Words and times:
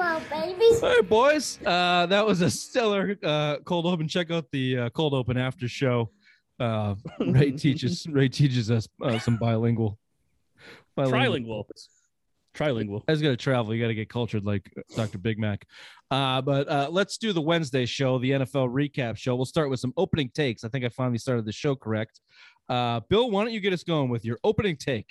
Hello, 0.00 0.22
babies. 0.30 0.80
All 0.80 0.90
right, 0.90 1.08
boys. 1.08 1.58
Uh, 1.66 2.06
that 2.06 2.24
was 2.24 2.40
a 2.40 2.48
stellar 2.48 3.18
uh, 3.24 3.56
cold 3.64 3.84
open. 3.84 4.06
Check 4.06 4.30
out 4.30 4.48
the 4.52 4.78
uh, 4.78 4.90
cold 4.90 5.12
open 5.12 5.36
after 5.36 5.66
show. 5.66 6.12
Uh, 6.60 6.94
Ray 7.20 7.50
teaches 7.50 8.06
Ray 8.08 8.28
teaches 8.28 8.70
us 8.70 8.86
uh, 9.02 9.18
some 9.18 9.38
bilingual. 9.38 9.98
Trilingual. 10.96 11.64
Trilingual. 12.54 13.02
I 13.08 13.12
just 13.12 13.24
got 13.24 13.30
to 13.30 13.36
travel. 13.36 13.74
You 13.74 13.82
got 13.82 13.88
to 13.88 13.94
get 13.94 14.08
cultured 14.08 14.44
like 14.44 14.72
Dr. 14.94 15.18
Big 15.18 15.36
Mac. 15.36 15.66
Uh, 16.12 16.42
but 16.42 16.68
uh, 16.68 16.88
let's 16.92 17.18
do 17.18 17.32
the 17.32 17.42
Wednesday 17.42 17.84
show, 17.84 18.20
the 18.20 18.30
NFL 18.30 18.70
recap 18.72 19.16
show. 19.16 19.34
We'll 19.34 19.46
start 19.46 19.68
with 19.68 19.80
some 19.80 19.92
opening 19.96 20.30
takes. 20.32 20.62
I 20.62 20.68
think 20.68 20.84
I 20.84 20.90
finally 20.90 21.18
started 21.18 21.44
the 21.44 21.50
show 21.50 21.74
correct. 21.74 22.20
Uh, 22.68 23.00
Bill, 23.08 23.32
why 23.32 23.42
don't 23.42 23.52
you 23.52 23.60
get 23.60 23.72
us 23.72 23.82
going 23.82 24.10
with 24.10 24.24
your 24.24 24.38
opening 24.44 24.76
take? 24.76 25.10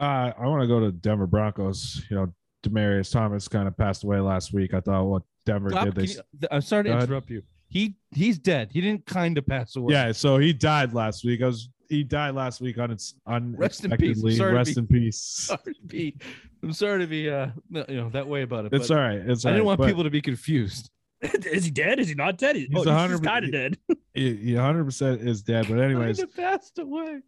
Uh, 0.00 0.32
I 0.38 0.46
want 0.46 0.62
to 0.62 0.66
go 0.66 0.80
to 0.80 0.90
Denver 0.90 1.26
Broncos. 1.26 2.02
You 2.08 2.16
know, 2.16 2.34
Demaryius 2.62 3.10
Thomas 3.12 3.48
kind 3.48 3.66
of 3.68 3.76
passed 3.76 4.04
away 4.04 4.20
last 4.20 4.52
week. 4.52 4.74
I 4.74 4.80
thought 4.80 5.04
what 5.04 5.22
Denver 5.46 5.70
Stop, 5.70 5.84
did. 5.86 5.94
They, 5.94 6.04
you- 6.04 6.48
I'm 6.50 6.60
sorry 6.60 6.84
to 6.84 6.90
Go 6.90 6.96
ahead. 6.96 7.08
interrupt 7.08 7.30
you. 7.30 7.42
He 7.68 7.94
he's 8.10 8.38
dead. 8.38 8.70
He 8.72 8.80
didn't 8.80 9.06
kind 9.06 9.38
of 9.38 9.46
pass 9.46 9.76
away. 9.76 9.92
yeah, 9.94 10.12
so 10.12 10.38
he 10.38 10.52
died 10.52 10.92
last 10.92 11.24
week. 11.24 11.40
I 11.42 11.46
was 11.46 11.68
he 11.88 12.02
died 12.04 12.34
last 12.34 12.60
week 12.60 12.78
on 12.78 12.90
its 12.90 13.14
Rest 13.26 13.84
in 13.84 13.90
peace. 13.92 14.18
unexpectedly. 14.18 14.36
Sorry 14.36 14.50
to 14.52 14.56
Rest 14.56 14.74
be- 14.74 14.80
in 14.80 14.86
peace. 14.86 15.18
sorry 15.20 15.74
to 15.74 15.82
be. 15.86 16.16
I'm 16.62 16.72
sorry 16.72 16.98
to 17.00 17.06
be 17.06 17.30
uh 17.30 17.48
you 17.70 17.84
know 17.96 18.10
that 18.10 18.26
way 18.26 18.42
about 18.42 18.64
it. 18.66 18.72
It's 18.74 18.88
but 18.88 18.96
all 18.96 19.02
right. 19.02 19.18
It's 19.18 19.44
I 19.44 19.50
all 19.50 19.54
didn't 19.54 19.62
right, 19.62 19.66
want 19.66 19.78
but 19.78 19.86
people 19.86 20.04
to 20.04 20.10
be 20.10 20.20
confused. 20.20 20.90
is 21.22 21.64
he 21.64 21.70
dead? 21.70 22.00
Is 22.00 22.08
he 22.08 22.14
not 22.14 22.38
dead? 22.38 22.56
He's, 22.56 22.68
He's 22.70 22.86
oh, 22.86 22.90
100 22.90 23.18
he's 23.18 23.20
kind 23.20 23.44
of 23.44 23.52
dead. 23.52 23.78
He, 24.14 24.34
he 24.36 24.52
100% 24.52 25.24
is 25.26 25.42
dead. 25.42 25.66
But 25.68 25.78
anyways, 25.80 26.16
Kinda 26.16 26.32
passed 26.34 26.78
away. 26.78 27.20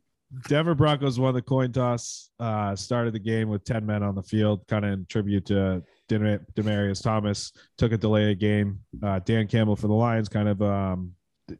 Denver 0.48 0.74
Broncos 0.74 1.18
won 1.18 1.34
the 1.34 1.42
coin 1.42 1.72
toss. 1.72 2.30
Uh, 2.40 2.74
started 2.74 3.12
the 3.12 3.18
game 3.18 3.48
with 3.48 3.64
10 3.64 3.84
men 3.84 4.02
on 4.02 4.14
the 4.14 4.22
field, 4.22 4.66
kind 4.66 4.84
of 4.84 4.92
in 4.92 5.06
tribute 5.06 5.44
to 5.46 5.82
Dem- 6.08 6.46
Demaryius 6.54 7.02
Thomas. 7.02 7.52
Took 7.76 7.92
a 7.92 7.98
delay 7.98 8.32
of 8.32 8.38
game. 8.38 8.80
Uh, 9.02 9.18
Dan 9.20 9.46
Campbell 9.46 9.76
for 9.76 9.88
the 9.88 9.94
Lions 9.94 10.28
kind 10.28 10.48
of 10.48 10.62
um, 10.62 11.12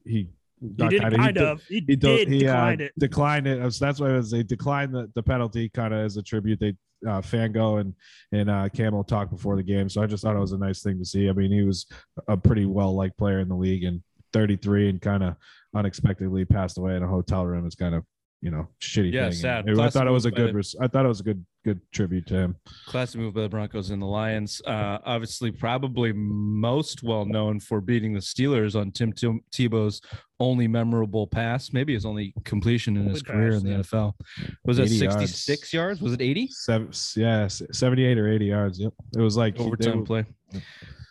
he 0.05 0.29
He 0.61 0.69
did 0.89 1.03
kind 1.03 1.34
did- 1.34 1.45
of. 1.45 1.62
He, 1.64 1.84
he, 1.87 1.97
did 1.97 2.29
he 2.29 2.47
uh, 2.47 2.69
it. 2.70 2.92
declined 2.98 3.47
it. 3.47 3.73
So 3.75 3.84
that's 3.84 4.01
why 4.01 4.11
it 4.11 4.17
was 4.17 4.31
they 4.31 4.42
declined 4.42 4.95
the, 4.95 5.11
the 5.14 5.23
penalty 5.23 5.69
kind 5.69 5.92
of 5.92 6.01
as 6.01 6.17
a 6.17 6.23
tribute. 6.23 6.59
They 6.61 6.75
uh, 7.07 7.20
Fangio 7.20 7.81
and 7.81 7.95
and 8.31 8.48
uh, 8.48 8.69
Campbell 8.69 9.05
talked 9.05 9.33
before 9.33 9.57
the 9.57 9.62
game, 9.62 9.89
so 9.89 10.01
I 10.03 10.07
just 10.07 10.23
thought 10.23 10.36
it 10.36 10.39
was 10.41 10.53
a 10.53 10.59
nice 10.59 10.83
thing 10.83 10.98
to 11.01 11.05
see. 11.05 11.29
I 11.29 11.33
mean, 11.33 11.51
he 11.51 11.62
was 11.62 11.86
a 12.29 12.36
pretty 12.36 12.64
well 12.64 12.95
liked 12.95 13.19
player 13.19 13.41
in 13.41 13.48
the 13.48 13.57
league, 13.57 13.83
and 13.84 14.03
33 14.33 14.89
and 14.89 15.03
kind 15.03 15.25
of 15.25 15.34
unexpectedly 15.75 16.45
passed 16.45 16.79
away 16.79 16.97
in 16.97 17.03
a 17.03 17.09
hotel 17.09 17.45
room. 17.45 17.67
It's 17.67 17.75
kind 17.75 17.95
of 17.97 18.05
you 18.43 18.51
know 18.51 18.69
shitty 18.81 19.12
Yeah, 19.12 19.31
thing. 19.31 19.39
sad. 19.39 19.69
And 19.69 19.81
I 19.81 19.89
thought 19.89 20.07
it 20.07 20.11
was 20.11 20.27
a 20.27 20.31
good. 20.31 20.51
the- 20.51 20.55
Res- 20.55 20.77
I 20.81 20.89
thought 20.89 21.05
it 21.05 21.09
was 21.09 21.21
a 21.21 21.25
good 21.25 21.45
good 21.65 21.81
tribute 21.93 22.27
to 22.27 22.35
him. 22.35 22.57
Classic 22.87 23.21
move 23.21 23.35
by 23.35 23.43
the 23.43 23.48
Broncos 23.48 23.91
and 23.91 24.03
the 24.03 24.07
Lions. 24.07 24.61
Uh, 24.67 24.98
obviously, 25.05 25.53
probably 25.53 26.12
most 26.12 27.05
well 27.05 27.25
known 27.25 27.61
for 27.61 27.81
beating 27.81 28.13
the 28.13 28.19
Steelers 28.20 28.75
on 28.79 28.91
Tim 28.91 29.13
Tim 29.13 29.41
Tebow's 29.53 30.01
only 30.41 30.67
memorable 30.67 31.25
pass, 31.29 31.73
maybe 31.73 31.95
his 31.95 32.05
only 32.05 32.35
completion 32.45 32.97
in 32.97 33.05
his 33.07 33.23
Only 33.29 33.33
career 33.45 33.53
in 33.57 33.63
the 33.65 33.70
yeah. 33.70 33.77
NFL. 33.79 34.15
Was 34.65 34.79
that 34.79 34.87
80 34.87 34.97
yards. 34.97 35.17
66 35.20 35.73
yards? 35.73 36.03
Was 36.03 36.13
it 36.15 36.20
80? 36.20 36.48
Seven, 36.48 36.91
yeah, 37.17 37.47
78 37.47 38.19
or 38.19 38.29
80 38.29 38.45
yards. 38.47 38.81
Yep, 38.81 38.93
it 39.17 39.20
was 39.20 39.37
like 39.37 39.57
they 39.57 39.63
Overtime 39.65 40.01
were- 40.01 40.05
play. 40.05 40.25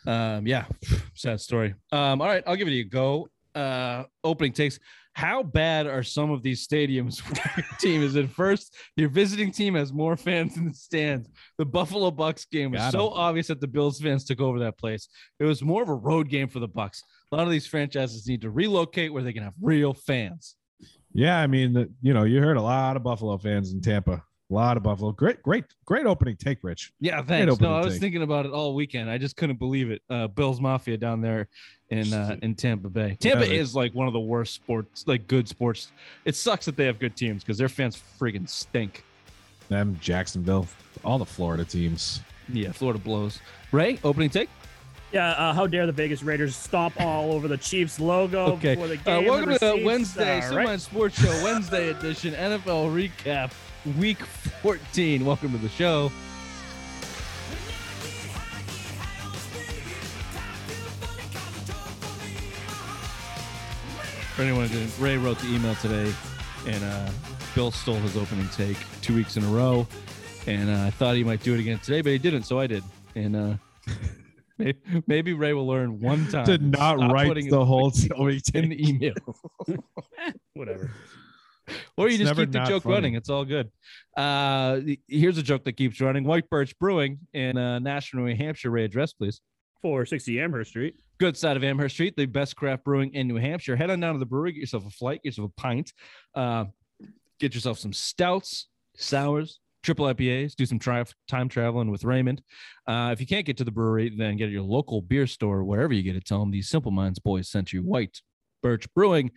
Um, 0.06 0.46
yeah, 0.48 0.66
sad 1.16 1.40
story. 1.40 1.76
Um, 1.94 2.22
all 2.22 2.28
right, 2.28 2.44
I'll 2.46 2.56
give 2.58 2.68
it 2.68 2.74
a 2.78 2.84
go. 2.84 3.30
Uh, 3.56 4.04
opening 4.24 4.54
takes. 4.54 4.80
How 5.14 5.44
bad 5.44 5.88
are 5.88 6.04
some 6.04 6.32
of 6.32 6.42
these 6.42 6.66
stadiums 6.66 7.20
where 7.28 7.54
your 7.58 7.78
team 7.80 8.02
is 8.02 8.16
in 8.16 8.28
first? 8.28 8.76
Your 8.96 9.10
visiting 9.10 9.52
team 9.52 9.76
has 9.76 9.92
more 9.92 10.16
fans 10.16 10.58
in 10.58 10.70
the 10.70 10.74
stands. 10.74 11.30
The 11.58 11.66
Buffalo 11.66 12.12
Bucs 12.12 12.50
game 12.50 12.72
was 12.72 12.80
Got 12.80 12.94
so 12.94 13.10
obvious 13.10 13.48
that 13.48 13.60
the 13.60 13.68
Bills 13.68 14.00
fans 14.00 14.24
took 14.24 14.40
over 14.40 14.60
that 14.60 14.78
place. 14.78 15.10
It 15.40 15.46
was 15.46 15.62
more 15.62 15.84
of 15.84 15.90
a 15.90 15.96
road 15.96 16.30
game 16.30 16.48
for 16.48 16.60
the 16.60 16.70
Bucs. 16.70 17.02
A 17.32 17.36
lot 17.36 17.46
of 17.46 17.52
these 17.52 17.68
franchises 17.68 18.28
need 18.28 18.42
to 18.42 18.50
relocate 18.50 19.12
where 19.12 19.24
they 19.24 19.34
can 19.34 19.44
have 19.44 19.54
real 19.62 19.94
fans. 19.94 20.56
Yeah, 21.14 21.40
I 21.40 21.48
mean, 21.48 21.94
you 22.02 22.14
know, 22.14 22.24
you 22.24 22.40
heard 22.42 22.58
a 22.58 22.62
lot 22.62 22.96
of 22.96 23.04
Buffalo 23.04 23.38
fans 23.38 23.74
in 23.74 23.82
Tampa. 23.82 24.24
A 24.52 24.54
lot 24.54 24.76
of 24.76 24.84
Buffalo. 24.84 25.14
Great, 25.14 25.42
great, 25.42 25.64
great 25.86 26.06
opening 26.06 26.36
take, 26.36 26.60
Rich. 26.62 26.92
Yeah, 27.00 27.22
thanks. 27.22 27.58
No, 27.62 27.74
I 27.74 27.86
was 27.86 27.94
take. 27.94 28.02
thinking 28.02 28.22
about 28.22 28.46
it 28.46 28.52
all 28.52 28.76
weekend. 28.76 29.10
I 29.10 29.18
just 29.18 29.38
couldn't 29.38 29.58
believe 29.60 29.90
it. 29.90 30.02
Uh, 30.10 30.28
Bills 30.28 30.60
Mafia 30.60 30.98
down 30.98 31.22
there 31.22 31.48
in 31.90 32.12
uh, 32.14 32.36
in 32.42 32.56
Tampa 32.56 32.90
Bay. 32.90 33.16
Tampa 33.20 33.46
they- 33.46 33.56
is 33.58 33.74
like 33.76 33.96
one 33.96 34.08
of 34.08 34.14
the 34.14 34.20
worst 34.20 34.54
sports, 34.56 35.06
like 35.08 35.26
good 35.28 35.48
sports. 35.48 35.94
It 36.26 36.36
sucks 36.36 36.66
that 36.66 36.76
they 36.76 36.86
have 36.86 37.00
good 37.00 37.16
teams 37.16 37.44
because 37.44 37.58
their 37.58 37.70
fans 37.70 38.02
freaking 38.20 38.48
stink. 38.50 39.06
Them, 39.70 39.98
Jacksonville, 40.02 40.68
all 41.06 41.18
the 41.18 41.26
Florida 41.26 41.64
teams. 41.64 42.20
Yeah, 42.52 42.74
Florida 42.74 43.00
blows. 43.00 43.40
Ray, 43.72 44.00
opening 44.04 44.30
take. 44.30 44.50
Yeah, 45.14 45.30
uh, 45.32 45.54
how 45.54 45.66
dare 45.68 45.86
the 45.86 45.92
Vegas 45.94 46.24
Raiders 46.24 46.56
stomp 46.58 47.00
all 47.00 47.32
over 47.32 47.48
the 47.48 47.58
Chiefs 47.58 48.00
logo 48.02 48.46
Okay. 48.54 48.76
before 48.76 48.88
the 48.90 48.96
Uh, 48.96 49.20
game? 49.20 49.26
welcome 49.30 49.50
of 49.52 49.60
to 49.60 49.66
the? 49.78 49.86
Wednesday 49.86 50.36
All 50.36 50.42
Semi 50.42 50.66
right. 50.66 50.80
Sports 50.82 51.22
Show 51.22 51.44
Wednesday 51.44 51.90
edition 51.92 52.34
NFL 52.34 52.94
recap, 52.94 53.52
Week 53.98 54.20
14. 54.20 55.26
Welcome 55.26 55.52
to 55.54 55.58
the 55.58 55.70
show. 55.70 56.10
For 64.36 64.44
anyone 64.44 64.68
who 64.68 64.78
didn't, 64.78 65.00
Ray 65.00 65.18
wrote 65.18 65.40
the 65.40 65.48
email 65.48 65.74
today, 65.76 66.14
and 66.68 66.84
uh, 66.84 67.10
Bill 67.56 67.72
stole 67.72 67.96
his 67.96 68.16
opening 68.16 68.48
take 68.50 68.78
two 69.02 69.16
weeks 69.16 69.36
in 69.36 69.44
a 69.44 69.48
row, 69.48 69.88
and 70.46 70.70
uh, 70.70 70.84
I 70.86 70.92
thought 70.92 71.16
he 71.16 71.24
might 71.24 71.42
do 71.42 71.56
it 71.56 71.60
again 71.60 71.80
today, 71.80 72.02
but 72.02 72.12
he 72.12 72.20
didn't, 72.20 72.44
so 72.44 72.60
I 72.60 72.68
did. 72.68 72.84
And 73.16 73.36
uh, 73.36 73.54
maybe, 74.60 74.80
maybe 75.08 75.34
Ray 75.34 75.54
will 75.54 75.66
learn 75.66 76.00
one 76.00 76.28
time. 76.28 76.46
to 76.46 76.60
not 76.60 77.00
write 77.12 77.50
the 77.50 77.66
whole 77.66 77.90
opening 77.90 78.52
in 78.54 78.70
the 78.70 78.88
email. 78.88 79.16
Whatever. 80.54 80.92
Or 81.98 82.08
you 82.08 82.16
It's 82.16 82.24
just 82.24 82.36
keep 82.36 82.52
the 82.52 82.64
joke 82.64 82.84
funny. 82.84 82.96
running. 82.96 83.14
It's 83.16 83.30
all 83.30 83.46
good. 83.46 83.70
Uh, 84.18 84.80
here's 85.08 85.38
a 85.38 85.44
joke 85.44 85.64
that 85.66 85.74
keeps 85.74 86.00
running. 86.02 86.24
White 86.24 86.50
Birch 86.50 86.78
Brewing 86.80 87.20
in 87.34 87.58
uh, 87.58 87.80
Nashua, 87.80 88.22
New 88.22 88.36
Hampshire. 88.36 88.72
Ray, 88.72 88.86
address, 88.86 89.14
please. 89.14 89.42
460 89.82 90.40
Amherst 90.40 90.70
Street. 90.72 90.96
Good 91.20 91.38
side 91.38 91.58
of 91.58 91.64
Amherst 91.64 91.96
Street, 91.96 92.16
the 92.16 92.26
best 92.26 92.56
craft 92.56 92.84
brewing 92.84 93.14
in 93.14 93.28
New 93.28 93.36
Hampshire. 93.38 93.76
Head 93.76 93.90
on 93.92 94.00
down 94.00 94.14
to 94.14 94.20
the 94.20 94.26
brewery, 94.26 94.54
get 94.54 94.60
yourself 94.62 94.86
a 94.88 94.90
flight, 94.90 95.22
get 95.24 95.30
yourself 95.38 95.52
a 95.56 95.62
pint, 95.62 95.92
uh, 96.36 96.66
get 97.40 97.54
yourself 97.54 97.78
some 97.78 97.94
stouts, 97.94 98.68
sours, 98.96 99.60
triple 99.84 100.06
IPAs, 100.06 100.56
do 100.56 100.66
some 100.66 100.80
tri- 100.80 101.04
time 101.28 101.48
traveling 101.50 101.92
with 101.92 102.04
Raymond. 102.04 102.42
Uh, 102.88 103.10
if 103.14 103.20
you 103.20 103.28
can't 103.28 103.46
get 103.46 103.58
to 103.58 103.64
the 103.64 103.72
brewery, 103.72 104.14
then 104.16 104.38
get 104.38 104.46
at 104.46 104.52
your 104.52 104.62
local 104.64 105.02
beer 105.02 105.28
store, 105.28 105.64
wherever 105.64 105.94
you 105.94 106.04
get 106.04 106.16
it. 106.16 106.26
Tell 106.26 106.40
them 106.40 106.52
these 106.52 106.70
Simple 106.70 106.92
Minds 106.92 107.20
boys 107.20 107.50
sent 107.50 107.72
you 107.74 107.82
White 107.82 108.20
Birch 108.64 108.92
Brewing. 108.94 109.32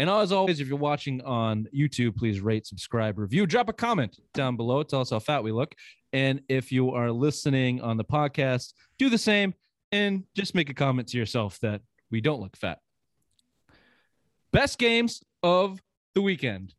And 0.00 0.08
as 0.08 0.32
always, 0.32 0.60
if 0.60 0.66
you're 0.66 0.78
watching 0.78 1.20
on 1.26 1.66
YouTube, 1.76 2.16
please 2.16 2.40
rate, 2.40 2.66
subscribe, 2.66 3.18
review, 3.18 3.46
drop 3.46 3.68
a 3.68 3.74
comment 3.74 4.18
down 4.32 4.56
below. 4.56 4.82
Tell 4.82 5.02
us 5.02 5.10
how 5.10 5.18
fat 5.18 5.44
we 5.44 5.52
look. 5.52 5.74
And 6.14 6.40
if 6.48 6.72
you 6.72 6.92
are 6.92 7.12
listening 7.12 7.82
on 7.82 7.98
the 7.98 8.04
podcast, 8.04 8.72
do 8.98 9.10
the 9.10 9.18
same 9.18 9.52
and 9.92 10.24
just 10.34 10.54
make 10.54 10.70
a 10.70 10.74
comment 10.74 11.08
to 11.08 11.18
yourself 11.18 11.58
that 11.60 11.82
we 12.10 12.22
don't 12.22 12.40
look 12.40 12.56
fat. 12.56 12.78
Best 14.54 14.78
games 14.78 15.22
of 15.42 15.82
the 16.14 16.22
weekend. 16.22 16.72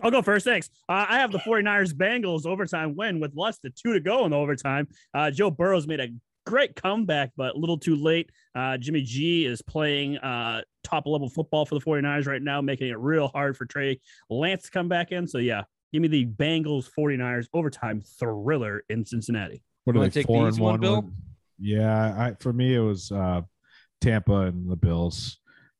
I'll 0.00 0.12
go 0.12 0.22
first. 0.22 0.44
Thanks. 0.44 0.70
Uh, 0.88 1.06
I 1.08 1.18
have 1.18 1.32
the 1.32 1.38
49ers 1.38 1.92
Bengals 1.92 2.46
overtime 2.46 2.94
win 2.94 3.18
with 3.18 3.32
less 3.34 3.58
than 3.58 3.72
two 3.74 3.94
to 3.94 4.00
go 4.00 4.24
in 4.26 4.30
the 4.30 4.36
overtime. 4.36 4.86
Uh, 5.12 5.32
Joe 5.32 5.50
Burrows 5.50 5.88
made 5.88 5.98
a 5.98 6.10
great 6.48 6.74
comeback, 6.74 7.30
but 7.36 7.54
a 7.54 7.58
little 7.58 7.78
too 7.78 7.94
late. 7.96 8.30
Uh, 8.54 8.76
Jimmy 8.78 9.02
G 9.02 9.44
is 9.44 9.60
playing 9.62 10.16
uh, 10.18 10.62
top 10.82 11.06
level 11.06 11.28
football 11.28 11.66
for 11.66 11.74
the 11.78 11.84
49ers 11.84 12.26
right 12.26 12.42
now, 12.42 12.60
making 12.60 12.88
it 12.88 12.98
real 12.98 13.28
hard 13.28 13.56
for 13.56 13.66
Trey 13.66 14.00
Lance 14.30 14.64
to 14.64 14.70
come 14.70 14.88
back 14.88 15.12
in. 15.12 15.26
So, 15.26 15.38
yeah, 15.38 15.64
give 15.92 16.00
me 16.02 16.08
the 16.08 16.24
Bengals 16.26 16.88
49ers 16.98 17.46
overtime 17.52 18.00
thriller 18.18 18.84
in 18.88 19.04
Cincinnati. 19.04 19.62
What 19.84 19.94
You 19.96 20.02
are 20.02 20.04
they? 20.04 20.10
take 20.10 20.26
the 20.26 20.32
Four 20.32 20.46
and 20.46 20.54
easy 20.54 20.62
one, 20.62 20.72
one. 20.72 20.80
Bill? 20.80 21.00
win? 21.02 21.12
Yeah, 21.60 22.14
I 22.16 22.34
for 22.40 22.52
me 22.52 22.74
it 22.74 22.80
was 22.80 23.10
uh, 23.12 23.42
Tampa 24.00 24.42
and 24.42 24.70
the 24.70 24.76
Bills. 24.76 25.38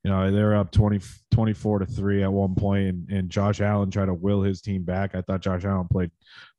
You 0.09 0.15
know, 0.15 0.31
they 0.31 0.43
were 0.43 0.57
up 0.57 0.73
20, 0.73 1.01
24 1.33 1.81
to 1.81 1.85
three 1.85 2.23
at 2.23 2.33
one 2.33 2.55
point, 2.55 2.89
and, 2.89 3.11
and 3.11 3.29
Josh 3.29 3.61
Allen 3.61 3.91
tried 3.91 4.07
to 4.07 4.15
will 4.15 4.41
his 4.41 4.63
team 4.63 4.83
back. 4.83 5.15
I 5.15 5.21
thought 5.21 5.43
Josh 5.43 5.67
Allen 5.67 5.87
played 5.87 6.11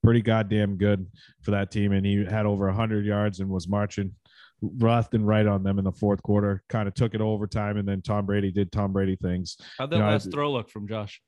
pretty 0.04 0.22
goddamn 0.22 0.75
good 0.75 1.07
for 1.42 1.50
that 1.50 1.72
team, 1.72 1.92
and 1.94 2.06
he 2.06 2.24
had 2.24 2.46
over 2.46 2.69
hundred 2.72 3.07
yards 3.07 3.40
and 3.40 3.50
was 3.50 3.68
marching 3.68 4.13
left 4.62 5.16
and 5.16 5.25
right 5.25 5.48
on 5.48 5.63
them 5.63 5.80
in 5.80 5.84
the 5.86 5.92
fourth 5.92 6.22
quarter. 6.22 6.62
Kind 6.69 6.88
of 6.88 6.94
took 6.94 7.16
it 7.16 7.22
overtime, 7.22 7.78
and 7.78 7.88
then 7.88 8.04
Tom 8.04 8.28
Brady 8.28 8.51
did 8.51 8.72
Tom 8.72 8.94
Brady 8.94 9.16
things. 9.16 9.57
How'd 9.80 9.90
that 9.90 9.96
You 9.96 10.04
know, 10.04 10.10
I- 10.10 10.12
last 10.12 10.31
throw 10.31 10.51
look 10.51 10.69
from 10.69 10.88
Josh? 10.88 11.19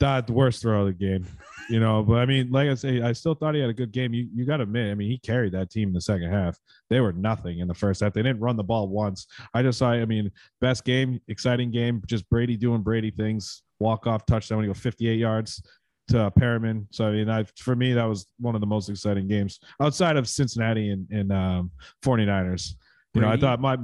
That 0.00 0.26
the 0.26 0.34
worst 0.34 0.60
throw 0.60 0.80
of 0.82 0.86
the 0.86 0.92
game, 0.92 1.24
you 1.70 1.80
know. 1.80 2.02
But 2.02 2.16
I 2.16 2.26
mean, 2.26 2.50
like 2.50 2.68
I 2.68 2.74
say, 2.74 3.00
I 3.00 3.12
still 3.12 3.34
thought 3.34 3.54
he 3.54 3.62
had 3.62 3.70
a 3.70 3.74
good 3.74 3.92
game. 3.92 4.12
You 4.12 4.28
you 4.34 4.44
got 4.44 4.58
to 4.58 4.64
admit, 4.64 4.90
I 4.90 4.94
mean, 4.94 5.10
he 5.10 5.16
carried 5.18 5.52
that 5.52 5.70
team 5.70 5.88
in 5.88 5.94
the 5.94 6.02
second 6.02 6.30
half. 6.30 6.58
They 6.90 7.00
were 7.00 7.12
nothing 7.12 7.60
in 7.60 7.68
the 7.68 7.74
first 7.74 8.02
half. 8.02 8.12
They 8.12 8.22
didn't 8.22 8.40
run 8.40 8.56
the 8.56 8.62
ball 8.62 8.88
once. 8.88 9.26
I 9.54 9.62
just 9.62 9.78
saw, 9.78 9.92
I 9.92 10.04
mean, 10.04 10.30
best 10.60 10.84
game, 10.84 11.20
exciting 11.28 11.70
game, 11.70 12.02
just 12.06 12.28
Brady 12.28 12.56
doing 12.58 12.82
Brady 12.82 13.10
things. 13.10 13.62
Walk 13.78 14.06
off 14.06 14.26
touchdown 14.26 14.58
when 14.58 14.64
he 14.64 14.68
go 14.68 14.74
58 14.74 15.18
yards. 15.18 15.62
to 16.08 16.30
Perriman. 16.38 16.86
So 16.90 17.06
I 17.06 17.12
mean, 17.12 17.28
I 17.30 17.44
for 17.56 17.74
me 17.74 17.92
that 17.94 18.04
was 18.04 18.26
one 18.38 18.54
of 18.54 18.60
the 18.60 18.66
most 18.66 18.88
exciting 18.88 19.26
games 19.28 19.58
outside 19.80 20.16
of 20.16 20.28
Cincinnati 20.28 20.90
and, 20.90 21.06
and 21.10 21.32
um, 21.32 21.70
49ers. 22.04 22.74
You 23.14 23.22
know, 23.22 23.28
I 23.28 23.36
thought 23.38 23.60
my 23.60 23.76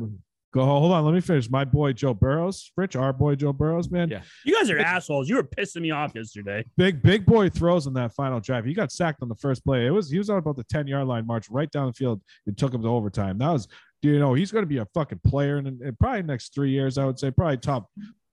go 0.53 0.65
hold 0.65 0.93
on, 0.93 1.05
let 1.05 1.15
me 1.15 1.21
finish. 1.21 1.51
My 1.51 1.65
boy 1.65 1.93
Joe 1.93 2.15
Burrows, 2.15 2.71
Rich, 2.77 2.97
our 2.97 3.13
boy 3.13 3.35
Joe 3.35 3.53
Burrows, 3.53 3.91
man, 3.91 4.09
Yeah. 4.09 4.23
You 4.45 4.57
guys 4.57 4.71
are 4.71 4.79
assholes. 4.79 5.29
You 5.29 5.37
were 5.37 5.43
pissing 5.43 5.83
me 5.83 5.91
off 5.91 6.13
yesterday. 6.15 6.65
big 6.77 7.03
big 7.03 7.27
boy 7.27 7.49
throws 7.49 7.87
on 7.87 7.95
that 7.95 8.13
final 8.15 8.41
drive. 8.41 8.65
He 8.65 8.75
got 8.75 8.93
sacked 8.93 9.23
on 9.23 9.29
the 9.29 9.35
first 9.37 9.65
play. 9.65 9.87
It 9.87 9.91
was 9.91 10.11
he 10.11 10.19
was 10.19 10.31
on 10.31 10.39
about 10.39 10.57
the 10.57 10.65
10 10.65 10.87
yard 10.87 11.07
line, 11.07 11.27
marched 11.27 11.51
right 11.51 11.71
down 11.71 11.87
the 11.87 11.93
field 11.93 12.21
and 12.47 12.57
took 12.57 12.73
him 12.73 12.83
to 12.83 12.89
overtime. 12.89 13.39
That 13.39 13.51
was 13.51 13.69
you 14.03 14.19
know 14.19 14.35
he's 14.35 14.53
going 14.53 14.63
to 14.63 14.69
be 14.69 14.79
a 14.79 14.87
fucking 14.95 15.21
player 15.27 15.59
in, 15.59 15.67
in 15.67 15.97
probably 15.99 16.23
next 16.23 16.55
three 16.55 16.71
years. 16.71 16.99
I 16.99 17.05
would 17.05 17.19
say 17.19 17.31
probably 17.31 17.57
top 17.57 17.89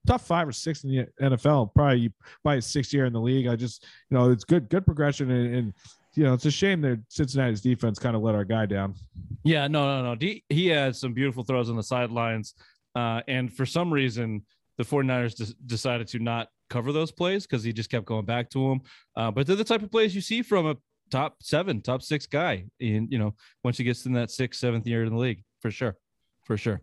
top 0.08 0.22
five 0.22 0.48
or 0.48 0.52
six 0.52 0.84
in 0.84 0.90
the 0.90 1.08
NFL. 1.22 1.74
Probably 1.74 2.12
by 2.44 2.56
his 2.56 2.66
sixth 2.66 2.94
year 2.94 3.06
in 3.06 3.14
the 3.14 3.22
league. 3.22 3.48
I 3.48 3.56
just 3.56 3.86
you 4.10 4.18
know 4.18 4.32
it's 4.32 4.44
good 4.44 4.70
good 4.70 4.86
progression 4.86 5.32
and. 5.32 5.56
and 5.56 5.74
you 6.14 6.24
know, 6.24 6.34
it's 6.34 6.46
a 6.46 6.52
shame 6.52 6.82
that 6.82 7.02
Cincinnati's 7.10 7.62
defense 7.62 8.00
kind 8.00 8.16
of 8.16 8.22
let 8.22 8.36
our 8.36 8.46
guy 8.46 8.66
down. 8.66 8.96
Yeah, 9.44 9.68
no, 9.68 9.86
no, 9.86 10.04
no. 10.04 10.16
D- 10.16 10.44
he 10.50 10.68
had 10.68 10.96
some 10.96 11.14
beautiful 11.14 11.44
throws 11.44 11.70
on 11.70 11.76
the 11.76 11.84
sidelines. 11.84 12.56
Uh, 12.96 13.22
and 13.28 13.54
for 13.54 13.66
some 13.66 13.94
reason, 13.94 14.46
the 14.78 14.84
49ers 14.84 15.36
des- 15.36 15.54
decided 15.66 16.08
to 16.08 16.20
not 16.20 16.48
cover 16.70 16.92
those 16.92 17.12
plays 17.12 17.46
because 17.46 17.64
he 17.64 17.72
just 17.72 17.90
kept 17.90 18.06
going 18.06 18.26
back 18.26 18.50
to 18.52 18.70
them. 18.70 18.82
Uh, 19.16 19.32
but 19.32 19.46
they're 19.46 19.56
the 19.56 19.64
type 19.64 19.84
of 19.84 19.92
plays 19.92 20.16
you 20.16 20.22
see 20.22 20.42
from 20.42 20.66
a 20.68 20.76
top 21.12 21.38
seven, 21.42 21.82
top 21.82 22.02
six 22.02 22.26
guy. 22.26 22.66
And, 22.82 23.12
you 23.12 23.20
know, 23.20 23.36
once 23.64 23.78
he 23.78 23.84
gets 23.84 24.06
in 24.06 24.14
that 24.14 24.32
sixth, 24.32 24.60
seventh 24.60 24.88
year 24.88 25.04
in 25.04 25.14
the 25.14 25.20
league, 25.20 25.44
for 25.62 25.72
sure. 25.72 25.96
For 26.44 26.58
sure. 26.58 26.82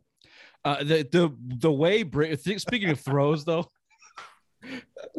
Uh, 0.64 0.78
the, 0.78 1.08
the, 1.10 1.36
the 1.58 1.72
way, 1.72 2.04
speaking 2.56 2.90
of 2.90 3.00
throws, 3.00 3.44
though, 3.44 3.70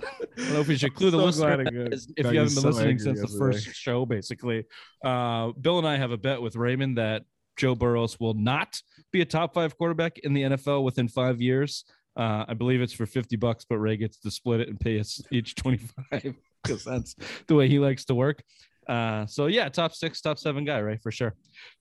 I 0.03 0.25
don't 0.37 0.53
know 0.53 0.59
if 0.59 0.67
we 0.67 0.77
should 0.77 0.93
clue 0.93 1.09
the 1.11 1.17
So 1.17 1.25
listener 1.25 1.89
is- 1.91 2.07
if 2.17 2.25
you 2.31 2.39
haven't 2.39 2.53
been 2.55 2.61
so 2.63 2.69
listening 2.69 2.99
since 2.99 3.21
the 3.21 3.37
first 3.37 3.73
show, 3.73 4.05
basically. 4.05 4.65
Uh, 5.03 5.51
Bill 5.59 5.79
and 5.79 5.87
I 5.87 5.97
have 5.97 6.11
a 6.11 6.17
bet 6.17 6.41
with 6.41 6.55
Raymond 6.55 6.97
that 6.97 7.23
Joe 7.57 7.73
Burrows 7.75 8.19
will 8.19 8.35
not 8.35 8.79
be 9.11 9.21
a 9.21 9.25
top 9.25 9.53
five 9.53 9.77
quarterback 9.77 10.19
in 10.19 10.33
the 10.33 10.43
NFL 10.43 10.83
within 10.83 11.07
five 11.07 11.41
years. 11.41 11.85
Uh, 12.15 12.45
I 12.47 12.53
believe 12.53 12.81
it's 12.81 12.93
for 12.93 13.05
50 13.05 13.35
bucks, 13.35 13.65
but 13.69 13.77
Ray 13.77 13.97
gets 13.97 14.19
to 14.19 14.31
split 14.31 14.61
it 14.61 14.69
and 14.69 14.79
pay 14.79 14.99
us 14.99 15.21
each 15.31 15.55
25 15.55 16.35
because 16.63 16.83
that's 16.83 17.15
the 17.47 17.55
way 17.55 17.67
he 17.67 17.79
likes 17.79 18.05
to 18.05 18.15
work. 18.15 18.43
Uh, 18.87 19.25
so 19.25 19.47
yeah, 19.47 19.67
top 19.69 19.93
six, 19.93 20.21
top 20.21 20.39
seven 20.39 20.63
guy, 20.65 20.81
right? 20.81 21.01
For 21.01 21.11
sure. 21.11 21.35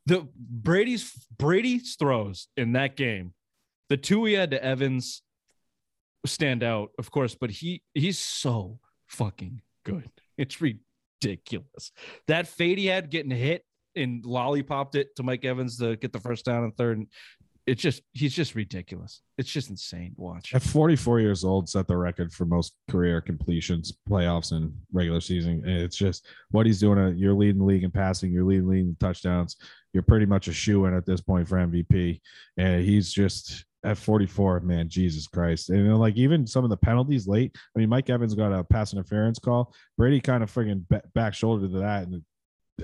The 0.07 0.27
Brady's 0.37 1.13
Brady's 1.39 1.95
throws 1.97 2.49
in 2.57 2.73
that 2.73 2.97
game, 2.97 3.33
the 3.89 3.97
two 3.97 4.25
he 4.25 4.33
had 4.35 4.51
to 4.51 4.63
Evans 4.65 5.23
stand 6.27 6.63
out, 6.63 6.91
of 6.99 7.11
course, 7.11 7.35
but 7.35 7.51
he 7.51 7.83
he's 7.95 8.19
so 8.19 8.79
fucking 9.07 9.61
good. 9.85 10.11
It's 10.39 10.61
ridiculous. 10.61 11.93
That 12.29 12.47
fade 12.47 12.79
he 12.79 12.87
had 12.87 13.11
getting 13.11 13.31
hit 13.31 13.65
and 13.95 14.25
lollipopped 14.25 14.95
it 14.95 15.17
to 15.17 15.23
Mike 15.23 15.45
Evans 15.45 15.79
to 15.79 15.97
get 15.97 16.13
the 16.13 16.21
first 16.21 16.45
down 16.45 16.65
and 16.65 16.77
third. 16.77 16.99
And 16.99 17.07
it's 17.67 17.83
just 17.83 18.03
he's 18.13 18.35
just 18.35 18.55
ridiculous. 18.55 19.23
It's 19.39 19.51
just 19.51 19.71
insane 19.71 20.13
watch. 20.17 20.55
At 20.55 20.63
44 20.63 21.21
years 21.21 21.43
old, 21.45 21.69
set 21.69 21.89
the 21.89 21.97
record 21.97 22.33
for 22.33 22.45
most 22.45 22.75
career 22.91 23.21
completions, 23.21 23.93
playoffs, 24.09 24.53
and 24.53 24.73
regular 24.93 25.21
season. 25.21 25.63
It's 25.67 25.97
just 25.97 26.27
what 26.51 26.67
he's 26.67 26.79
doing. 26.81 26.99
uh, 26.99 27.09
You're 27.11 27.35
leading 27.35 27.59
the 27.59 27.65
league 27.65 27.83
in 27.85 27.91
passing. 27.91 28.31
You're 28.33 28.45
leading 28.45 28.67
the 28.67 28.71
league 28.71 28.87
in 28.87 28.97
touchdowns. 29.01 29.57
You're 29.93 30.05
pretty 30.05 30.27
much 30.27 30.47
a 30.49 30.53
shoe 30.53 30.85
in 30.85 30.95
at 30.95 31.07
this 31.07 31.21
point 31.21 31.49
for 31.49 31.57
MVP. 31.57 32.21
And 32.57 32.85
he's 32.85 33.13
just 33.13 33.65
at 33.87 33.97
44, 33.97 34.61
man, 34.61 34.89
Jesus 34.89 35.27
Christ. 35.27 35.71
And 35.71 35.79
you 35.79 35.89
know, 35.89 35.97
like 35.97 36.17
even 36.17 36.47
some 36.47 36.65
of 36.65 36.71
the 36.71 36.77
penalties 36.77 37.27
late. 37.27 37.57
I 37.75 37.79
mean, 37.79 37.89
Mike 37.89 38.11
Evans 38.11 38.35
got 38.35 38.53
a 38.53 38.65
pass 38.65 38.93
interference 38.93 39.39
call. 39.39 39.75
Brady 39.97 40.21
kind 40.21 40.43
of 40.43 40.53
friggin' 40.53 40.85
back 41.15 41.35
shoulder 41.35 41.69
to 41.69 41.79
that. 41.79 42.09
And 42.09 42.23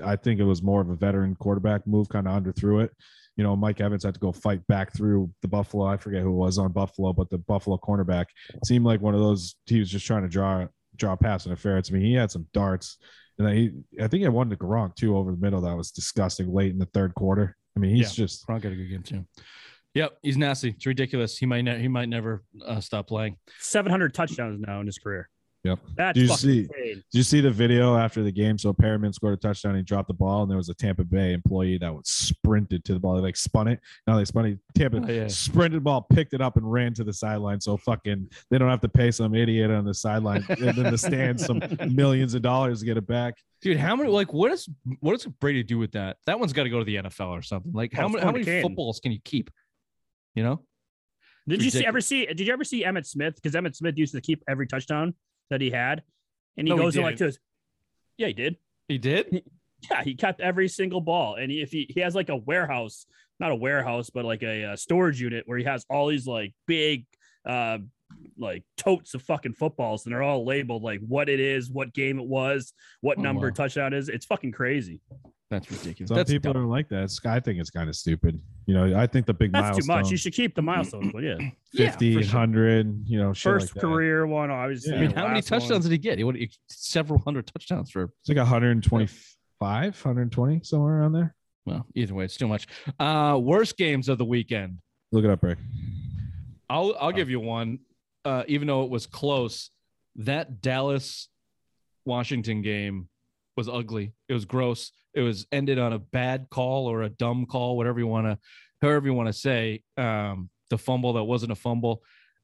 I 0.03 0.15
think 0.15 0.39
it 0.39 0.45
was 0.45 0.63
more 0.63 0.81
of 0.81 0.89
a 0.89 0.95
veteran 0.95 1.35
quarterback 1.35 1.85
move, 1.85 2.09
kind 2.09 2.27
of 2.27 2.41
underthrew 2.41 2.83
it 2.83 2.91
you 3.35 3.43
know, 3.43 3.55
Mike 3.55 3.81
Evans 3.81 4.03
had 4.03 4.13
to 4.13 4.19
go 4.19 4.31
fight 4.31 4.65
back 4.67 4.95
through 4.95 5.31
the 5.41 5.47
Buffalo. 5.47 5.85
I 5.85 5.97
forget 5.97 6.21
who 6.21 6.29
it 6.29 6.37
was 6.37 6.57
on 6.57 6.71
Buffalo, 6.71 7.13
but 7.13 7.29
the 7.29 7.39
Buffalo 7.39 7.77
cornerback 7.77 8.25
seemed 8.65 8.85
like 8.85 9.01
one 9.01 9.15
of 9.15 9.21
those. 9.21 9.55
He 9.65 9.79
was 9.79 9.89
just 9.89 10.05
trying 10.05 10.23
to 10.23 10.29
draw 10.29 10.67
draw 10.95 11.15
pass 11.15 11.45
interference. 11.45 11.89
I 11.89 11.93
mean, 11.93 12.03
he 12.03 12.13
had 12.13 12.29
some 12.29 12.47
darts, 12.53 12.97
and 13.37 13.47
then 13.47 13.55
he 13.55 13.71
I 13.99 14.07
think 14.07 14.19
he 14.19 14.23
had 14.23 14.33
one 14.33 14.49
to 14.51 14.55
Gronk 14.55 14.95
too 14.95 15.17
over 15.17 15.31
the 15.31 15.37
middle 15.37 15.61
that 15.61 15.75
was 15.75 15.91
disgusting 15.91 16.53
late 16.53 16.71
in 16.71 16.77
the 16.77 16.85
third 16.87 17.15
quarter. 17.15 17.57
I 17.75 17.79
mean, 17.79 17.95
he's 17.95 18.13
just 18.13 18.45
Gronk 18.47 18.63
had 18.63 18.73
a 18.73 18.75
good 18.75 18.89
game 18.89 19.03
too. 19.03 19.25
Yep, 19.95 20.17
he's 20.23 20.37
nasty. 20.37 20.69
It's 20.69 20.85
ridiculous. 20.85 21.37
He 21.37 21.45
might 21.45 21.61
ne- 21.61 21.79
he 21.79 21.87
might 21.87 22.09
never 22.09 22.43
uh, 22.65 22.79
stop 22.79 23.07
playing. 23.07 23.37
700 23.59 24.13
touchdowns 24.13 24.59
now 24.59 24.79
in 24.79 24.85
his 24.87 24.97
career. 24.97 25.29
Yep. 25.65 25.79
That's 25.95 26.15
Do 26.15 26.21
you 26.23 26.27
fucking 26.27 26.41
see- 26.49 26.59
insane. 26.61 26.95
Did 26.95 27.17
you 27.17 27.23
see 27.23 27.39
the 27.39 27.49
video 27.51 27.95
after 27.95 28.21
the 28.21 28.31
game? 28.33 28.57
So 28.57 28.73
Perriman 28.73 29.13
scored 29.13 29.35
a 29.35 29.37
touchdown. 29.37 29.75
He 29.75 29.81
dropped 29.81 30.09
the 30.09 30.13
ball, 30.13 30.41
and 30.41 30.51
there 30.51 30.57
was 30.57 30.67
a 30.67 30.73
Tampa 30.73 31.05
Bay 31.05 31.31
employee 31.31 31.77
that 31.77 31.93
was 31.93 32.09
sprinted 32.09 32.83
to 32.83 32.93
the 32.93 32.99
ball. 32.99 33.15
They 33.15 33.21
like 33.21 33.37
spun 33.37 33.69
it. 33.69 33.79
Now 34.05 34.17
they 34.17 34.25
spun 34.25 34.45
it. 34.45 34.59
Tampa 34.75 34.97
Oh, 34.97 35.09
yeah. 35.09 35.27
sprinted 35.29 35.77
the 35.79 35.83
ball, 35.83 36.01
picked 36.01 36.33
it 36.33 36.41
up, 36.41 36.57
and 36.57 36.69
ran 36.69 36.93
to 36.95 37.05
the 37.05 37.13
sideline. 37.13 37.61
So 37.61 37.77
fucking 37.77 38.29
they 38.51 38.57
don't 38.57 38.69
have 38.69 38.81
to 38.81 38.89
pay 38.89 39.09
some 39.11 39.33
idiot 39.35 39.71
on 39.71 39.85
the 39.85 39.93
sideline 39.93 40.43
and 40.49 40.77
in 40.77 40.83
the 40.91 40.97
stands 40.97 41.45
some 41.45 41.61
millions 41.91 42.33
of 42.33 42.41
dollars 42.41 42.79
to 42.81 42.85
get 42.85 42.97
it 42.97 43.07
back. 43.07 43.35
Dude, 43.61 43.77
how 43.77 43.95
many 43.95 44.09
like 44.09 44.33
what 44.33 44.51
is 44.51 44.67
what 44.99 45.13
does 45.13 45.25
Brady 45.39 45.63
do 45.63 45.77
with 45.77 45.93
that? 45.93 46.17
That 46.25 46.37
one's 46.39 46.51
got 46.51 46.63
to 46.63 46.69
go 46.69 46.79
to 46.79 46.83
the 46.85 46.95
NFL 46.95 47.29
or 47.29 47.41
something. 47.41 47.71
Like 47.71 47.93
how 47.93 48.07
Oh, 48.07 48.09
many 48.09 48.25
how 48.25 48.31
many 48.33 48.43
Canton. 48.43 48.63
footballs 48.63 48.99
can 48.99 49.13
you 49.13 49.19
keep? 49.23 49.49
You 50.35 50.43
know? 50.43 50.61
Did 51.47 51.61
you 51.63 51.69
see, 51.69 51.85
ever 51.85 51.99
see? 52.01 52.25
Did 52.25 52.39
you 52.41 52.53
ever 52.53 52.63
see 52.63 52.83
Emmitt 52.83 53.05
Smith? 53.05 53.35
Because 53.35 53.53
Emmitt 53.53 53.75
Smith 53.75 53.97
used 53.97 54.13
to 54.15 54.21
keep 54.21 54.43
every 54.47 54.65
touchdown 54.67 55.13
that 55.49 55.59
he 55.61 55.69
had, 55.69 56.01
and 56.57 56.67
he 56.67 56.71
No, 56.71 56.77
he 56.77 56.83
goes 56.83 56.95
in 56.95 57.01
like 57.03 57.11
didn't. 57.13 57.19
to 57.19 57.25
his. 57.25 57.39
Yeah, 58.17 58.27
he 58.27 58.33
did. 58.33 58.57
He 58.87 58.97
did? 58.97 59.43
Yeah, 59.91 60.01
he 60.03 60.15
kept 60.15 60.39
every 60.39 60.69
single 60.69 61.01
ball, 61.01 61.35
and 61.35 61.51
he, 61.51 61.61
if 61.61 61.69
he 61.71 61.85
he 61.93 61.99
has 61.99 62.15
like 62.15 62.29
a 62.29 62.37
warehouse, 62.37 63.05
not 63.41 63.51
a 63.51 63.55
warehouse, 63.55 64.09
but 64.09 64.23
like 64.23 64.41
a, 64.43 64.63
uh 64.71 64.75
storage 64.77 65.19
unit 65.19 65.43
where 65.45 65.57
he 65.57 65.65
has 65.65 65.85
all 65.89 66.07
these 66.07 66.25
like 66.25 66.53
big, 66.67 67.05
uh, 67.45 67.79
like 68.37 68.63
totes 68.77 69.13
of 69.13 69.21
fucking 69.23 69.53
footballs, 69.55 70.05
and 70.05 70.13
they're 70.13 70.23
all 70.23 70.45
labeled 70.45 70.83
like 70.83 71.01
what 71.05 71.27
it 71.27 71.41
is, 71.41 71.69
what 71.69 71.93
game 71.93 72.17
it 72.17 72.25
was, 72.25 72.71
what 73.01 73.17
Oh, 73.17 73.21
number 73.21 73.47
wow. 73.47 73.53
touchdown 73.53 73.93
is. 73.93 74.07
It's 74.07 74.25
fucking 74.25 74.53
crazy. 74.53 75.01
That's 75.53 75.69
ridiculous. 75.71 76.07
Some 76.09 76.17
That's 76.17 76.31
people 76.31 76.51
dumb. 76.53 76.63
don't 76.63 76.71
like 76.71 76.89
that. 76.89 77.03
It's, 77.03 77.23
I 77.25 77.39
think 77.39 77.59
it's 77.59 77.69
kind 77.69 77.87
of 77.89 77.95
stupid. 77.95 78.41
You 78.65 78.73
know, 78.73 78.99
I 78.99 79.05
think 79.07 79.25
the 79.25 79.33
big 79.33 79.51
That's 79.51 79.77
too 79.77 79.85
much. 79.85 80.09
You 80.09 80.17
should 80.17 80.33
keep 80.33 80.55
the 80.55 80.61
milestones. 80.61 81.11
But 81.13 81.23
yeah, 81.23 81.37
Yeah, 81.73 81.91
50, 81.91 82.15
for 82.15 82.23
sure. 82.23 82.79
you 83.05 83.17
know, 83.19 83.33
shit 83.33 83.43
first 83.53 83.67
like 83.67 83.73
that. 83.75 83.79
career 83.81 84.25
one, 84.25 84.49
obviously. 84.49 84.93
Yeah. 84.93 84.97
I 84.97 85.01
mean, 85.01 85.11
how 85.11 85.23
many 85.23 85.35
last 85.35 85.51
one. 85.51 85.59
touchdowns 85.59 85.83
did 85.85 85.91
he 85.91 85.97
get? 85.97 86.17
He 86.17 86.23
would 86.23 86.37
several 86.69 87.19
hundred 87.19 87.47
touchdowns 87.47 87.91
for 87.91 88.03
It's 88.03 88.29
like 88.29 88.37
125, 88.37 90.05
120, 90.05 90.61
somewhere 90.63 90.99
around 90.99 91.13
there. 91.13 91.35
well, 91.65 91.85
either 91.95 92.13
way, 92.13 92.25
it's 92.25 92.37
too 92.37 92.47
much. 92.47 92.67
Uh 92.99 93.39
worst 93.41 93.77
games 93.77 94.09
of 94.09 94.17
the 94.17 94.25
weekend. 94.25 94.79
Look 95.11 95.23
it 95.23 95.29
up, 95.29 95.43
Ray. 95.43 95.55
I'll 96.69 96.95
I'll 96.99 97.11
give 97.11 97.29
you 97.29 97.39
one. 97.39 97.79
Uh, 98.25 98.43
even 98.47 98.67
though 98.67 98.83
it 98.85 98.89
was 98.89 99.05
close, 99.05 99.69
that 100.15 100.61
Dallas 100.61 101.27
Washington 102.05 102.61
game 102.61 103.09
was 103.55 103.69
ugly. 103.69 104.13
It 104.27 104.33
was 104.33 104.45
gross. 104.45 104.91
It 105.13 105.21
was 105.21 105.45
ended 105.51 105.79
on 105.79 105.93
a 105.93 105.99
bad 105.99 106.47
call 106.49 106.87
or 106.87 107.03
a 107.03 107.09
dumb 107.09 107.45
call, 107.45 107.77
whatever 107.77 107.99
you 107.99 108.07
want 108.07 108.27
to, 108.27 108.37
however 108.81 109.07
you 109.07 109.13
want 109.13 109.27
to 109.27 109.33
say. 109.33 109.83
Um, 109.97 110.49
the 110.69 110.77
fumble 110.77 111.13
that 111.13 111.23
wasn't 111.23 111.51
a 111.51 111.55
fumble. 111.55 112.01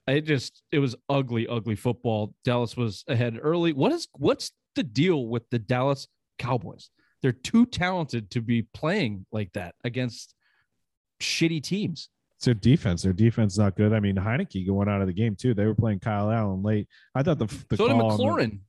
It 0.08 0.22
just 0.22 0.62
it 0.72 0.80
was 0.80 0.96
ugly, 1.08 1.48
ugly 1.48 1.75
football. 1.75 2.34
Dallas 2.44 2.75
was 2.78 3.04
ahead 3.08 3.39
early. 3.42 3.74
What 3.74 3.92
is 3.92 4.08
what's 4.13 4.51
the 4.75 4.84
deal 4.84 5.28
with 5.28 5.50
the 5.50 5.60
Dallas 5.60 6.08
Cowboys? 6.38 6.89
They're 7.22 7.32
too 7.32 7.66
talented 7.66 8.32
to 8.32 8.42
be 8.42 8.63
playing 8.74 9.25
like 9.32 9.51
that 9.54 9.75
against 9.84 10.36
shitty 11.22 11.62
teams. 11.63 12.10
It's 12.38 12.46
their 12.46 12.54
defense. 12.54 13.04
Their 13.04 13.13
defense 13.13 13.54
is 13.54 13.60
not 13.60 13.75
good. 13.75 13.92
I 13.92 14.00
mean, 14.00 14.16
Heinicke 14.16 14.66
going 14.66 14.88
out 14.88 15.01
of 15.01 15.08
the 15.08 15.13
game 15.13 15.36
too. 15.36 15.54
They 15.54 15.66
were 15.66 15.75
playing 15.75 16.00
Kyle 16.00 16.32
Allen 16.32 16.63
late. 16.63 16.88
I 17.13 17.22
thought 17.22 17.38
the, 17.38 17.48
the 17.70 17.75
so 17.75 17.88
did 17.88 17.98
call 17.98 18.12
on 18.12 18.18
the- 18.18 18.24
McLaurin. 18.24 18.60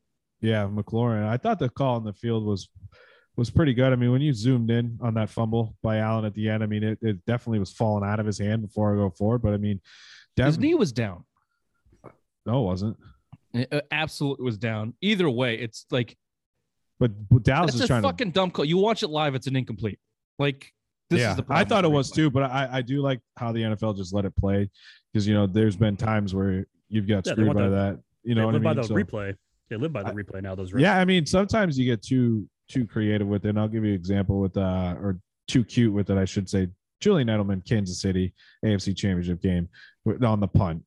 Yeah, 0.41 0.65
McLaurin. 0.71 1.27
I 1.27 1.37
thought 1.37 1.59
the 1.59 1.69
call 1.69 1.97
on 1.97 2.05
the 2.05 2.13
field 2.13 2.45
was 2.45 2.69
was 3.37 3.49
pretty 3.51 3.73
good. 3.75 3.93
I 3.93 3.97
mean, 3.97 4.11
when 4.13 4.21
you 4.21 4.33
zoomed 4.33 4.71
in 4.71 4.99
on 5.01 5.15
that 5.15 5.31
fumble 5.31 5.75
by 5.83 5.99
Allen 5.99 6.25
at 6.25 6.35
the 6.35 6.49
end, 6.49 6.63
I 6.63 6.67
mean, 6.67 6.83
it, 6.83 6.99
it 7.01 7.25
definitely 7.27 7.59
was 7.61 7.73
falling 7.73 8.05
out 8.09 8.21
of 8.21 8.27
his 8.27 8.39
hand 8.39 8.63
before 8.63 8.93
I 8.93 8.97
go 8.97 9.11
forward. 9.11 9.41
But 9.43 9.55
I 9.55 9.57
mean, 9.57 9.81
His 10.37 10.59
knee 10.59 10.75
was 10.75 10.93
down. 10.93 11.25
no, 12.47 12.63
it 12.63 12.65
wasn't. 12.67 12.97
It 13.55 13.69
uh, 13.73 13.81
absolutely 13.91 14.45
was 14.45 14.59
down. 14.59 14.95
Either 15.01 15.29
way, 15.29 15.57
it's 15.57 15.87
like 15.91 16.17
But, 16.99 17.13
but 17.29 17.43
Dallas 17.43 17.75
is 17.75 17.83
a 17.83 17.87
trying 17.87 18.03
to 18.03 18.09
fucking 18.09 18.31
dumb 18.33 18.51
call. 18.51 18.65
You 18.65 18.79
watch 18.79 19.03
it 19.03 19.09
live, 19.09 19.35
it's 19.35 19.47
an 19.47 19.57
incomplete. 19.57 19.99
Like 20.39 20.73
this 21.09 21.21
yeah, 21.21 21.31
is 21.33 21.37
the 21.39 21.45
I 21.51 21.65
thought 21.65 21.85
it 21.85 21.91
was 21.91 22.11
replay. 22.11 22.15
too, 22.15 22.31
but 22.31 22.43
I, 22.45 22.69
I 22.73 22.83
do 22.83 23.01
like 23.01 23.21
how 23.37 23.53
the 23.53 23.61
NFL 23.63 23.97
just 23.97 24.15
let 24.15 24.25
it 24.25 24.35
play 24.37 24.71
because 25.13 25.27
you 25.27 25.35
know 25.35 25.47
there's 25.47 25.77
been 25.77 25.97
times 25.97 26.35
where 26.35 26.67
you've 26.89 27.09
got 27.09 27.27
Yeah, 27.27 27.33
screwed 27.33 27.55
by 27.55 27.63
the- 27.65 27.71
that. 27.71 28.01
You 28.23 28.35
They 28.35 28.41
know 28.41 28.47
what 28.47 28.55
I 28.55 28.59
mean? 28.59 28.65
by 28.65 28.75
the 28.75 28.85
So- 28.85 28.95
replay. 28.95 29.35
They 29.71 29.77
live 29.77 29.93
by 29.93 30.03
the 30.03 30.11
replay 30.11 30.43
now. 30.43 30.55
Those 30.55 30.73
yeah, 30.77 30.99
I 30.99 31.05
mean 31.05 31.25
sometimes 31.25 31.79
you 31.79 31.87
get 31.87 32.03
too 32.03 32.49
too 32.69 32.87
creative 32.87 33.27
with 33.27 33.47
it. 33.47 33.51
And 33.51 33.61
I'll 33.61 33.69
give 33.69 33.85
you 33.85 33.91
an 33.91 33.97
example 33.97 34.41
with 34.41 34.57
uh 34.57 34.97
or 35.01 35.21
too 35.49 35.65
cute 35.65 35.93
with 35.93 36.11
it, 36.11 36.19
I 36.19 36.25
should 36.25 36.49
say. 36.49 36.69
Julian 37.01 37.29
Edelman, 37.29 37.67
Kansas 37.67 38.03
City 38.03 38.35
AFC 38.65 38.95
Championship 38.95 39.41
game 39.41 39.69
on 40.23 40.41
the 40.41 40.49
punt. 40.49 40.83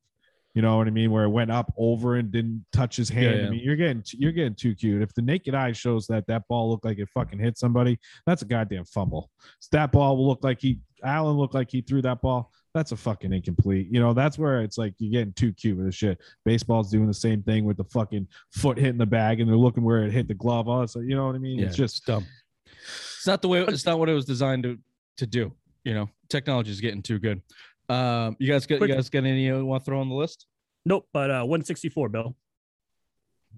You 0.54 0.62
know 0.62 0.76
what 0.76 0.86
I 0.86 0.90
mean? 0.90 1.10
Where 1.10 1.24
it 1.24 1.30
went 1.30 1.50
up 1.50 1.72
over 1.76 2.14
and 2.14 2.30
didn't 2.30 2.64
touch 2.72 2.94
his 2.94 3.08
hand. 3.08 3.24
Yeah, 3.24 3.40
yeah. 3.40 3.46
I 3.48 3.50
mean, 3.50 3.60
you're 3.64 3.74
getting 3.74 4.04
you're 4.12 4.32
getting 4.32 4.54
too 4.54 4.74
cute. 4.76 5.02
If 5.02 5.12
the 5.14 5.22
naked 5.22 5.54
eye 5.54 5.72
shows 5.72 6.06
that 6.06 6.28
that 6.28 6.46
ball 6.48 6.70
looked 6.70 6.84
like 6.84 6.98
it 6.98 7.08
fucking 7.12 7.40
hit 7.40 7.58
somebody, 7.58 7.98
that's 8.26 8.42
a 8.42 8.44
goddamn 8.44 8.84
fumble. 8.84 9.30
So 9.58 9.68
that 9.72 9.90
ball 9.90 10.16
will 10.16 10.28
look 10.28 10.44
like 10.44 10.60
he 10.60 10.78
Allen 11.02 11.36
looked 11.36 11.54
like 11.54 11.70
he 11.70 11.80
threw 11.80 12.02
that 12.02 12.22
ball. 12.22 12.52
That's 12.74 12.90
a 12.90 12.96
fucking 12.96 13.32
incomplete. 13.32 13.86
You 13.90 14.00
know, 14.00 14.12
that's 14.12 14.36
where 14.36 14.60
it's 14.62 14.76
like 14.76 14.94
you're 14.98 15.12
getting 15.12 15.32
too 15.32 15.52
cute 15.52 15.76
with 15.76 15.86
this 15.86 15.94
shit. 15.94 16.20
Baseball's 16.44 16.90
doing 16.90 17.06
the 17.06 17.14
same 17.14 17.40
thing 17.40 17.64
with 17.64 17.76
the 17.76 17.84
fucking 17.84 18.26
foot 18.50 18.76
hitting 18.76 18.98
the 18.98 19.06
bag 19.06 19.38
and 19.40 19.48
they're 19.48 19.56
looking 19.56 19.84
where 19.84 20.02
it 20.02 20.10
hit 20.12 20.26
the 20.26 20.34
glove. 20.34 20.68
All 20.68 20.80
that, 20.84 20.94
you 20.96 21.14
know 21.14 21.26
what 21.26 21.36
I 21.36 21.38
mean? 21.38 21.60
Yeah, 21.60 21.66
It's 21.66 21.76
just 21.76 22.04
dumb. 22.04 22.26
It's 22.66 23.26
not 23.28 23.42
the 23.42 23.48
way. 23.48 23.60
It's 23.60 23.86
not 23.86 24.00
what 24.00 24.08
it 24.08 24.12
was 24.14 24.24
designed 24.24 24.64
to 24.64 24.78
to 25.18 25.26
do. 25.26 25.52
You 25.84 25.94
know, 25.94 26.10
technology 26.28 26.72
is 26.72 26.80
getting 26.80 27.00
too 27.00 27.18
good. 27.20 27.40
Um, 27.88 28.36
you 28.40 28.50
guys 28.50 28.66
got 28.66 28.78
Quick- 28.78 28.88
you 28.90 28.96
guys 28.96 29.08
got 29.08 29.24
any 29.24 29.44
you 29.44 29.64
want 29.64 29.82
to 29.82 29.84
throw 29.84 30.00
on 30.00 30.08
the 30.08 30.14
list? 30.14 30.46
Nope, 30.84 31.06
but 31.12 31.30
uh, 31.30 31.40
164, 31.44 32.08
Bill. 32.08 32.36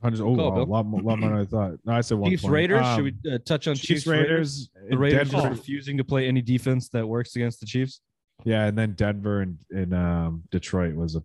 hundreds. 0.02 0.20
Oh, 0.20 0.37
Call, 0.37 0.52
wow, 0.52 0.58
a 0.58 0.64
lot, 0.64 0.87
more- 0.87 1.00
lot 1.00 1.18
more 1.18 1.30
than 1.30 1.38
I 1.38 1.44
thought. 1.44 1.73
No, 1.85 1.92
I 1.94 2.00
said 2.02 2.18
one. 2.18 2.30
Chiefs 2.30 2.44
Raiders. 2.44 2.87
Should 2.94 3.04
we 3.04 3.14
uh, 3.32 3.38
touch 3.44 3.66
on 3.66 3.75
Chiefs, 3.76 3.87
Chiefs, 3.87 4.06
Raiders? 4.06 4.68
Raiders. 4.75 4.90
The 4.90 4.99
Raiders 4.99 5.30
Denver- 5.30 5.49
just 5.49 5.58
refusing 5.61 5.96
to 5.96 6.04
play 6.04 6.28
any 6.28 6.42
defense 6.42 6.88
that 6.90 7.06
works 7.06 7.35
against 7.35 7.61
the 7.61 7.66
Chiefs. 7.66 8.00
Yeah, 8.47 8.65
and 8.67 8.79
then 8.79 8.93
Denver 8.95 9.43
and, 9.43 9.59
and 9.71 9.93
um, 9.93 10.45
Detroit 10.50 10.95
was 10.95 11.17
a 11.17 11.23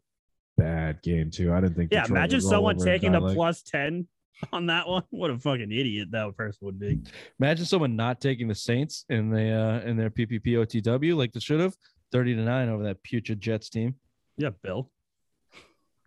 bad 0.57 1.01
game 1.03 1.29
too. 1.31 1.53
I 1.53 1.61
didn't 1.61 1.75
think. 1.75 1.93
Yeah, 1.93 2.01
Detroit 2.01 2.17
imagine 2.17 2.37
would 2.39 2.43
roll 2.43 2.51
someone 2.51 2.75
over 2.77 2.85
taking 2.85 3.11
die 3.13 3.19
the 3.19 3.25
like- 3.27 3.35
plus 3.35 3.61
10 3.61 4.07
on 4.51 4.65
that 4.65 4.87
one. 4.87 5.03
What 5.11 5.29
a 5.31 5.37
fucking 5.37 5.71
idiot 5.71 6.09
that 6.11 6.35
person 6.35 6.57
would 6.61 6.79
be. 6.79 6.99
Imagine 7.39 7.65
someone 7.65 7.95
not 7.95 8.19
taking 8.19 8.47
the 8.47 8.55
Saints 8.55 9.05
in 9.09 9.29
the 9.29 9.51
uh, 9.51 9.87
in 9.87 9.95
their 9.97 10.09
PPP 10.09 10.47
OTW 10.47 11.15
like 11.15 11.31
they 11.31 11.39
should 11.39 11.59
have. 11.59 11.75
Thirty 12.11 12.33
to 12.35 12.41
nine 12.41 12.67
over 12.67 12.83
that 12.83 13.01
putrid 13.03 13.39
Jets 13.39 13.69
team. 13.69 13.95
Yeah, 14.37 14.49
Bill. 14.63 14.89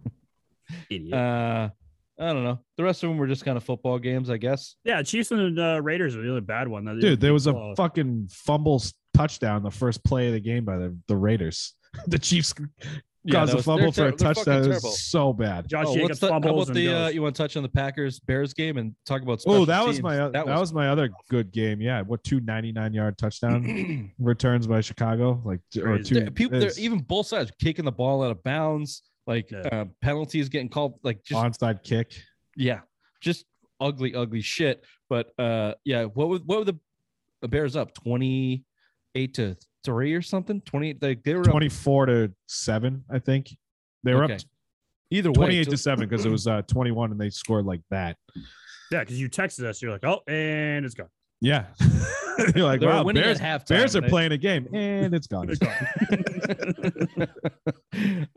idiot. 0.91 1.15
Uh, 1.15 1.69
I 2.19 2.33
don't 2.33 2.45
know. 2.45 2.61
The 2.77 2.85
rest 2.85 3.03
of 3.03 3.09
them 3.11 3.19
were 3.19 3.27
just 3.27 3.45
kind 3.45 3.57
of 3.57 3.65
football 3.65 3.99
games, 3.99 4.31
I 4.31 4.37
guess. 4.37 4.77
yeah, 4.85 5.03
Chiefs 5.03 5.31
and 5.33 5.59
uh, 5.59 5.81
Raiders 5.83 6.15
are 6.17 6.23
the 6.23 6.31
other 6.31 6.41
bad 6.41 6.69
one. 6.69 6.85
That- 6.85 7.01
Dude, 7.01 7.21
there 7.21 7.33
was 7.33 7.47
a 7.47 7.53
Close. 7.53 7.77
fucking 7.77 8.29
fumble 8.31 8.77
s- 8.77 8.95
touchdown 9.15 9.63
the 9.63 9.71
first 9.71 10.03
play 10.05 10.27
of 10.29 10.33
the 10.35 10.41
game 10.41 10.65
by 10.65 10.77
the, 10.77 10.97
the 11.09 11.17
Raiders. 11.17 11.75
the 12.09 12.19
Chiefs 12.19 12.53
Yeah, 13.27 13.41
caused 13.41 13.53
that 13.53 13.61
a 13.61 13.63
fumble 13.63 13.91
they're 13.93 14.11
for 14.11 14.15
a 14.15 14.17
ter- 14.17 14.35
they're 14.35 14.35
touchdown. 14.35 14.65
It 14.65 14.69
was 14.83 15.01
so 15.03 15.33
bad. 15.33 15.69
Josh 15.69 15.87
Oh, 15.89 15.95
Jacobs 15.95 16.09
what's 16.09 16.21
the, 16.21 16.27
how 16.27 16.41
fumbles 16.41 16.69
about 16.69 16.75
the? 16.75 16.93
Uh, 16.93 17.09
you 17.09 17.23
want 17.23 17.35
to 17.37 17.43
touch 17.43 17.57
on 17.57 17.63
the 17.63 17.69
Packers 17.69 18.19
Bears 18.21 18.53
game 18.53 18.77
and 18.77 18.95
talk 19.07 19.23
about? 19.23 19.35
Oh, 19.47 19.65
special 19.65 19.67
that 19.67 19.87
was 19.87 20.03
my 20.03 20.17
that, 20.29 20.47
was, 20.47 20.73
my 20.73 20.89
other 20.89 21.09
good 21.31 21.53
game. 21.53 21.81
Yeah, 21.81 22.03
what 22.03 22.23
two 22.25 22.41
99 22.41 22.93
yard 22.93 23.17
touchdown 23.17 24.13
returns 24.19 24.67
by 24.67 24.81
Chicago, 24.81 25.41
like 25.45 25.61
or 25.83 25.99
two 26.01 26.15
There- 26.17 26.31
people, 26.31 26.59
they're, 26.61 26.71
even 26.79 26.99
both 26.99 27.27
sides 27.29 27.51
kicking 27.61 27.85
the 27.85 27.93
ball 27.93 28.23
out 28.25 28.31
of 28.33 28.43
bounds, 28.43 29.03
like 29.27 29.51
Yeah. 29.51 29.61
uh, 29.73 29.85
penalties 30.03 30.49
getting 30.49 30.69
called, 30.69 30.99
like 31.03 31.23
just 31.25 31.41
onside 31.61 31.83
kick. 31.85 32.13
yeah, 32.57 32.81
just 33.21 33.47
ugly, 33.81 34.15
ugly 34.15 34.43
shit. 34.43 34.85
But 35.09 35.29
uh, 35.39 35.75
yeah, 35.85 36.05
what 36.05 36.29
were 36.29 36.39
what 36.39 36.59
were 36.59 36.65
the, 36.65 36.79
the 37.41 37.49
Bears 37.49 37.77
up 37.77 37.95
twenty 37.95 38.65
eight 39.15 39.35
to 39.35 39.57
three 39.85 40.15
or 40.15 40.23
something? 40.23 40.61
Twenty 40.63 40.93
they 40.95 41.15
they 41.17 41.35
were 41.35 41.41
up 41.43 41.51
24 41.51 42.07
to 42.07 42.33
7, 42.49 43.05
I 43.11 43.19
think. 43.19 43.57
They 44.03 44.15
were 44.15 44.25
Okay. 44.25 44.35
up 44.35 44.41
either 45.11 45.31
way. 45.31 45.35
28 45.35 45.71
to 45.71 45.77
7 45.77 46.09
because 46.09 46.25
it 46.27 46.31
was 46.31 46.47
uh 46.49 46.63
21 46.63 47.13
and 47.13 47.21
they 47.21 47.31
scored 47.31 47.65
like 47.67 47.81
that. 47.91 48.17
yeah, 48.91 49.01
because 49.01 49.21
you 49.21 49.29
texted 49.29 49.65
us. 49.65 49.81
You're 49.83 49.93
like, 49.93 50.05
oh, 50.05 50.21
and 50.27 50.85
it's 50.85 50.95
gone. 50.95 51.09
Yeah. 51.41 51.67
You're 52.57 52.65
like, 52.67 52.81
they 52.81 52.87
were 52.87 52.93
wow, 52.93 53.05
winning 53.05 53.23
Bears, 53.23 53.39
halftime. 53.39 53.69
Bears 53.69 53.95
are 53.97 54.01
they- 54.01 54.09
playing 54.09 54.33
a 54.33 54.39
game 54.39 54.67
and 54.75 55.15
it's 55.15 55.27
gone. 55.27 55.49
It's 55.51 55.59
gone. 55.61 57.29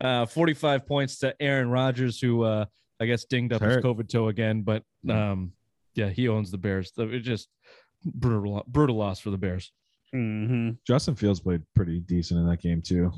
uh, 0.00 0.26
45 0.26 0.86
points 0.86 1.18
to 1.18 1.34
Aaron 1.40 1.68
Rodgers, 1.70 2.20
who 2.20 2.42
uh, 2.42 2.66
I 3.00 3.06
guess 3.06 3.24
dinged 3.24 3.52
up 3.52 3.62
his 3.62 3.78
COVID 3.78 4.08
toe 4.08 4.28
again. 4.28 4.62
But 4.62 4.82
um, 5.08 5.52
yeah, 5.94 6.08
he 6.10 6.28
owns 6.28 6.50
the 6.50 6.58
Bears. 6.58 6.92
So 6.94 7.02
It 7.08 7.20
just 7.20 7.48
brutal, 8.04 8.62
brutal 8.68 8.96
loss 8.96 9.20
for 9.20 9.30
the 9.30 9.38
Bears. 9.38 9.72
Hmm 10.12 10.70
Justin 10.86 11.14
Fields 11.14 11.40
played 11.40 11.62
pretty 11.74 12.00
decent 12.00 12.40
in 12.40 12.46
that 12.48 12.60
game 12.62 12.80
too. 12.82 13.12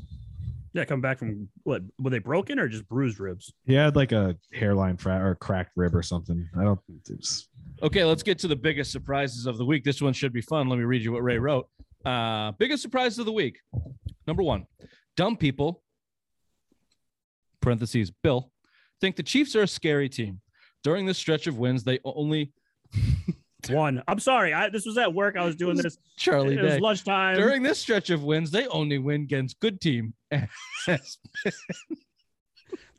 Yeah, 0.73 0.85
come 0.85 1.01
back 1.01 1.19
from 1.19 1.49
what? 1.63 1.81
Were 1.99 2.09
they 2.09 2.19
broken 2.19 2.57
or 2.57 2.69
just 2.69 2.87
bruised 2.87 3.19
ribs? 3.19 3.51
He 3.65 3.73
had 3.73 3.95
like 3.97 4.13
a 4.13 4.37
hairline 4.53 4.95
fra- 4.95 5.19
or 5.19 5.31
a 5.31 5.35
cracked 5.35 5.71
rib 5.75 5.93
or 5.93 6.01
something. 6.01 6.47
I 6.57 6.63
don't. 6.63 6.79
Think 6.87 7.01
it's, 7.09 7.49
Okay, 7.83 8.05
let's 8.05 8.23
get 8.23 8.39
to 8.39 8.47
the 8.47 8.55
biggest 8.55 8.91
surprises 8.91 9.45
of 9.47 9.57
the 9.57 9.65
week. 9.65 9.83
This 9.83 10.01
one 10.01 10.13
should 10.13 10.31
be 10.31 10.41
fun. 10.41 10.69
Let 10.69 10.77
me 10.79 10.85
read 10.85 11.01
you 11.03 11.11
what 11.11 11.23
Ray 11.23 11.39
wrote. 11.39 11.67
Uh, 12.05 12.51
biggest 12.53 12.81
surprises 12.81 13.19
of 13.19 13.25
the 13.25 13.31
week. 13.33 13.59
Number 14.27 14.43
one, 14.43 14.65
dumb 15.17 15.35
people, 15.35 15.83
parentheses, 17.61 18.11
Bill, 18.11 18.51
think 19.01 19.15
the 19.17 19.23
Chiefs 19.23 19.55
are 19.55 19.63
a 19.63 19.67
scary 19.67 20.07
team. 20.09 20.39
During 20.83 21.05
this 21.05 21.17
stretch 21.17 21.47
of 21.47 21.57
wins, 21.57 21.83
they 21.83 21.99
only 22.05 22.53
One. 23.69 24.03
I'm 24.07 24.19
sorry. 24.19 24.53
I 24.53 24.69
this 24.69 24.85
was 24.85 24.97
at 24.97 25.13
work. 25.13 25.37
I 25.37 25.45
was 25.45 25.55
doing 25.55 25.77
this. 25.77 25.97
Charlie 26.17 26.55
it 26.55 26.61
was 26.61 26.73
Day. 26.73 26.79
lunchtime. 26.79 27.35
During 27.35 27.63
this 27.63 27.79
stretch 27.79 28.09
of 28.09 28.23
wins, 28.23 28.51
they 28.51 28.67
only 28.67 28.97
win 28.97 29.21
against 29.21 29.59
good 29.59 29.79
team. 29.81 30.13
the 30.31 30.97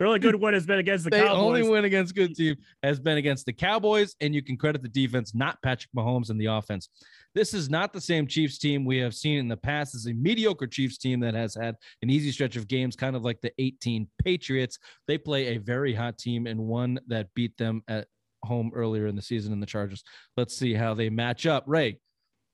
only 0.00 0.18
good 0.18 0.34
one 0.34 0.54
has 0.54 0.66
been 0.66 0.78
against 0.78 1.04
the 1.04 1.10
they 1.10 1.20
Cowboys. 1.20 1.38
only 1.38 1.68
win 1.68 1.84
against 1.84 2.14
good 2.14 2.34
team 2.34 2.56
has 2.82 3.00
been 3.00 3.16
against 3.18 3.46
the 3.46 3.52
Cowboys, 3.52 4.14
and 4.20 4.34
you 4.34 4.42
can 4.42 4.56
credit 4.56 4.82
the 4.82 4.88
defense, 4.88 5.34
not 5.34 5.60
Patrick 5.62 5.90
Mahomes 5.96 6.30
and 6.30 6.40
the 6.40 6.46
offense. 6.46 6.88
This 7.34 7.54
is 7.54 7.70
not 7.70 7.92
the 7.92 8.00
same 8.00 8.26
Chiefs 8.26 8.58
team 8.58 8.84
we 8.84 8.98
have 8.98 9.14
seen 9.14 9.38
in 9.38 9.48
the 9.48 9.56
past. 9.56 9.92
This 9.92 10.02
is 10.02 10.08
a 10.08 10.14
mediocre 10.14 10.66
Chiefs 10.66 10.98
team 10.98 11.20
that 11.20 11.34
has 11.34 11.54
had 11.54 11.76
an 12.02 12.10
easy 12.10 12.30
stretch 12.30 12.56
of 12.56 12.68
games, 12.68 12.94
kind 12.94 13.16
of 13.16 13.24
like 13.24 13.40
the 13.40 13.52
18 13.58 14.06
Patriots. 14.22 14.78
They 15.08 15.16
play 15.16 15.48
a 15.48 15.58
very 15.58 15.94
hot 15.94 16.18
team 16.18 16.46
and 16.46 16.60
one 16.60 17.00
that 17.08 17.28
beat 17.34 17.56
them 17.56 17.82
at 17.88 18.06
home 18.44 18.70
earlier 18.74 19.06
in 19.06 19.16
the 19.16 19.22
season 19.22 19.52
in 19.52 19.60
the 19.60 19.66
Chargers. 19.66 20.02
Let's 20.36 20.56
see 20.56 20.74
how 20.74 20.94
they 20.94 21.10
match 21.10 21.46
up. 21.46 21.64
Ray, 21.66 21.98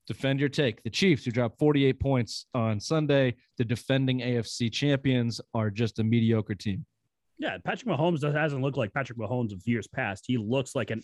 defend 0.07 0.40
your 0.40 0.49
take. 0.49 0.83
The 0.83 0.90
Chiefs, 0.90 1.25
who 1.25 1.30
dropped 1.30 1.59
48 1.59 2.00
points 2.00 2.47
on 2.54 2.80
Sunday, 2.80 3.37
the 3.57 3.64
defending 3.64 4.21
AFC 4.21 4.73
champions, 4.73 5.40
are 5.54 5.71
just 5.71 5.99
a 5.99 6.04
mediocre 6.04 6.54
team. 6.54 6.85
Yeah, 7.38 7.57
Patrick 7.64 7.88
Mahomes 7.88 8.21
does, 8.21 8.35
hasn't 8.35 8.62
looked 8.62 8.76
like 8.76 8.92
Patrick 8.92 9.18
Mahomes 9.18 9.52
of 9.52 9.62
years 9.64 9.87
past. 9.87 10.25
He 10.26 10.37
looks 10.37 10.75
like 10.75 10.90
an 10.90 11.02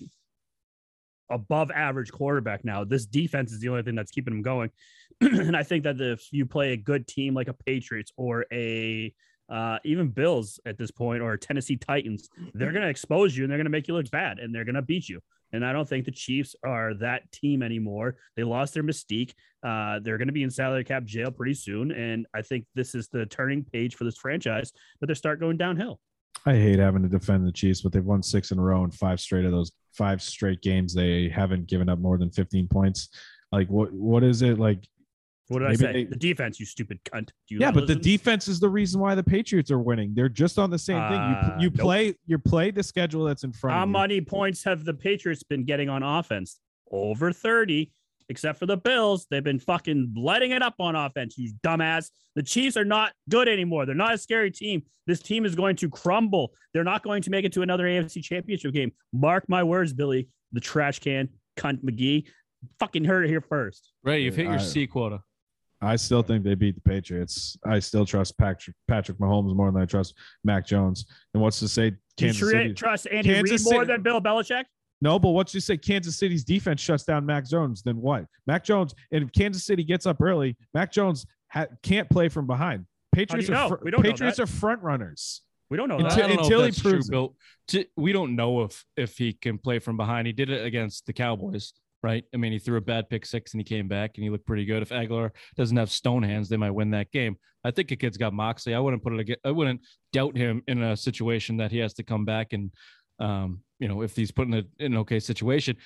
above 1.30 1.70
average 1.70 2.10
quarterback 2.12 2.64
now. 2.64 2.84
This 2.84 3.06
defense 3.06 3.52
is 3.52 3.60
the 3.60 3.68
only 3.68 3.82
thing 3.82 3.94
that's 3.94 4.10
keeping 4.10 4.34
him 4.34 4.42
going. 4.42 4.70
and 5.20 5.56
I 5.56 5.62
think 5.62 5.84
that 5.84 6.00
if 6.00 6.26
you 6.32 6.46
play 6.46 6.72
a 6.72 6.76
good 6.76 7.06
team 7.06 7.34
like 7.34 7.48
a 7.48 7.52
Patriots 7.52 8.12
or 8.16 8.46
a 8.52 9.14
uh, 9.48 9.78
even 9.84 10.08
Bills 10.08 10.60
at 10.66 10.78
this 10.78 10.90
point 10.90 11.22
or 11.22 11.36
Tennessee 11.36 11.76
Titans, 11.76 12.28
they're 12.54 12.72
going 12.72 12.82
to 12.82 12.88
expose 12.88 13.36
you 13.36 13.44
and 13.44 13.50
they're 13.50 13.58
going 13.58 13.66
to 13.66 13.70
make 13.70 13.88
you 13.88 13.94
look 13.94 14.10
bad 14.10 14.38
and 14.38 14.54
they're 14.54 14.64
going 14.64 14.74
to 14.74 14.82
beat 14.82 15.08
you. 15.08 15.20
And 15.52 15.64
I 15.64 15.72
don't 15.72 15.88
think 15.88 16.04
the 16.04 16.10
Chiefs 16.10 16.56
are 16.64 16.94
that 16.94 17.30
team 17.30 17.62
anymore. 17.62 18.16
They 18.36 18.42
lost 18.42 18.74
their 18.74 18.82
mystique. 18.82 19.34
Uh, 19.62 20.00
they're 20.02 20.18
going 20.18 20.28
to 20.28 20.32
be 20.32 20.42
in 20.42 20.50
salary 20.50 20.82
cap 20.82 21.04
jail 21.04 21.30
pretty 21.30 21.54
soon. 21.54 21.92
And 21.92 22.26
I 22.34 22.42
think 22.42 22.66
this 22.74 22.94
is 22.94 23.08
the 23.08 23.26
turning 23.26 23.64
page 23.64 23.94
for 23.94 24.02
this 24.02 24.18
franchise 24.18 24.72
that 25.00 25.06
they 25.06 25.14
start 25.14 25.38
going 25.38 25.56
downhill. 25.56 26.00
I 26.46 26.54
hate 26.54 26.78
having 26.78 27.02
to 27.02 27.08
defend 27.08 27.46
the 27.46 27.52
Chiefs, 27.52 27.82
but 27.82 27.92
they've 27.92 28.04
won 28.04 28.22
six 28.22 28.50
in 28.50 28.58
a 28.58 28.62
row 28.62 28.82
and 28.82 28.92
five 28.92 29.20
straight 29.20 29.44
of 29.44 29.52
those 29.52 29.70
five 29.92 30.20
straight 30.20 30.60
games. 30.60 30.92
They 30.92 31.28
haven't 31.28 31.68
given 31.68 31.88
up 31.88 32.00
more 32.00 32.18
than 32.18 32.30
15 32.30 32.68
points. 32.68 33.08
Like 33.52 33.68
what? 33.68 33.92
What 33.92 34.24
is 34.24 34.42
it 34.42 34.58
like? 34.58 34.86
What 35.48 35.58
did 35.60 35.68
Maybe 35.68 35.74
I 35.74 35.76
say? 35.76 35.92
they- 35.92 36.04
the 36.04 36.16
defense, 36.16 36.58
you 36.58 36.66
stupid 36.66 37.00
cunt. 37.04 37.26
Do 37.48 37.54
you 37.54 37.58
yeah, 37.60 37.66
not 37.66 37.74
but 37.74 37.86
the 37.86 37.94
defense 37.94 38.48
is 38.48 38.60
the 38.60 38.68
reason 38.70 39.00
why 39.00 39.14
the 39.14 39.22
Patriots 39.22 39.70
are 39.70 39.78
winning. 39.78 40.12
They're 40.14 40.28
just 40.30 40.58
on 40.58 40.70
the 40.70 40.78
same 40.78 40.96
Uh, 40.96 41.08
thing. 41.08 41.58
You 41.60 41.64
you 41.64 41.70
nope. 41.70 41.78
play 41.80 42.14
you 42.26 42.38
play 42.38 42.70
the 42.70 42.82
schedule 42.82 43.24
that's 43.24 43.44
in 43.44 43.52
front 43.52 43.74
How 43.76 43.82
of 43.82 43.88
you. 43.88 43.92
many 43.92 44.20
points 44.22 44.64
have 44.64 44.84
the 44.84 44.94
Patriots 44.94 45.42
been 45.42 45.64
getting 45.64 45.88
on 45.90 46.02
offense? 46.02 46.60
Over 46.90 47.30
30, 47.32 47.92
except 48.30 48.58
for 48.58 48.66
the 48.66 48.76
Bills. 48.78 49.26
They've 49.30 49.44
been 49.44 49.58
fucking 49.58 50.14
letting 50.16 50.52
it 50.52 50.62
up 50.62 50.76
on 50.78 50.96
offense, 50.96 51.36
you 51.36 51.52
dumbass. 51.62 52.10
The 52.36 52.42
Chiefs 52.42 52.76
are 52.78 52.84
not 52.84 53.12
good 53.28 53.48
anymore. 53.48 53.84
They're 53.84 53.94
not 53.94 54.14
a 54.14 54.18
scary 54.18 54.50
team. 54.50 54.82
This 55.06 55.20
team 55.20 55.44
is 55.44 55.54
going 55.54 55.76
to 55.76 55.90
crumble. 55.90 56.54
They're 56.72 56.84
not 56.84 57.02
going 57.02 57.20
to 57.22 57.30
make 57.30 57.44
it 57.44 57.52
to 57.52 57.62
another 57.62 57.84
AFC 57.84 58.22
championship 58.22 58.72
game. 58.72 58.92
Mark 59.12 59.44
my 59.48 59.62
words, 59.62 59.92
Billy, 59.92 60.28
the 60.52 60.60
trash 60.60 61.00
can, 61.00 61.28
cunt 61.58 61.82
McGee. 61.84 62.26
Fucking 62.78 63.04
heard 63.04 63.24
it 63.26 63.28
here 63.28 63.42
first. 63.42 63.92
Right, 64.02 64.22
you've 64.22 64.36
hit 64.36 64.44
your 64.46 64.54
I- 64.54 64.58
C 64.58 64.86
quota. 64.86 65.20
I 65.84 65.96
still 65.96 66.22
think 66.22 66.44
they 66.44 66.54
beat 66.54 66.74
the 66.74 66.80
Patriots. 66.80 67.56
I 67.64 67.78
still 67.78 68.04
trust 68.06 68.36
Patrick 68.38 68.74
Patrick 68.88 69.18
Mahomes 69.18 69.54
more 69.54 69.70
than 69.70 69.82
I 69.82 69.84
trust 69.86 70.14
Mac 70.44 70.66
Jones. 70.66 71.04
And 71.34 71.42
what's 71.42 71.58
to 71.60 71.68
say 71.68 71.92
Kansas 72.16 72.40
you 72.40 72.50
City? 72.50 72.74
trust 72.74 73.06
Andy 73.10 73.32
Kansas 73.34 73.64
Reid 73.64 73.72
more 73.72 73.82
City- 73.82 73.92
than 73.92 74.02
Bill 74.02 74.20
Belichick? 74.20 74.64
No, 75.00 75.18
but 75.18 75.30
what's 75.30 75.52
to 75.52 75.60
say 75.60 75.76
Kansas 75.76 76.16
City's 76.16 76.44
defense 76.44 76.80
shuts 76.80 77.04
down 77.04 77.26
Mac 77.26 77.46
Jones? 77.46 77.82
Then 77.82 77.96
what? 78.00 78.24
Mac 78.46 78.64
Jones 78.64 78.94
and 79.12 79.24
if 79.24 79.32
Kansas 79.32 79.64
City 79.64 79.84
gets 79.84 80.06
up 80.06 80.20
early, 80.22 80.56
Mac 80.72 80.90
Jones 80.92 81.26
ha- 81.48 81.66
can't 81.82 82.08
play 82.08 82.28
from 82.28 82.46
behind. 82.46 82.86
Patriots 83.12 83.50
are 83.50 83.68
fr- 83.68 83.74
We 83.82 83.90
don't 83.90 84.02
Patriots 84.02 84.38
are 84.40 84.46
front 84.46 84.82
runners. 84.82 85.42
We 85.70 85.76
don't 85.76 85.88
know 85.88 85.96
Until- 85.98 86.10
that. 86.16 86.26
Don't 86.28 86.36
know 86.36 86.42
until 86.42 86.62
he 86.62 86.68
if 86.68 86.74
that's 86.74 86.82
true, 86.82 86.90
proves 86.92 87.08
it. 87.08 87.12
Bill. 87.12 87.36
To- 87.68 87.86
we 87.96 88.12
don't 88.12 88.36
know 88.36 88.62
if 88.62 88.84
if 88.96 89.18
he 89.18 89.32
can 89.32 89.58
play 89.58 89.78
from 89.78 89.96
behind. 89.96 90.26
He 90.26 90.32
did 90.32 90.48
it 90.50 90.64
against 90.64 91.06
the 91.06 91.12
Cowboys. 91.12 91.72
Right? 92.04 92.22
I 92.34 92.36
mean, 92.36 92.52
he 92.52 92.58
threw 92.58 92.76
a 92.76 92.82
bad 92.82 93.08
pick 93.08 93.24
six 93.24 93.54
and 93.54 93.60
he 93.60 93.64
came 93.64 93.88
back 93.88 94.12
and 94.14 94.24
he 94.24 94.28
looked 94.28 94.46
pretty 94.46 94.66
good. 94.66 94.82
If 94.82 94.90
Agholor 94.90 95.30
doesn't 95.56 95.76
have 95.78 95.90
stone 95.90 96.22
hands, 96.22 96.50
they 96.50 96.58
might 96.58 96.70
win 96.70 96.90
that 96.90 97.10
game. 97.10 97.38
I 97.64 97.70
think 97.70 97.90
a 97.92 97.96
kid's 97.96 98.18
got 98.18 98.34
moxie. 98.34 98.74
I 98.74 98.78
wouldn't 98.78 99.02
put 99.02 99.18
it. 99.18 99.40
I 99.42 99.50
wouldn't 99.50 99.80
doubt 100.12 100.36
him 100.36 100.62
in 100.68 100.82
a 100.82 100.98
situation 100.98 101.56
that 101.56 101.72
he 101.72 101.78
has 101.78 101.94
to 101.94 102.02
come 102.02 102.26
back 102.26 102.52
and, 102.52 102.70
um, 103.20 103.60
you 103.78 103.88
know, 103.88 104.02
if 104.02 104.14
he's 104.14 104.30
put 104.30 104.48
in, 104.48 104.54
a, 104.54 104.64
in 104.78 104.92
an 104.92 104.98
okay 104.98 105.18
situation. 105.18 105.78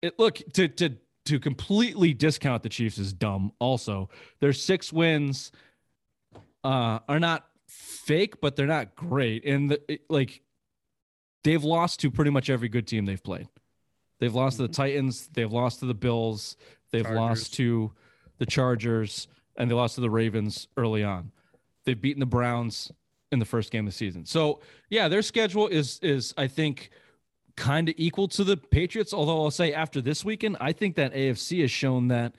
It 0.00 0.18
look 0.18 0.40
to 0.54 0.68
to 0.68 0.96
to 1.26 1.38
completely 1.38 2.14
discount 2.14 2.62
the 2.62 2.70
Chiefs 2.70 2.96
is 2.96 3.12
dumb. 3.12 3.52
Also, 3.58 4.08
their 4.40 4.54
six 4.54 4.90
wins 4.90 5.52
uh, 6.64 7.00
are 7.08 7.20
not 7.20 7.44
fake, 7.68 8.40
but 8.40 8.56
they're 8.56 8.66
not 8.66 8.96
great. 8.96 9.44
And 9.44 9.70
the, 9.70 10.00
like 10.08 10.40
they've 11.44 11.62
lost 11.62 12.00
to 12.00 12.10
pretty 12.10 12.30
much 12.30 12.48
every 12.48 12.68
good 12.68 12.86
team 12.86 13.04
they've 13.04 13.22
played. 13.22 13.48
They've 14.18 14.34
lost 14.34 14.56
to 14.56 14.62
the 14.62 14.72
Titans, 14.72 15.28
they've 15.32 15.50
lost 15.52 15.80
to 15.80 15.86
the 15.86 15.94
Bills, 15.94 16.56
they've 16.90 17.02
Chargers. 17.02 17.18
lost 17.18 17.54
to 17.54 17.92
the 18.38 18.46
Chargers, 18.46 19.28
and 19.56 19.70
they 19.70 19.74
lost 19.74 19.96
to 19.96 20.00
the 20.00 20.10
Ravens 20.10 20.68
early 20.76 21.04
on. 21.04 21.32
They've 21.84 22.00
beaten 22.00 22.20
the 22.20 22.26
Browns 22.26 22.90
in 23.32 23.38
the 23.38 23.44
first 23.44 23.70
game 23.70 23.86
of 23.86 23.92
the 23.92 23.96
season. 23.96 24.24
So 24.24 24.60
yeah, 24.90 25.08
their 25.08 25.22
schedule 25.22 25.68
is 25.68 25.98
is 26.02 26.34
I 26.36 26.46
think 26.46 26.90
kind 27.56 27.88
of 27.88 27.94
equal 27.98 28.28
to 28.28 28.44
the 28.44 28.56
Patriots. 28.56 29.12
Although 29.12 29.42
I'll 29.44 29.50
say 29.50 29.72
after 29.72 30.00
this 30.00 30.24
weekend, 30.24 30.56
I 30.60 30.72
think 30.72 30.96
that 30.96 31.14
AFC 31.14 31.60
has 31.62 31.70
shown 31.70 32.08
that 32.08 32.34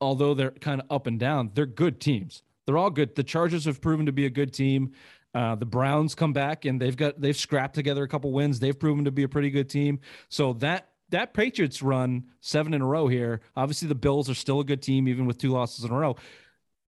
although 0.00 0.34
they're 0.34 0.50
kind 0.50 0.80
of 0.80 0.86
up 0.90 1.06
and 1.06 1.18
down, 1.18 1.50
they're 1.54 1.66
good 1.66 2.00
teams. 2.00 2.42
They're 2.66 2.78
all 2.78 2.90
good. 2.90 3.14
The 3.14 3.24
Chargers 3.24 3.64
have 3.64 3.80
proven 3.80 4.06
to 4.06 4.12
be 4.12 4.26
a 4.26 4.30
good 4.30 4.52
team. 4.52 4.92
Uh, 5.34 5.54
the 5.54 5.66
Browns 5.66 6.14
come 6.14 6.32
back 6.32 6.64
and 6.66 6.80
they've 6.80 6.96
got 6.96 7.20
they've 7.20 7.36
scrapped 7.36 7.74
together 7.74 8.02
a 8.02 8.08
couple 8.08 8.32
wins. 8.32 8.60
They've 8.60 8.78
proven 8.78 9.04
to 9.06 9.10
be 9.10 9.22
a 9.22 9.28
pretty 9.28 9.50
good 9.50 9.68
team. 9.68 10.00
So 10.28 10.52
that 10.54 10.88
that 11.12 11.32
Patriots 11.32 11.82
run 11.82 12.24
seven 12.40 12.74
in 12.74 12.82
a 12.82 12.86
row 12.86 13.06
here. 13.06 13.40
Obviously, 13.56 13.88
the 13.88 13.94
Bills 13.94 14.28
are 14.28 14.34
still 14.34 14.60
a 14.60 14.64
good 14.64 14.82
team, 14.82 15.08
even 15.08 15.26
with 15.26 15.38
two 15.38 15.50
losses 15.50 15.84
in 15.84 15.90
a 15.90 15.98
row. 15.98 16.16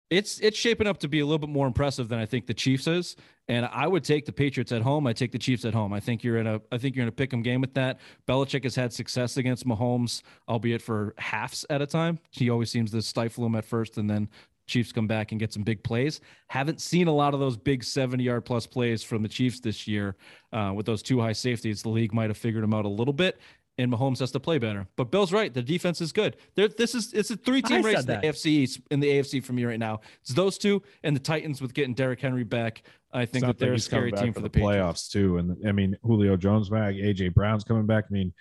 It's 0.09 0.39
it's 0.39 0.57
shaping 0.57 0.87
up 0.87 0.99
to 0.99 1.07
be 1.07 1.21
a 1.21 1.25
little 1.25 1.39
bit 1.39 1.49
more 1.49 1.65
impressive 1.65 2.09
than 2.09 2.19
I 2.19 2.25
think 2.25 2.45
the 2.45 2.53
Chiefs 2.53 2.87
is. 2.87 3.15
And 3.47 3.65
I 3.65 3.87
would 3.87 4.03
take 4.03 4.25
the 4.25 4.31
Patriots 4.31 4.71
at 4.71 4.81
home. 4.81 5.05
I 5.07 5.13
take 5.13 5.31
the 5.31 5.39
Chiefs 5.39 5.65
at 5.65 5.73
home. 5.73 5.91
I 5.91 5.99
think 5.99 6.23
you're 6.23 6.37
in 6.37 6.47
a 6.47 6.61
I 6.71 6.77
think 6.77 6.95
you're 6.95 7.03
in 7.03 7.09
a 7.09 7.13
pick 7.13 7.33
'em 7.33 7.41
game 7.41 7.61
with 7.61 7.73
that. 7.73 7.99
Belichick 8.27 8.63
has 8.63 8.75
had 8.75 8.93
success 8.93 9.37
against 9.37 9.65
Mahomes, 9.65 10.21
albeit 10.47 10.81
for 10.81 11.13
halves 11.17 11.65
at 11.69 11.81
a 11.81 11.87
time. 11.87 12.19
He 12.31 12.49
always 12.49 12.69
seems 12.69 12.91
to 12.91 13.01
stifle 13.01 13.45
him 13.45 13.55
at 13.55 13.65
first 13.65 13.97
and 13.97 14.09
then 14.09 14.29
Chiefs 14.67 14.91
come 14.91 15.07
back 15.07 15.31
and 15.31 15.39
get 15.39 15.51
some 15.51 15.63
big 15.63 15.83
plays. 15.83 16.21
Haven't 16.47 16.79
seen 16.79 17.07
a 17.07 17.13
lot 17.13 17.33
of 17.33 17.39
those 17.39 17.57
big 17.57 17.83
70 17.83 18.23
yard 18.23 18.45
plus 18.45 18.65
plays 18.65 19.03
from 19.03 19.21
the 19.21 19.27
Chiefs 19.27 19.59
this 19.59 19.87
year 19.87 20.15
uh, 20.53 20.71
with 20.75 20.85
those 20.85 21.03
two 21.03 21.19
high 21.19 21.33
safeties. 21.33 21.81
The 21.81 21.89
league 21.89 22.13
might 22.13 22.29
have 22.29 22.37
figured 22.37 22.63
them 22.63 22.73
out 22.73 22.85
a 22.85 22.89
little 22.89 23.13
bit, 23.13 23.39
and 23.77 23.91
Mahomes 23.91 24.19
has 24.19 24.31
to 24.31 24.39
play 24.39 24.59
better. 24.59 24.87
But 24.95 25.11
Bill's 25.11 25.31
right. 25.31 25.53
The 25.53 25.61
defense 25.61 25.99
is 26.01 26.11
good. 26.11 26.37
There, 26.55 26.67
this 26.67 26.93
is 26.93 27.13
it's 27.13 27.31
a 27.31 27.35
three 27.37 27.61
I 27.63 27.67
team 27.67 27.81
race 27.81 28.01
in 28.01 28.05
the 28.05 28.13
that. 28.13 28.23
AFC 28.23 28.45
East- 28.45 28.81
in 28.91 28.99
the 28.99 29.07
AFC 29.07 29.43
for 29.43 29.53
me 29.53 29.65
right 29.65 29.79
now. 29.79 30.01
It's 30.21 30.33
those 30.33 30.57
two 30.57 30.81
and 31.03 31.15
the 31.15 31.19
Titans 31.19 31.61
with 31.61 31.73
getting 31.73 31.93
Derrick 31.93 32.19
Henry 32.21 32.43
back. 32.43 32.83
I 33.11 33.25
think 33.25 33.45
that 33.45 33.59
they're 33.59 33.71
a 33.71 33.73
he's 33.73 33.85
scary 33.85 34.11
team 34.11 34.33
for 34.33 34.39
the, 34.39 34.49
Patriots. 34.49 35.07
playoffs 35.07 35.11
too. 35.11 35.37
And 35.37 35.55
I 35.67 35.71
mean, 35.71 35.95
Julio 36.03 36.35
Jones 36.35 36.69
back, 36.69 36.95
AJ 36.95 37.33
Brown's 37.33 37.63
coming 37.63 37.85
back. 37.85 38.05
I 38.09 38.13
mean, 38.13 38.33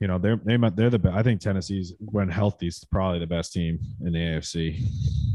you 0.00 0.06
know, 0.06 0.18
they're 0.18 0.36
they 0.36 0.56
might 0.56 0.76
they're 0.76 0.90
the 0.90 0.98
be- 0.98 1.10
I 1.10 1.22
think 1.22 1.40
Tennessee's 1.40 1.92
when 1.98 2.28
healthy 2.28 2.68
is 2.68 2.84
probably 2.90 3.18
the 3.18 3.26
best 3.26 3.52
team 3.52 3.78
in 4.04 4.12
the 4.12 4.18
AFC. 4.18 4.82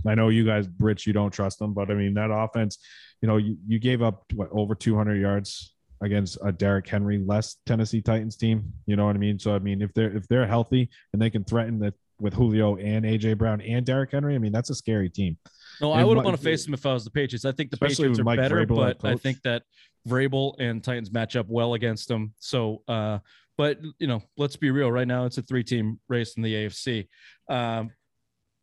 I 0.07 0.15
know 0.15 0.29
you 0.29 0.45
guys, 0.45 0.67
Rich, 0.79 1.05
you 1.05 1.13
don't 1.13 1.31
trust 1.31 1.59
them, 1.59 1.73
but 1.73 1.89
I 1.91 1.93
mean 1.93 2.13
that 2.15 2.31
offense. 2.31 2.79
You 3.21 3.27
know, 3.27 3.37
you, 3.37 3.57
you 3.67 3.79
gave 3.79 4.01
up 4.01 4.23
what, 4.33 4.49
over 4.51 4.75
200 4.75 5.15
yards 5.15 5.74
against 6.01 6.37
a 6.43 6.51
Derrick 6.51 6.87
Henry 6.87 7.17
less 7.17 7.57
Tennessee 7.65 8.01
Titans 8.01 8.35
team. 8.35 8.73
You 8.85 8.95
know 8.95 9.05
what 9.05 9.15
I 9.15 9.19
mean? 9.19 9.39
So 9.39 9.55
I 9.55 9.59
mean, 9.59 9.81
if 9.81 9.93
they're 9.93 10.15
if 10.15 10.27
they're 10.27 10.47
healthy 10.47 10.89
and 11.13 11.21
they 11.21 11.29
can 11.29 11.43
threaten 11.43 11.79
that 11.79 11.93
with 12.19 12.33
Julio 12.33 12.77
and 12.77 13.05
AJ 13.05 13.37
Brown 13.37 13.61
and 13.61 13.85
Derrick 13.85 14.11
Henry, 14.11 14.35
I 14.35 14.37
mean 14.37 14.51
that's 14.51 14.69
a 14.69 14.75
scary 14.75 15.09
team. 15.09 15.37
No, 15.81 15.91
I 15.91 16.03
wouldn't 16.03 16.25
want 16.25 16.37
to 16.37 16.43
face 16.43 16.65
them 16.65 16.73
if 16.73 16.85
I 16.85 16.93
was 16.93 17.03
the 17.03 17.11
Patriots. 17.11 17.45
I 17.45 17.51
think 17.51 17.71
the 17.71 17.77
Patriots 17.77 18.19
are 18.19 18.23
Mike 18.23 18.37
better, 18.37 18.65
Vrabel 18.65 18.97
but 19.01 19.05
I 19.05 19.15
think 19.15 19.41
that 19.43 19.63
Vrabel 20.07 20.55
and 20.59 20.83
Titans 20.83 21.11
match 21.11 21.35
up 21.35 21.47
well 21.49 21.73
against 21.73 22.07
them. 22.07 22.33
So, 22.39 22.81
uh, 22.87 23.19
but 23.57 23.79
you 23.99 24.07
know, 24.07 24.21
let's 24.37 24.55
be 24.55 24.71
real. 24.71 24.91
Right 24.91 25.07
now, 25.07 25.25
it's 25.25 25.37
a 25.37 25.41
three-team 25.41 25.99
race 26.07 26.35
in 26.37 26.43
the 26.43 26.53
AFC. 26.53 27.07
Um, 27.49 27.91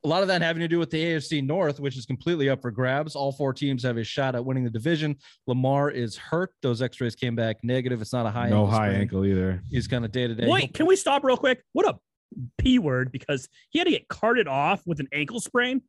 a 0.05 0.09
lot 0.09 0.23
of 0.23 0.29
that 0.29 0.43
having 0.43 0.61
to 0.61 0.69
do 0.69 0.79
with 0.79 0.91
the 0.91 1.03
AFC 1.03 1.47
North, 1.47 1.79
which 1.79 1.97
is 1.97 2.07
completely 2.07 2.49
up 2.49 2.61
for 2.61 2.71
grabs. 2.71 3.15
All 3.15 3.31
four 3.33 3.53
teams 3.53 3.83
have 3.85 3.97
a 3.99 4.05
shot 4.05 4.35
at 4.35 4.45
winning 4.45 4.65
the 4.65 4.71
division. 4.71 5.17
Lamar 5.47 5.91
is 5.91 6.17
hurt; 6.17 6.51
those 6.63 6.83
X-rays 6.83 7.15
came 7.15 7.37
back 7.37 7.59
negative. 7.63 8.01
It's 8.01 8.13
not 8.13 8.27
a 8.27 8.31
high 8.31 8.49
no 8.49 8.63
ankle 8.65 8.71
high 8.71 8.89
sprain. 8.89 9.01
ankle 9.03 9.25
either. 9.27 9.63
He's 9.71 9.87
kind 9.87 10.05
of 10.05 10.11
day 10.13 10.27
to 10.27 10.35
day. 10.35 10.49
Wait, 10.49 10.75
can 10.75 10.87
we 10.87 10.97
stop 10.97 11.23
real 11.25 11.37
quick? 11.37 11.63
What 11.73 11.87
a 11.89 11.99
p 12.59 12.79
word 12.79 13.13
because 13.13 13.49
he 13.71 13.79
had 13.79 13.85
to 13.85 13.91
get 13.91 14.09
carted 14.09 14.49
off 14.49 14.83
with 14.87 15.01
an 15.01 15.09
ankle 15.13 15.39
sprain. 15.41 15.83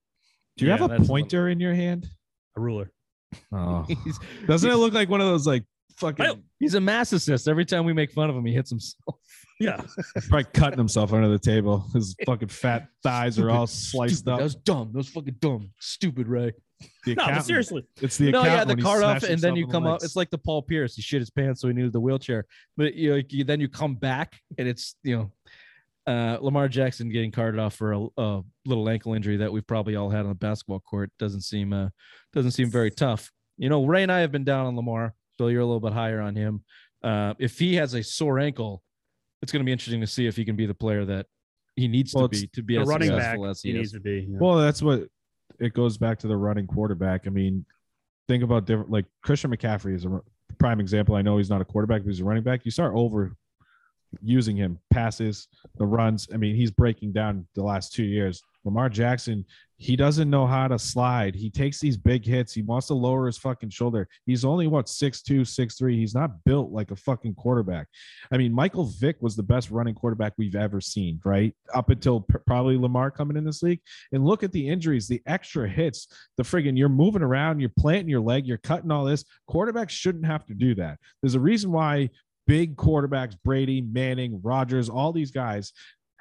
Do 0.58 0.66
you 0.66 0.72
Yeah, 0.72 0.78
have 0.78 0.92
a 0.92 0.94
that's 0.98 1.06
a 1.06 1.08
pointer 1.08 1.50
in 1.50 1.60
your 1.60 1.74
hand? 1.74 2.08
A 2.56 2.62
ruler. 2.62 2.92
Oh, 3.52 3.84
He's, 4.04 4.20
doesn't 4.46 4.70
it 4.70 4.76
look 4.76 4.94
like 4.94 5.10
one 5.10 5.22
of 5.22 5.28
those 5.28 5.48
like 5.48 5.64
fucking 5.98 6.44
he's 6.60 6.76
a 6.76 6.80
masochist. 6.80 7.48
Every 7.48 7.66
time 7.66 7.86
we 7.86 7.94
make 7.94 8.12
fun 8.12 8.30
of 8.30 8.36
him, 8.36 8.46
he 8.46 8.54
hits 8.54 8.70
himself. 8.70 9.16
Yeah. 9.60 9.82
He's 10.16 10.28
probably 10.28 10.46
cutting 10.54 10.78
himself 10.80 11.14
under 11.14 11.30
the 11.30 11.40
table? 11.40 11.86
His 11.94 12.16
fucking 12.26 12.48
fat 12.50 12.88
thighs 13.04 13.38
are 13.40 13.50
all 13.50 13.68
sliced 13.68 14.18
Stupid. 14.18 14.32
up. 14.32 14.38
That 14.40 14.44
was 14.44 14.56
dumb. 14.56 14.90
That 14.92 14.98
was 14.98 15.10
fucking 15.10 15.36
dumb. 15.40 15.70
Stupid, 15.80 16.28
Ray. 16.28 16.54
The 17.06 17.16
No, 17.16 17.26
but 17.28 17.42
seriously. 17.46 17.84
it's 18.02 18.18
the 18.18 18.32
no, 18.32 18.44
yeah, 18.44 18.64
the 18.66 18.70
when 18.70 18.78
he 18.80 18.84
card 18.84 19.04
off, 19.04 19.24
and 19.24 19.40
then 19.40 19.56
you 19.56 19.64
in 19.64 19.70
the 19.70 19.74
come 19.74 19.86
out. 19.88 19.92
legs. 19.94 20.04
It's 20.04 20.16
like 20.18 20.30
the 20.32 20.38
Paul 20.38 20.62
Pierce. 20.64 20.96
He 20.96 21.02
shit 21.02 21.22
his 21.22 21.30
pants, 21.30 21.62
so 21.62 21.68
he 21.70 21.74
needed 21.74 21.94
the 21.94 22.00
wheelchair. 22.02 22.46
But 22.76 22.96
you, 22.96 23.12
know, 23.16 23.22
you 23.30 23.44
then 23.46 23.62
you 23.62 23.70
come 23.70 23.96
back, 23.96 24.34
and 24.58 24.68
it's 24.68 24.96
you 25.04 25.16
know, 25.18 26.12
uh, 26.14 26.38
Lamar 26.42 26.68
Jackson 26.68 27.10
getting 27.10 27.32
carted 27.32 27.60
off 27.60 27.76
for 27.76 27.94
a, 27.94 28.08
a 28.18 28.42
little 28.66 28.90
ankle 28.90 29.14
injury 29.14 29.38
that 29.38 29.54
we've 29.54 29.66
probably 29.66 29.96
all 29.96 30.10
had 30.10 30.22
on 30.22 30.30
the 30.30 30.36
basketball 30.36 30.82
court. 30.82 31.10
Doesn't 31.20 31.42
seem 31.42 31.72
uh, 31.72 31.88
doesn't 32.34 32.52
seem 32.52 32.70
very 32.70 32.92
tough. 32.92 33.32
You 33.58 33.70
know, 33.70 33.86
Ray 33.86 34.04
and 34.04 34.12
I 34.12 34.20
have 34.20 34.32
been 34.34 34.44
down 34.44 34.66
on 34.66 34.76
Lamar, 34.76 35.14
so 35.38 35.48
you're 35.48 35.62
a 35.62 35.66
little 35.66 35.80
bit 35.80 35.94
higher 35.94 36.20
on 36.20 36.36
him. 36.36 36.64
Uh, 37.02 37.34
if 37.40 37.60
he 37.60 37.76
has 37.76 37.94
a 37.94 38.04
sore 38.04 38.40
ankle, 38.40 38.82
it's 39.44 39.52
going 39.52 39.60
to 39.60 39.66
be 39.66 39.72
interesting 39.72 40.02
to 40.02 40.08
see 40.08 40.26
if 40.26 40.36
he 40.36 40.44
can 40.46 40.56
be 40.56 40.66
the 40.66 40.74
player 40.74 41.06
that 41.06 41.28
he 41.76 41.88
needs 41.88 42.14
Well, 42.16 42.28
to 42.30 42.40
be 42.40 42.48
to 42.54 42.64
be 42.64 42.76
The 42.76 42.82
as 42.82 42.88
running 42.88 43.10
back 43.12 43.38
as 43.48 43.62
he 43.62 43.72
he 43.72 43.78
needs 43.78 43.92
to 43.92 44.00
be. 44.00 44.26
yeah. 44.30 44.38
Well, 44.40 44.56
that's 44.56 44.82
what 44.82 45.08
it 45.60 45.74
goes 45.74 45.98
back 45.98 46.18
to 46.20 46.28
the 46.28 46.36
running 46.38 46.66
quarterback. 46.66 47.28
I 47.28 47.30
mean, 47.30 47.66
think 48.28 48.44
about 48.44 48.66
different 48.66 48.90
like 48.90 49.06
Christian 49.22 49.52
McCaffrey 49.56 49.94
is 49.96 50.06
a 50.06 50.22
prime 50.58 50.80
example. 50.80 51.16
I 51.16 51.22
know 51.22 51.38
he's 51.38 51.50
not 51.50 51.62
a 51.62 51.66
quarterback, 51.66 52.02
but 52.04 52.10
he's 52.10 52.22
a 52.22 52.26
running 52.26 52.44
back. 52.44 52.62
You 52.64 52.72
start 52.72 52.94
over 52.96 53.36
using 54.22 54.56
him, 54.56 54.80
passes, 54.92 55.48
the 55.78 55.86
runs. 55.86 56.28
I 56.34 56.38
mean, 56.38 56.56
he's 56.56 56.72
breaking 56.72 57.12
down 57.12 57.48
the 57.56 57.64
last 57.64 57.94
two 57.94 58.04
years. 58.04 58.42
Lamar 58.64 58.88
Jackson, 58.90 59.44
he 59.84 59.98
doesn't 59.98 60.30
know 60.30 60.48
how 60.48 60.70
to 60.70 60.80
slide. 60.80 61.36
He 61.36 61.50
takes 61.50 61.78
these 61.78 61.98
big 61.98 62.26
hits. 62.26 62.54
He 62.54 62.62
wants 62.62 62.88
to 62.88 62.94
lower 62.94 63.26
his 63.26 63.38
fucking 63.38 63.72
shoulder. 63.72 64.08
He's 64.26 64.46
only 64.46 64.66
what 64.66 64.88
six 64.88 65.22
two, 65.22 65.44
six 65.44 65.78
three. 65.78 65.98
He's 65.98 66.16
not 66.16 66.42
built 66.46 66.72
like 66.72 66.92
a 66.92 66.96
fucking 66.96 67.36
quarterback. 67.36 67.88
I 68.32 68.38
mean, 68.38 68.54
Michael 68.54 68.86
Vick 68.86 69.18
was 69.20 69.36
the 69.36 69.44
best 69.44 69.72
running 69.72 69.94
quarterback 69.94 70.36
we've 70.38 70.56
ever 70.56 70.80
seen, 70.80 71.20
right? 71.26 71.54
Up 71.74 71.90
until 71.90 72.22
p- 72.22 72.38
probably 72.48 72.78
Lamar 72.78 73.12
coming 73.12 73.36
in 73.36 73.44
this 73.44 73.62
league. 73.62 73.82
And 74.14 74.24
look 74.24 74.42
at 74.42 74.54
the 74.54 74.70
injuries, 74.70 75.10
the 75.10 75.22
extra 75.26 75.68
hits, 75.68 76.08
the 76.38 76.44
friggin' 76.44 76.78
you're 76.78 76.88
moving 76.88 77.22
around, 77.22 77.60
you're 77.60 77.70
planting 77.78 78.10
your 78.10 78.22
leg, 78.22 78.48
you're 78.48 78.60
cutting 78.60 78.90
all 78.90 79.04
this. 79.04 79.26
Quarterbacks 79.50 79.90
shouldn't 79.90 80.26
have 80.26 80.46
to 80.46 80.54
do 80.54 80.76
that. 80.76 80.98
There's 81.22 81.36
a 81.36 81.42
reason 81.42 81.74
why 81.74 82.10
big 82.48 82.78
quarterbacks, 82.78 83.36
Brady, 83.44 83.82
Manning, 83.82 84.40
Rodgers, 84.42 84.88
all 84.88 85.12
these 85.12 85.32
guys 85.32 85.74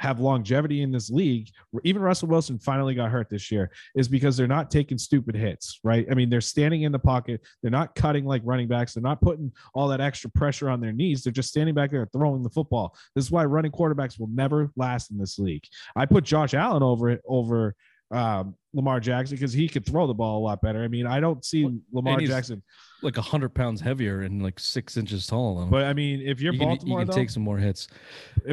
have 0.03 0.19
longevity 0.19 0.83
in 0.83 0.91
this 0.91 1.11
league. 1.11 1.49
Even 1.85 2.03
Russell 2.03 2.27
Wilson 2.27 2.59
finally 2.59 2.93
got 2.93 3.09
hurt 3.09 3.31
this 3.31 3.53
year 3.53 3.71
is 3.95 4.09
because 4.09 4.37
they're 4.37 4.49
not 4.49 4.69
taking 4.69 4.99
stupid 4.99 5.37
hits, 5.37 5.79
right? 5.85 6.05
I 6.11 6.15
mean, 6.15 6.29
they're 6.29 6.41
standing 6.41 6.83
in 6.83 6.91
the 6.91 6.99
pocket. 6.99 7.41
They're 7.63 7.71
not 7.71 7.95
cutting 7.95 8.25
like 8.25 8.43
running 8.45 8.67
backs. 8.67 8.95
They're 8.95 9.03
not 9.03 9.21
putting 9.21 9.53
all 9.75 9.87
that 9.89 10.01
extra 10.01 10.29
pressure 10.29 10.69
on 10.69 10.81
their 10.81 10.91
knees. 10.91 11.23
They're 11.23 11.33
just 11.33 11.51
standing 11.51 11.73
back 11.73 11.93
there 11.93 12.09
throwing 12.13 12.43
the 12.43 12.51
football. 12.51 12.97
This 13.15 13.25
is 13.25 13.31
why 13.31 13.45
running 13.45 13.71
quarterbacks 13.71 14.19
will 14.19 14.27
never 14.27 14.73
last 14.75 15.13
in 15.13 15.19
this 15.19 15.39
league. 15.39 15.63
I 15.95 16.05
put 16.05 16.25
Josh 16.25 16.53
Allen 16.53 16.83
over 16.83 17.21
over 17.25 17.77
um, 18.13 18.55
Lamar 18.75 19.01
Jackson 19.01 19.37
because 19.37 19.53
he 19.53 19.69
could 19.69 19.85
throw 19.87 20.07
the 20.07 20.15
ball 20.15 20.39
a 20.39 20.43
lot 20.45 20.61
better. 20.63 20.83
I 20.83 20.89
mean, 20.89 21.07
I 21.07 21.21
don't 21.21 21.45
see 21.45 21.65
Well, 21.65 21.79
Lamar 21.93 22.21
Jackson, 22.21 22.63
Like 23.03 23.17
a 23.17 23.23
hundred 23.23 23.55
pounds 23.55 23.81
heavier 23.81 24.21
and 24.23 24.43
like 24.43 24.61
six 24.61 24.97
inches 24.97 25.27
tall. 25.27 25.61
Than 25.61 25.71
but 25.71 25.85
I 25.85 25.93
mean, 25.93 26.21
if 26.21 26.41
you're 26.41 26.53
you 26.53 26.59
can, 26.59 26.69
Baltimore, 26.69 27.01
you 27.01 27.07
can 27.07 27.11
though, 27.15 27.21
take 27.21 27.31
some 27.31 27.43
more 27.43 27.59
hits. 27.59 27.89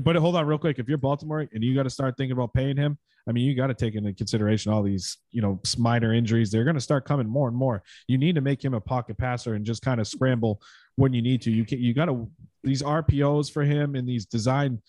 but 0.03 0.15
hold 0.15 0.35
on 0.35 0.45
real 0.45 0.57
quick. 0.57 0.79
If 0.79 0.87
you're 0.87 0.97
Baltimore 0.97 1.47
and 1.53 1.63
you 1.63 1.75
got 1.75 1.83
to 1.83 1.89
start 1.89 2.15
thinking 2.17 2.31
about 2.31 2.53
paying 2.53 2.77
him, 2.77 2.97
I 3.27 3.31
mean, 3.31 3.45
you 3.45 3.55
got 3.55 3.67
to 3.67 3.73
take 3.73 3.95
into 3.95 4.13
consideration 4.13 4.71
all 4.71 4.81
these, 4.81 5.17
you 5.31 5.41
know, 5.41 5.59
minor 5.77 6.13
injuries. 6.13 6.51
They're 6.51 6.63
going 6.63 6.75
to 6.75 6.81
start 6.81 7.05
coming 7.05 7.27
more 7.27 7.47
and 7.47 7.55
more. 7.55 7.83
You 8.07 8.17
need 8.17 8.35
to 8.35 8.41
make 8.41 8.63
him 8.63 8.73
a 8.73 8.81
pocket 8.81 9.17
passer 9.17 9.53
and 9.53 9.65
just 9.65 9.81
kind 9.83 9.99
of 10.01 10.07
scramble 10.07 10.61
when 10.95 11.13
you 11.13 11.21
need 11.21 11.41
to. 11.43 11.51
You 11.51 11.65
can, 11.65 11.79
you 11.79 11.93
got 11.93 12.05
to 12.05 12.29
these 12.63 12.81
RPOs 12.81 13.51
for 13.51 13.63
him 13.63 13.95
and 13.95 14.07
these 14.07 14.25
design 14.25 14.81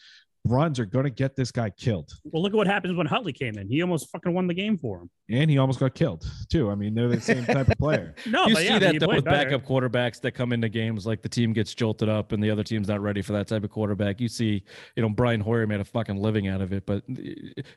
runs 0.46 0.80
are 0.80 0.86
going 0.86 1.04
to 1.04 1.10
get 1.10 1.36
this 1.36 1.50
guy 1.52 1.70
killed. 1.70 2.12
Well, 2.24 2.42
look 2.42 2.52
at 2.52 2.56
what 2.56 2.66
happens 2.66 2.96
when 2.96 3.06
Huntley 3.06 3.32
came 3.32 3.58
in. 3.58 3.68
He 3.68 3.82
almost 3.82 4.10
fucking 4.10 4.32
won 4.32 4.46
the 4.46 4.54
game 4.54 4.78
for 4.78 5.00
him. 5.00 5.10
And 5.28 5.50
he 5.50 5.58
almost 5.58 5.78
got 5.78 5.94
killed 5.94 6.24
too. 6.50 6.70
I 6.70 6.74
mean, 6.74 6.94
they're 6.94 7.08
the 7.08 7.20
same 7.20 7.44
type 7.44 7.68
of 7.68 7.78
player. 7.78 8.14
No, 8.26 8.46
you 8.46 8.54
but 8.54 8.60
see 8.60 8.66
yeah, 8.68 8.78
that 8.78 9.00
though 9.00 9.08
with 9.08 9.24
better. 9.24 9.50
backup 9.50 9.66
quarterbacks 9.66 10.20
that 10.20 10.32
come 10.32 10.52
into 10.52 10.68
games 10.68 11.06
like 11.06 11.22
the 11.22 11.28
team 11.28 11.52
gets 11.52 11.74
jolted 11.74 12.08
up 12.08 12.32
and 12.32 12.42
the 12.42 12.50
other 12.50 12.62
team's 12.62 12.86
not 12.88 13.00
ready 13.00 13.22
for 13.22 13.32
that 13.32 13.48
type 13.48 13.64
of 13.64 13.70
quarterback. 13.70 14.20
You 14.20 14.28
see, 14.28 14.62
you 14.94 15.02
know, 15.02 15.08
Brian 15.08 15.40
Hoyer 15.40 15.66
made 15.66 15.80
a 15.80 15.84
fucking 15.84 16.16
living 16.16 16.48
out 16.48 16.60
of 16.60 16.72
it. 16.72 16.86
But 16.86 17.02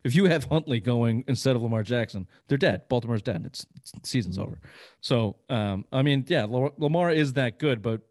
if 0.03 0.15
you 0.15 0.25
have 0.25 0.43
Huntley 0.45 0.79
going 0.79 1.23
instead 1.27 1.55
of 1.55 1.61
Lamar 1.63 1.83
Jackson, 1.83 2.27
they're 2.47 2.57
dead. 2.57 2.87
Baltimore's 2.89 3.21
dead. 3.21 3.43
It's, 3.45 3.65
it's 3.75 4.09
season's 4.09 4.37
over. 4.37 4.59
So, 5.01 5.37
um, 5.49 5.85
I 5.91 6.01
mean, 6.01 6.25
yeah, 6.27 6.43
Lamar- 6.43 6.73
Lamar 6.77 7.11
is 7.11 7.33
that 7.33 7.57
good, 7.59 7.81
but 7.81 8.01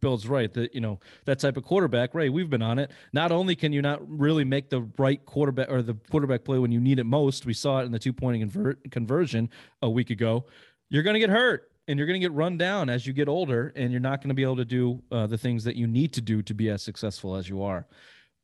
Bill's 0.00 0.26
right 0.26 0.52
that 0.54 0.74
you 0.74 0.80
know 0.80 1.00
that 1.24 1.38
type 1.38 1.56
of 1.56 1.64
quarterback. 1.64 2.14
Ray, 2.14 2.28
we've 2.28 2.50
been 2.50 2.62
on 2.62 2.78
it. 2.78 2.90
Not 3.12 3.32
only 3.32 3.56
can 3.56 3.72
you 3.72 3.82
not 3.82 4.00
really 4.08 4.44
make 4.44 4.70
the 4.70 4.82
right 4.98 5.24
quarterback 5.26 5.70
or 5.70 5.82
the 5.82 5.94
quarterback 6.10 6.44
play 6.44 6.58
when 6.58 6.70
you 6.72 6.80
need 6.80 6.98
it 6.98 7.04
most, 7.04 7.46
we 7.46 7.54
saw 7.54 7.80
it 7.80 7.84
in 7.84 7.92
the 7.92 7.98
two 7.98 8.12
point 8.12 8.40
convert, 8.40 8.90
conversion 8.90 9.50
a 9.82 9.90
week 9.90 10.10
ago. 10.10 10.46
You're 10.88 11.02
going 11.02 11.14
to 11.14 11.20
get 11.20 11.30
hurt 11.30 11.70
and 11.90 11.98
you're 11.98 12.06
going 12.06 12.20
to 12.20 12.24
get 12.24 12.32
run 12.32 12.56
down 12.56 12.88
as 12.88 13.04
you 13.04 13.12
get 13.12 13.28
older, 13.28 13.72
and 13.74 13.90
you're 13.90 14.00
not 14.00 14.20
going 14.20 14.28
to 14.28 14.34
be 14.34 14.44
able 14.44 14.56
to 14.56 14.64
do 14.64 15.02
uh, 15.10 15.26
the 15.26 15.36
things 15.36 15.64
that 15.64 15.74
you 15.74 15.88
need 15.88 16.12
to 16.12 16.20
do 16.20 16.40
to 16.42 16.54
be 16.54 16.68
as 16.68 16.82
successful 16.82 17.34
as 17.34 17.48
you 17.48 17.62
are. 17.62 17.84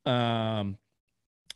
Um, 0.04 0.78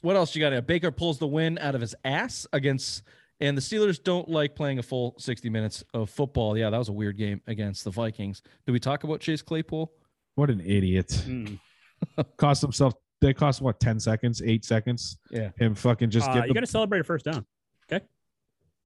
what 0.03 0.15
else 0.15 0.37
you 0.37 0.41
got? 0.41 0.67
Baker 0.69 0.93
pulls 0.93 1.19
the 1.19 1.27
win 1.27 1.59
out 1.59 1.75
of 1.75 1.81
his 1.81 1.97
ass 2.05 2.47
against, 2.53 3.03
and 3.41 3.57
the 3.57 3.61
Steelers 3.63 4.03
don't 4.03 4.29
like 4.29 4.55
playing 4.55 4.79
a 4.79 4.83
full 4.83 5.15
60 5.19 5.49
minutes 5.51 5.83
of 5.95 6.11
football. 6.11 6.57
Yeah, 6.57 6.71
that 6.71 6.79
was 6.79 6.89
a 6.89 6.93
weird 6.93 7.17
game 7.17 7.41
against 7.47 7.85
the 7.85 7.91
Vikings. 7.91 8.43
Did 8.67 8.73
we 8.73 8.81
talk 8.81 9.05
about 9.05 9.21
Chase 9.21 9.43
Claypool? 9.43 9.93
What 10.35 10.51
an 10.51 10.61
idiot! 10.61 11.09
Mm. 11.27 11.59
Cost 12.37 12.63
himself. 12.63 12.95
They 13.21 13.35
cost 13.35 13.61
what 13.61 13.79
ten 13.81 14.01
seconds, 14.01 14.41
eight 14.43 14.65
seconds, 14.65 15.19
Yeah. 15.31 15.51
and 15.61 15.79
fucking 15.79 16.09
just 16.09 16.29
Uh, 16.31 16.35
get 16.35 16.49
you 16.49 16.55
got 16.55 16.61
to 16.61 16.67
celebrate 16.67 17.01
a 17.01 17.05
first 17.05 17.27
down. 17.27 17.45
Okay. 17.93 18.03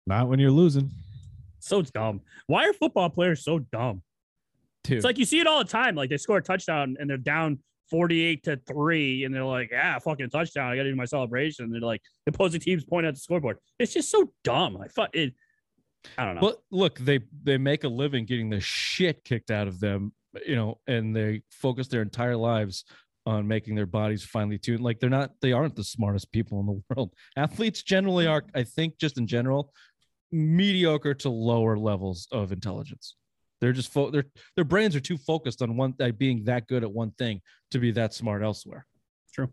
Not 0.09 0.29
when 0.29 0.41
you're 0.41 0.51
losing. 0.51 0.91
So 1.61 1.83
dumb. 1.83 2.21
Why 2.49 2.67
are 2.69 2.73
football 2.73 3.09
players 3.11 3.45
so 3.45 3.61
dumb? 3.61 4.03
Dude. 4.83 4.97
It's 4.97 5.05
like 5.05 5.19
you 5.19 5.25
see 5.25 5.39
it 5.39 5.47
all 5.47 5.63
the 5.63 5.71
time. 5.71 5.95
Like 5.95 6.11
they 6.11 6.17
score 6.17 6.39
a 6.39 6.43
touchdown 6.43 6.97
and 6.99 7.09
they're 7.09 7.17
down 7.17 7.61
48 7.91 8.43
to 8.45 8.57
3, 8.67 9.25
and 9.25 9.35
they're 9.35 9.45
like, 9.45 9.71
yeah, 9.71 9.99
fucking 9.99 10.31
touchdown. 10.31 10.71
I 10.71 10.77
got 10.77 10.85
to 10.85 10.91
do 10.91 10.97
my 10.97 11.05
celebration. 11.05 11.65
And 11.65 11.75
they're 11.75 11.81
like, 11.81 12.03
the 12.27 12.31
opposing 12.31 12.61
teams 12.61 12.85
point 12.85 13.07
at 13.07 13.15
the 13.15 13.21
scoreboard. 13.21 13.59
It's 13.79 13.93
just 13.93 14.11
so 14.11 14.33
dumb. 14.43 14.77
I 14.77 14.89
fuck 14.89 15.15
it. 15.15 15.35
I 16.19 16.25
don't 16.25 16.35
know. 16.35 16.41
But 16.41 16.59
look, 16.71 16.99
they 16.99 17.21
they 17.43 17.57
make 17.57 17.85
a 17.85 17.89
living 17.89 18.27
getting 18.27 18.51
the 18.51 18.61
shit 18.61 19.25
kicked 19.25 19.51
out 19.51 19.69
of 19.69 19.81
them, 19.81 20.13
you 20.47 20.55
know, 20.55 20.79
and 20.87 21.17
they 21.17 21.43
focus 21.51 21.89
their 21.89 22.03
entire 22.03 22.37
lives 22.37 22.85
on 23.27 23.49
making 23.49 23.75
their 23.75 23.87
bodies 23.87 24.23
finely 24.23 24.59
tuned. 24.59 24.83
Like 24.83 25.01
they're 25.01 25.11
not, 25.11 25.33
they 25.41 25.53
aren't 25.53 25.77
the 25.77 25.85
smartest 25.85 26.31
people 26.31 26.61
in 26.61 26.67
the 26.67 26.83
world. 26.95 27.15
Athletes 27.37 27.83
generally 27.83 28.27
are, 28.27 28.45
I 28.55 28.65
think, 28.65 28.99
just 28.99 29.19
in 29.19 29.27
general, 29.27 29.73
mediocre 30.31 31.15
to 31.15 31.31
lower 31.31 31.79
levels 31.79 32.29
of 32.33 32.53
intelligence. 32.53 33.17
They're 33.65 33.73
just 33.73 33.91
fo- 33.91 34.11
their 34.11 34.27
their 34.57 34.65
brains 34.67 34.95
are 34.95 35.01
too 35.01 35.17
focused 35.17 35.63
on 35.63 35.75
one 35.79 35.95
uh, 35.99 36.11
being 36.11 36.45
that 36.45 36.67
good 36.67 36.83
at 36.85 36.93
one 36.93 37.13
thing 37.13 37.41
to 37.71 37.79
be 37.79 37.93
that 37.93 38.13
smart 38.13 38.43
elsewhere. 38.43 38.85
True. 39.33 39.49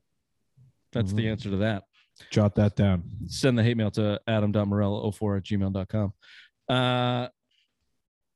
That's 0.91 1.13
the 1.13 1.23
Mhm. 1.27 1.31
answer 1.31 1.49
to 1.49 1.55
that 1.57 1.83
Jot 2.29 2.55
that 2.55 2.75
down. 2.75 3.03
send 3.27 3.57
the 3.57 3.63
hate 3.63 3.77
mail 3.77 3.89
to 3.91 4.19
adam.morello04 4.27 5.37
at 5.37 5.43
gmail.com. 5.43 6.13
Uh, 6.67 7.29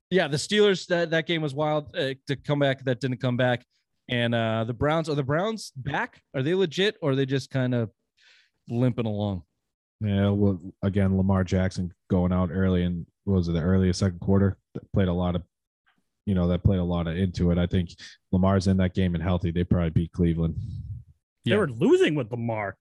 yeah, 0.10 0.30
the 0.30 0.38
Steelers, 0.38 0.88
that, 0.88 1.10
that 1.10 1.28
game 1.28 1.42
was 1.42 1.54
wild 1.54 1.94
uh, 1.94 2.14
to 2.28 2.36
come 2.38 2.60
back. 2.60 2.86
That 2.86 3.02
didn't 3.02 3.18
come 3.18 3.36
back. 3.36 3.66
And 4.08 4.34
uh, 4.34 4.64
the 4.64 4.74
Browns, 4.74 5.10
are 5.10 5.16
the 5.16 5.24
Browns 5.24 5.72
back? 5.76 6.22
Are 6.34 6.42
they 6.42 6.54
legit 6.54 6.96
or 7.02 7.12
are 7.12 7.16
they 7.16 7.26
just 7.26 7.50
kind 7.50 7.76
of 7.76 7.90
limping 8.70 9.06
along? 9.08 9.44
Yeah. 10.00 10.30
Well, 10.30 10.62
again, 10.82 11.18
Lamar 11.18 11.44
Jackson 11.44 11.94
going 12.10 12.32
out 12.32 12.50
early 12.52 12.84
and 12.84 13.06
was 13.26 13.48
it 13.50 13.54
the 13.54 13.62
earliest 13.62 14.00
second 14.00 14.20
quarter 14.20 14.58
that 14.76 14.90
played 14.94 15.08
a 15.08 15.14
lot 15.14 15.36
of, 15.36 15.44
you 16.26 16.34
know, 16.36 16.48
that 16.48 16.64
played 16.64 16.80
a 16.80 16.84
lot 16.84 17.08
of 17.08 17.16
into 17.18 17.52
it. 17.52 17.58
I 17.58 17.68
think 17.68 17.92
Lamar's 18.32 18.68
in 18.68 18.78
that 18.78 18.94
game 18.94 19.14
and 19.16 19.24
healthy. 19.24 19.52
They 19.52 19.64
probably 19.64 19.92
beat 19.92 20.12
Cleveland. 20.12 20.56
they 21.46 21.52
yeah. 21.52 21.58
were 21.58 21.70
losing 21.70 22.16
with 22.16 22.32
Lamar. 22.32 22.78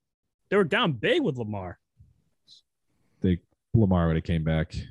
They 0.50 0.57
were 0.57 0.64
down 0.64 0.92
big 0.92 1.22
with 1.22 1.37
Lamar. 1.37 1.78
They 3.20 3.38
Lamar 3.74 4.07
would 4.09 4.16
have 4.16 4.24
came 4.24 4.44
back. 4.44 4.72
He 4.72 4.87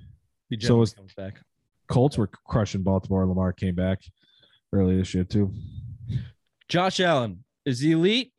So 0.51 0.59
generally 0.59 0.83
is- 0.83 0.93
comes 0.93 1.13
back. 1.13 1.39
Colts 1.87 2.17
were 2.17 2.27
crushing 2.27 2.81
Baltimore. 2.81 3.25
Lamar 3.27 3.51
came 3.53 3.75
back 3.75 4.01
early 4.71 4.97
this 4.97 5.13
year 5.13 5.23
too. 5.25 5.51
Josh 6.69 6.99
Allen, 6.99 7.43
is 7.65 7.79
he 7.79 7.91
elite? 7.91 8.31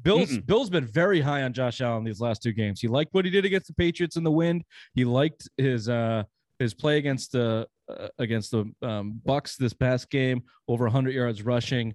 Bill's 0.00 0.30
Mm-mm. 0.30 0.46
Bill's 0.46 0.70
been 0.70 0.86
very 0.86 1.20
high 1.20 1.42
on 1.42 1.52
Josh 1.52 1.80
Allen 1.80 2.04
these 2.04 2.20
last 2.20 2.42
two 2.42 2.52
games. 2.52 2.80
He 2.80 2.86
liked 2.86 3.12
what 3.14 3.24
he 3.24 3.30
did 3.32 3.44
against 3.44 3.66
the 3.66 3.72
Patriots 3.74 4.16
in 4.16 4.22
the 4.22 4.30
wind. 4.30 4.62
He 4.94 5.04
liked 5.04 5.48
his 5.56 5.88
uh 5.88 6.22
his 6.60 6.72
play 6.74 6.98
against 6.98 7.32
the 7.32 7.66
uh, 7.88 8.08
against 8.18 8.50
the 8.50 8.70
um, 8.82 9.20
Bucs 9.26 9.56
this 9.56 9.72
past 9.72 10.10
game, 10.10 10.42
over 10.66 10.84
100 10.84 11.14
yards 11.14 11.42
rushing. 11.42 11.94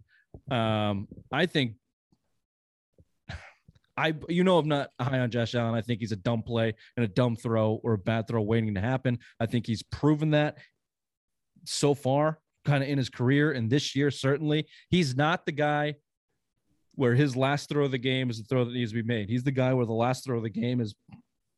Um, 0.49 1.07
I 1.31 1.45
think 1.45 1.75
I 3.95 4.13
you 4.27 4.43
know 4.43 4.57
I'm 4.57 4.67
not 4.67 4.89
high 4.99 5.19
on 5.19 5.29
Josh 5.29 5.55
Allen. 5.55 5.75
I 5.75 5.81
think 5.81 5.99
he's 5.99 6.11
a 6.11 6.17
dumb 6.17 6.41
play 6.41 6.73
and 6.97 7.05
a 7.05 7.07
dumb 7.07 7.35
throw 7.35 7.79
or 7.83 7.93
a 7.93 7.97
bad 7.97 8.27
throw 8.27 8.41
waiting 8.41 8.73
to 8.75 8.81
happen. 8.81 9.19
I 9.39 9.45
think 9.45 9.67
he's 9.67 9.83
proven 9.83 10.31
that 10.31 10.57
so 11.65 11.93
far, 11.93 12.39
kind 12.65 12.83
of 12.83 12.89
in 12.89 12.97
his 12.97 13.09
career 13.09 13.51
and 13.51 13.69
this 13.69 13.95
year 13.95 14.09
certainly. 14.11 14.67
He's 14.89 15.15
not 15.15 15.45
the 15.45 15.51
guy 15.51 15.95
where 16.95 17.15
his 17.15 17.35
last 17.35 17.69
throw 17.69 17.85
of 17.85 17.91
the 17.91 17.97
game 17.97 18.29
is 18.29 18.39
the 18.39 18.43
throw 18.43 18.65
that 18.65 18.73
needs 18.73 18.91
to 18.91 18.95
be 18.95 19.07
made. 19.07 19.29
He's 19.29 19.43
the 19.43 19.51
guy 19.51 19.73
where 19.73 19.85
the 19.85 19.93
last 19.93 20.25
throw 20.25 20.37
of 20.37 20.43
the 20.43 20.49
game 20.49 20.81
is 20.81 20.95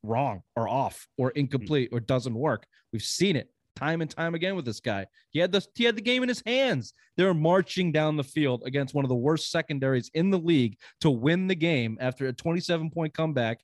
wrong 0.04 0.42
or 0.56 0.68
off 0.68 1.08
or 1.18 1.32
incomplete 1.32 1.90
or 1.92 2.00
doesn't 2.00 2.36
work. 2.36 2.66
We've 2.94 3.02
seen 3.02 3.36
it 3.36 3.50
time 3.76 4.02
and 4.02 4.10
time 4.10 4.36
again 4.36 4.56
with 4.56 4.66
this 4.66 4.80
guy. 4.80 5.06
He 5.32 5.40
had 5.40 5.52
the 5.52 5.66
he 5.76 5.84
had 5.84 5.96
the 5.96 6.02
game 6.02 6.24
in 6.24 6.30
his 6.30 6.42
hands. 6.46 6.94
They 7.18 7.24
were 7.24 7.34
marching 7.34 7.92
down 7.92 8.18
the 8.18 8.24
field 8.24 8.64
against 8.66 8.94
one 8.94 9.06
of 9.06 9.10
the 9.10 9.16
worst 9.16 9.52
secondaries 9.52 10.10
in 10.14 10.30
the 10.32 10.40
league 10.40 10.78
to 11.02 11.10
win 11.10 11.48
the 11.48 11.56
game 11.56 11.98
after 12.00 12.28
a 12.28 12.34
27 12.34 12.90
point 12.90 13.14
comeback. 13.14 13.60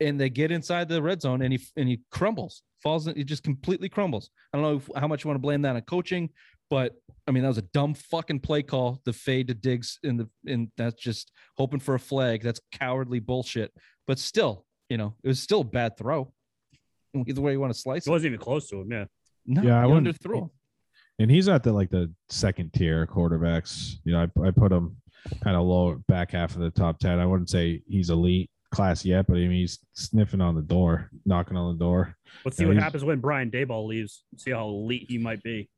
And 0.00 0.18
they 0.18 0.30
get 0.30 0.50
inside 0.50 0.88
the 0.88 1.02
red 1.02 1.20
zone 1.20 1.42
and 1.42 1.52
he 1.52 1.60
and 1.76 1.88
he 1.88 2.00
crumbles, 2.10 2.62
falls 2.82 3.06
in, 3.06 3.16
he 3.16 3.24
just 3.24 3.42
completely 3.42 3.88
crumbles. 3.88 4.30
I 4.52 4.58
don't 4.58 4.64
know 4.66 4.76
if, 4.76 5.00
how 5.00 5.08
much 5.08 5.24
you 5.24 5.28
want 5.28 5.36
to 5.36 5.42
blame 5.42 5.62
that 5.62 5.76
on 5.76 5.82
coaching, 5.82 6.30
but 6.70 6.94
I 7.26 7.32
mean 7.32 7.42
that 7.42 7.48
was 7.50 7.58
a 7.58 7.62
dumb 7.62 7.94
fucking 7.94 8.40
play 8.40 8.62
call. 8.62 9.00
The 9.04 9.12
fade 9.12 9.48
to 9.48 9.54
Diggs 9.54 9.98
in 10.02 10.16
the 10.16 10.28
in 10.46 10.70
that's 10.76 11.00
just 11.00 11.32
hoping 11.58 11.80
for 11.80 11.94
a 11.94 12.00
flag. 12.00 12.42
That's 12.42 12.60
cowardly 12.72 13.20
bullshit. 13.20 13.72
But 14.06 14.18
still, 14.18 14.64
you 14.88 14.96
know, 14.96 15.14
it 15.22 15.28
was 15.28 15.40
still 15.40 15.60
a 15.60 15.64
bad 15.64 15.96
throw. 15.98 16.32
Either 17.26 17.40
way 17.40 17.52
you 17.52 17.60
want 17.60 17.72
to 17.74 17.78
slice 17.78 18.06
It 18.06 18.10
it. 18.10 18.12
wasn't 18.12 18.26
even 18.34 18.38
close 18.38 18.68
to 18.70 18.80
him. 18.80 18.90
Yeah. 18.90 19.04
No, 19.50 19.62
Yeah, 19.62 19.82
I 19.82 19.86
wouldn't- 19.86 20.06
underthrew 20.18 20.48
and 21.18 21.30
he's 21.30 21.48
at 21.48 21.62
the 21.62 21.70
like 21.72 21.90
the 21.90 22.10
second 22.30 22.72
tier 22.72 23.06
quarterbacks. 23.06 23.96
You 24.04 24.12
know, 24.12 24.20
I, 24.42 24.46
I 24.46 24.50
put 24.52 24.72
him 24.72 24.96
kind 25.44 25.54
of 25.54 25.66
low 25.66 26.02
back 26.08 26.30
half 26.30 26.54
of 26.54 26.62
the 26.62 26.70
top 26.70 26.98
ten. 26.98 27.18
I 27.18 27.26
wouldn't 27.26 27.50
say 27.50 27.82
he's 27.86 28.08
elite 28.08 28.48
class 28.72 29.04
yet, 29.04 29.26
but 29.26 29.34
I 29.34 29.40
mean 29.40 29.50
he's 29.50 29.80
sniffing 29.92 30.40
on 30.40 30.54
the 30.54 30.62
door, 30.62 31.10
knocking 31.26 31.58
on 31.58 31.76
the 31.76 31.78
door. 31.84 32.16
Let's 32.44 32.56
see 32.56 32.64
what 32.64 32.76
happens 32.78 33.04
when 33.04 33.18
Brian 33.20 33.50
Daboll 33.50 33.86
leaves. 33.86 34.24
See 34.38 34.52
how 34.52 34.66
elite 34.68 35.06
he 35.10 35.18
might 35.18 35.42
be. 35.42 35.68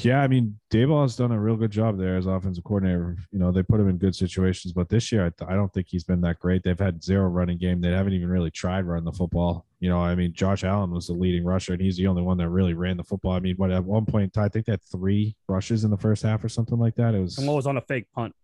Yeah, 0.00 0.22
I 0.22 0.28
mean 0.28 0.58
Daboll 0.70 1.02
has 1.02 1.16
done 1.16 1.30
a 1.30 1.38
real 1.38 1.56
good 1.56 1.70
job 1.70 1.98
there 1.98 2.16
as 2.16 2.26
offensive 2.26 2.64
coordinator. 2.64 3.16
You 3.32 3.38
know, 3.38 3.52
they 3.52 3.62
put 3.62 3.80
him 3.80 3.88
in 3.88 3.98
good 3.98 4.14
situations, 4.14 4.72
but 4.72 4.88
this 4.88 5.12
year 5.12 5.26
I, 5.26 5.30
th- 5.30 5.50
I 5.50 5.54
don't 5.54 5.72
think 5.72 5.88
he's 5.88 6.04
been 6.04 6.20
that 6.22 6.38
great. 6.38 6.62
They've 6.62 6.78
had 6.78 7.02
zero 7.02 7.28
running 7.28 7.58
game. 7.58 7.80
They 7.80 7.90
haven't 7.90 8.14
even 8.14 8.28
really 8.28 8.50
tried 8.50 8.86
running 8.86 9.04
the 9.04 9.12
football. 9.12 9.66
You 9.80 9.90
know, 9.90 10.00
I 10.00 10.14
mean 10.14 10.32
Josh 10.32 10.64
Allen 10.64 10.90
was 10.90 11.08
the 11.08 11.12
leading 11.12 11.44
rusher, 11.44 11.74
and 11.74 11.82
he's 11.82 11.96
the 11.96 12.06
only 12.06 12.22
one 12.22 12.38
that 12.38 12.48
really 12.48 12.74
ran 12.74 12.96
the 12.96 13.04
football. 13.04 13.32
I 13.32 13.40
mean, 13.40 13.56
what 13.56 13.70
at 13.70 13.84
one 13.84 14.06
point 14.06 14.32
in 14.34 14.42
I 14.42 14.48
think 14.48 14.66
they 14.66 14.72
had 14.72 14.82
three 14.82 15.36
rushes 15.48 15.84
in 15.84 15.90
the 15.90 15.98
first 15.98 16.22
half 16.22 16.42
or 16.42 16.48
something 16.48 16.78
like 16.78 16.94
that. 16.94 17.14
It 17.14 17.20
was 17.20 17.38
what 17.38 17.54
was 17.54 17.66
on 17.66 17.76
a 17.76 17.82
fake 17.82 18.06
punt? 18.14 18.34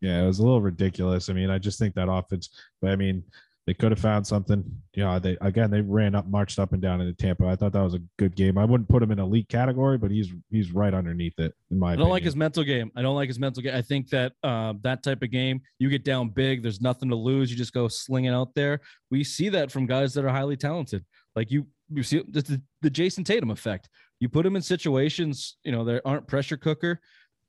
Yeah, 0.00 0.22
it 0.22 0.26
was 0.26 0.38
a 0.38 0.42
little 0.42 0.60
ridiculous. 0.60 1.30
I 1.30 1.32
mean, 1.32 1.50
I 1.50 1.58
just 1.58 1.78
think 1.78 1.94
that 1.94 2.10
offense, 2.10 2.50
but 2.82 2.90
I 2.90 2.96
mean, 2.96 3.22
they 3.66 3.72
could 3.72 3.92
have 3.92 4.00
found 4.00 4.26
something. 4.26 4.62
You 4.94 5.04
know, 5.04 5.18
they 5.18 5.36
again 5.40 5.70
they 5.70 5.80
ran 5.80 6.14
up, 6.14 6.26
marched 6.26 6.58
up 6.58 6.72
and 6.72 6.82
down 6.82 7.00
into 7.00 7.14
Tampa. 7.14 7.46
I 7.46 7.56
thought 7.56 7.72
that 7.72 7.82
was 7.82 7.94
a 7.94 8.02
good 8.18 8.36
game. 8.36 8.58
I 8.58 8.64
wouldn't 8.64 8.88
put 8.88 9.02
him 9.02 9.10
in 9.10 9.18
elite 9.18 9.48
category, 9.48 9.96
but 9.96 10.10
he's 10.10 10.32
he's 10.50 10.72
right 10.72 10.92
underneath 10.92 11.38
it 11.38 11.54
in 11.70 11.78
my 11.78 11.92
I 11.92 11.96
don't 11.96 12.10
like 12.10 12.24
his 12.24 12.36
mental 12.36 12.62
game. 12.62 12.90
I 12.94 13.02
don't 13.02 13.14
like 13.14 13.28
his 13.28 13.38
mental 13.38 13.62
game. 13.62 13.74
I 13.74 13.82
think 13.82 14.10
that 14.10 14.32
uh, 14.42 14.74
that 14.82 15.02
type 15.02 15.22
of 15.22 15.30
game, 15.30 15.62
you 15.78 15.88
get 15.88 16.04
down 16.04 16.28
big, 16.28 16.62
there's 16.62 16.82
nothing 16.82 17.08
to 17.08 17.16
lose. 17.16 17.50
You 17.50 17.56
just 17.56 17.72
go 17.72 17.88
slinging 17.88 18.32
out 18.32 18.54
there. 18.54 18.80
We 19.10 19.24
see 19.24 19.48
that 19.50 19.70
from 19.70 19.86
guys 19.86 20.12
that 20.14 20.24
are 20.24 20.30
highly 20.30 20.56
talented. 20.56 21.04
Like 21.34 21.50
you, 21.50 21.66
you 21.90 22.02
see 22.02 22.22
the, 22.28 22.60
the 22.82 22.90
Jayson 22.90 23.24
Tatum 23.24 23.50
effect. 23.50 23.88
You 24.20 24.28
put 24.28 24.44
them 24.44 24.56
in 24.56 24.62
situations, 24.62 25.56
you 25.64 25.72
know, 25.72 25.84
that 25.84 26.02
aren't 26.04 26.28
pressure 26.28 26.56
cooker, 26.56 27.00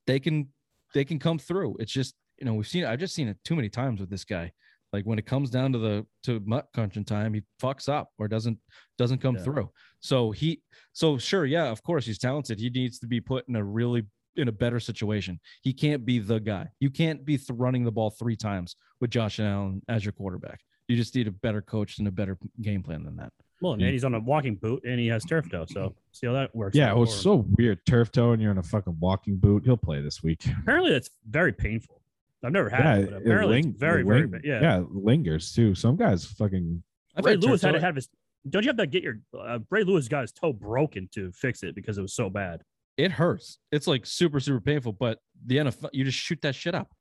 they 0.07 0.19
can 0.19 0.47
they 0.93 1.03
can 1.03 1.19
come 1.19 1.37
through. 1.37 1.75
It's 1.79 1.91
just 1.91 2.15
you 2.39 2.45
know 2.45 2.53
we've 2.53 2.67
seen. 2.67 2.85
I've 2.85 2.99
just 2.99 3.15
seen 3.15 3.27
it 3.27 3.37
too 3.43 3.55
many 3.55 3.67
times 3.69 3.99
with 3.99 4.09
this 4.09 4.23
guy. 4.23 4.53
Like 4.95 5.03
when 5.05 5.19
it 5.19 5.25
comes 5.25 5.49
down 5.49 5.73
to 5.73 5.77
the 5.77 6.05
to 6.23 6.41
mutt 6.45 6.69
crunching 6.73 7.03
time, 7.03 7.33
he 7.33 7.43
fucks 7.61 7.89
up 7.89 8.11
or 8.17 8.29
doesn't 8.29 8.57
doesn't 8.97 9.19
come 9.21 9.35
Yeah. 9.35 9.43
through. 9.43 9.69
So 9.99 10.31
he 10.31 10.61
so 10.93 11.17
sure, 11.17 11.45
yeah, 11.45 11.67
of 11.69 11.83
course 11.83 12.05
he's 12.05 12.17
talented. 12.17 12.59
He 12.61 12.69
needs 12.69 12.97
to 12.99 13.07
be 13.07 13.19
put 13.19 13.45
in 13.49 13.57
a 13.57 13.63
really 13.63 14.03
in 14.37 14.47
a 14.47 14.51
better 14.53 14.79
situation. 14.79 15.37
He 15.63 15.73
can't 15.73 16.05
be 16.05 16.19
the 16.19 16.39
guy. 16.39 16.69
You 16.79 16.89
can't 16.89 17.25
be 17.25 17.37
th- 17.37 17.49
running 17.51 17.83
the 17.83 17.91
ball 17.91 18.09
three 18.09 18.37
times 18.37 18.77
with 19.01 19.09
Josh 19.09 19.39
Allen 19.41 19.81
as 19.89 20.05
your 20.05 20.13
quarterback. 20.13 20.61
You 20.87 20.95
just 20.95 21.13
need 21.15 21.27
a 21.27 21.31
better 21.31 21.61
coach 21.61 21.97
and 21.99 22.07
a 22.07 22.11
better 22.11 22.37
game 22.61 22.83
plan 22.83 23.03
than 23.03 23.17
that. 23.17 23.33
Well, 23.61 23.73
and 23.73 23.81
he's 23.81 24.03
on 24.05 24.13
a 24.13 24.19
walking 24.19 24.55
boot 24.55 24.83
and 24.85 24.97
he 24.99 25.07
has 25.07 25.23
turf 25.25 25.49
toe. 25.49 25.65
So 25.67 25.93
see 26.13 26.27
how 26.27 26.33
that 26.33 26.55
works. 26.55 26.77
Yeah, 26.77 26.91
out 26.91 26.97
it 26.97 26.99
was 27.01 27.13
so 27.21 27.45
weird. 27.57 27.85
Turf 27.85 28.11
toe 28.11 28.31
and 28.33 28.41
you're 28.41 28.51
in 28.51 28.57
a 28.59 28.63
fucking 28.63 28.97
walking 28.99 29.37
boot. 29.37 29.63
He'll 29.65 29.77
play 29.77 30.01
this 30.01 30.21
week. 30.23 30.45
apparently 30.61 30.91
that's 30.91 31.09
very 31.29 31.51
painful. 31.53 32.01
I've 32.45 32.51
never 32.51 32.69
had 32.69 32.83
yeah, 32.83 32.95
it, 32.95 33.05
but 33.05 33.13
it 33.13 33.21
apparently 33.23 33.55
ling- 33.61 33.69
it's 33.71 33.79
very, 33.79 34.01
it 34.01 34.05
very, 34.05 34.21
ling- 34.21 34.31
ba- 34.31 34.39
yeah. 34.43 34.61
yeah, 34.61 34.83
lingers 34.89 35.53
too. 35.53 35.75
Some 35.75 35.95
guys 35.95 36.25
fucking 36.25 36.83
I've 37.15 37.25
Ray 37.25 37.35
Lewis 37.35 37.61
had 37.61 37.73
to 37.73 37.79
have 37.79 37.95
his. 37.95 38.09
Don't 38.47 38.63
you 38.63 38.69
have 38.69 38.77
to 38.77 38.87
get 38.87 39.03
your 39.03 39.19
uh, 39.37 39.59
Ray 39.69 39.83
Lewis 39.83 40.07
got 40.07 40.21
his 40.21 40.31
toe 40.31 40.53
broken 40.53 41.09
to 41.13 41.31
fix 41.31 41.63
it 41.63 41.73
because 41.75 41.97
it 41.97 42.01
was 42.01 42.13
so 42.13 42.29
bad. 42.29 42.61
It 42.97 43.11
hurts. 43.11 43.57
It's 43.71 43.87
like 43.87 44.05
super 44.05 44.39
super 44.39 44.61
painful. 44.61 44.93
But 44.93 45.19
the 45.45 45.57
NFL, 45.57 45.89
you 45.93 46.03
just 46.03 46.17
shoot 46.17 46.39
that 46.43 46.55
shit 46.55 46.75
up. 46.75 46.91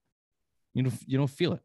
You 0.72 0.84
don't 0.84 0.94
you 1.06 1.18
don't 1.18 1.30
feel 1.30 1.52
it. 1.52 1.60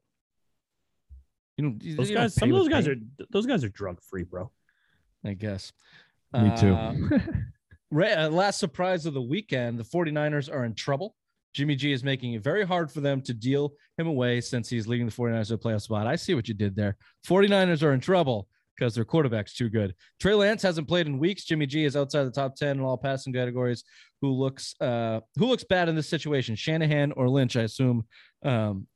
You 1.58 1.64
don't. 1.64 1.98
Those 1.98 2.10
you 2.10 2.16
guys, 2.16 2.36
some 2.36 2.52
of 2.52 2.58
those 2.58 2.70
guys 2.70 2.86
pain, 2.86 3.10
are 3.20 3.26
those 3.32 3.46
guys 3.46 3.64
are 3.64 3.70
drug 3.70 4.02
free, 4.02 4.24
bro. 4.24 4.52
I 5.26 5.34
guess. 5.34 5.72
me 6.34 6.52
too. 6.58 6.74
Uh, 6.74 6.94
Ra- 7.92 8.26
uh, 8.26 8.30
last 8.30 8.60
surprise 8.60 9.06
of 9.06 9.14
the 9.14 9.22
weekend, 9.22 9.80
the 9.80 9.84
49ers 9.84 10.52
are 10.54 10.64
in 10.64 10.76
trouble. 10.76 11.16
Jimmy 11.54 11.76
G 11.76 11.92
is 11.92 12.04
making 12.04 12.34
it 12.34 12.44
very 12.44 12.66
hard 12.66 12.92
for 12.92 13.02
them 13.02 13.22
to 13.24 13.34
deal 13.34 13.74
him 13.98 14.08
away 14.08 14.42
since 14.42 14.70
he's 14.70 14.88
leading 14.88 15.06
the 15.06 15.12
49ers 15.12 15.48
to 15.48 15.56
a 15.56 15.58
playoff 15.58 15.82
spot. 15.82 16.08
I 16.08 16.16
see 16.16 16.36
what 16.36 16.48
you 16.48 16.54
did 16.54 16.76
there. 16.76 16.98
49ers 17.28 17.84
are 17.84 17.94
in 17.94 18.00
trouble 18.00 18.48
because 18.78 18.96
their 18.96 19.06
quarterback's 19.06 19.54
too 19.54 19.70
good. 19.70 19.94
Trey 20.20 20.34
Lance 20.34 20.62
hasn't 20.62 20.88
played 20.88 21.08
in 21.08 21.20
weeks. 21.20 21.44
Jimmy 21.44 21.66
G 21.66 21.84
is 21.86 21.98
outside 21.98 22.24
the 22.24 22.32
top 22.32 22.56
10 22.56 22.78
in 22.78 22.84
all 22.84 22.98
passing 22.98 23.34
categories. 23.34 23.84
Who 24.22 24.32
looks 24.32 24.76
uh 24.80 25.22
who 25.38 25.48
looks 25.48 25.64
bad 25.64 25.90
in 25.90 25.96
this 25.96 26.08
situation? 26.08 26.56
Shanahan 26.56 27.12
or 27.14 27.30
Lynch, 27.30 27.56
I 27.58 27.64
assume. 27.64 28.06
Um 28.44 28.88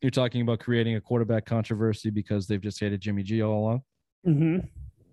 you're 0.00 0.10
talking 0.10 0.40
about 0.40 0.60
creating 0.60 0.96
a 0.96 1.00
quarterback 1.00 1.44
controversy 1.44 2.10
because 2.10 2.46
they've 2.46 2.60
just 2.60 2.80
hated 2.80 3.00
Jimmy 3.00 3.22
G 3.22 3.42
all 3.42 3.58
along. 3.58 3.82
Mm-hmm. 4.26 4.66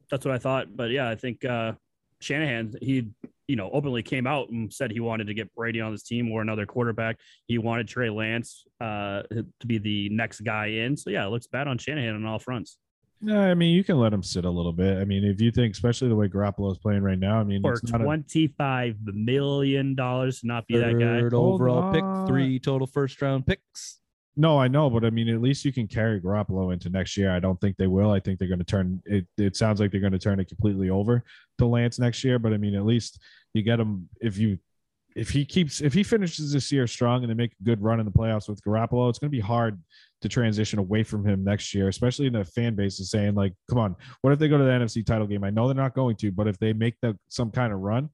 That's 0.10 0.26
what 0.26 0.34
I 0.34 0.38
thought. 0.38 0.76
But 0.76 0.91
yeah, 0.91 1.10
I 1.10 1.15
think 1.15 1.43
uh, 1.43 1.73
Shanahan, 2.19 2.73
he, 2.82 3.10
you 3.47 3.56
know, 3.56 3.69
openly 3.71 4.03
came 4.03 4.27
out 4.27 4.49
and 4.49 4.71
said 4.73 4.91
he 4.91 4.99
wanted 4.99 5.27
to 5.27 5.34
get 5.34 5.53
Brady 5.56 5.82
on 5.82 5.91
his 5.91 6.03
team 6.03 6.32
or 6.32 6.41
another 6.41 6.65
quarterback. 6.65 7.17
He 7.47 7.58
wanted 7.58 7.88
Trey 7.88 8.10
Lance 8.10 8.65
uh, 8.82 9.23
to 9.32 9.67
be 9.67 9.77
the 9.77 10.10
next 10.10 10.41
guy 10.41 10.67
in. 10.67 10.97
So 10.97 11.10
yeah, 11.10 11.25
it 11.25 11.30
looks 11.30 11.47
bad 11.47 11.67
on 11.67 11.77
Shanahan 11.77 12.15
on 12.15 12.25
all 12.25 12.39
fronts. 12.39 12.77
No, 13.19 13.39
I 13.39 13.56
mean 13.56 13.75
you 13.75 13.84
can 13.84 13.97
let 13.99 14.13
him 14.13 14.21
sit 14.21 14.45
a 14.45 14.49
little 14.49 14.73
bit. 14.73 14.97
I 14.97 15.06
mean, 15.06 15.23
if 15.23 15.41
you 15.41 15.49
think, 15.51 15.73
especially 15.73 16.08
the 16.08 16.15
way 16.15 16.27
Garoppolo 16.27 16.71
is 16.71 16.77
playing 16.77 17.01
right 17.01 17.17
now, 17.17 17.39
I 17.39 17.43
mean, 17.43 17.63
For 17.63 17.73
it's 17.73 17.91
not 17.91 18.01
a- 18.01 18.03
twenty-five 18.03 18.97
million 19.06 19.95
dollars 19.95 20.41
to 20.41 20.47
not 20.47 20.67
be 20.67 20.77
that 20.77 20.93
guy. 20.99 21.21
Third 21.21 21.34
Hold 21.34 21.56
overall 21.62 21.91
pick, 21.91 22.03
three 22.30 22.60
total 22.60 22.86
first 22.86 23.19
round 23.21 23.47
picks. 23.47 23.99
No, 24.39 24.60
I 24.60 24.67
know, 24.67 24.88
but 24.88 25.04
I 25.04 25.10
mean, 25.10 25.30
at 25.30 25.41
least 25.41 25.65
you 25.65 25.73
can 25.73 25.88
carry 25.88 26.21
Garoppolo 26.21 26.71
into 26.71 26.89
next 26.89 27.17
year. 27.17 27.32
I 27.32 27.39
don't 27.39 27.60
think 27.60 27.76
they 27.76 27.88
will. 27.88 28.12
I 28.12 28.19
think 28.19 28.38
they're 28.38 28.47
going 28.47 28.60
to 28.60 28.65
turn 28.65 29.02
it. 29.06 29.26
It 29.36 29.56
sounds 29.56 29.80
like 29.80 29.91
they're 29.91 30.00
going 30.00 30.13
to 30.13 30.19
turn 30.19 30.39
it 30.39 30.47
completely 30.47 30.91
over 30.91 31.23
to 31.58 31.65
Lance 31.65 31.97
next 31.97 32.23
year. 32.23 32.38
But 32.38 32.54
I 32.54 32.58
mean, 32.58 32.76
at 32.76 32.86
least 32.86 33.19
you 33.56 33.63
get 33.63 33.80
him 33.80 34.08
if 34.21 34.38
you 34.38 34.60
if 35.15 35.32
he 35.32 35.43
keeps 35.43 35.82
if 35.82 35.91
he 35.91 36.04
finishes 36.04 36.54
this 36.54 36.71
year 36.71 36.86
strong 36.86 37.23
and 37.23 37.32
they 37.32 37.34
make 37.34 37.54
a 37.60 37.63
good 37.63 37.82
run 37.82 38.00
in 38.00 38.06
the 38.06 38.12
playoffs 38.12 38.47
with 38.47 38.62
Garoppolo, 38.63 39.10
it's 39.10 39.17
going 39.17 39.32
to 39.32 39.36
be 39.36 39.39
hard 39.39 39.82
to 40.21 40.30
transition 40.30 40.78
away 40.78 41.02
from 41.02 41.26
him 41.26 41.43
next 41.43 41.73
year, 41.73 41.88
especially 41.88 42.28
in 42.28 42.34
the 42.34 42.45
fan 42.45 42.76
base 42.76 43.00
is 43.00 43.10
saying 43.10 43.34
like, 43.34 43.54
come 43.67 43.80
on, 43.80 43.95
what 44.21 44.32
if 44.34 44.38
they 44.38 44.47
go 44.47 44.60
to 44.60 44.63
the 44.63 44.69
NFC 44.69 45.04
title 45.04 45.26
game? 45.26 45.43
I 45.43 45.50
know 45.50 45.67
they're 45.67 45.76
not 45.76 45.95
going 45.95 46.15
to, 46.17 46.32
but 46.32 46.47
if 46.47 46.60
they 46.60 46.73
make 46.73 46.95
the, 47.02 47.17
some 47.28 47.50
kind 47.50 47.73
of 47.73 47.80
run, 47.80 48.10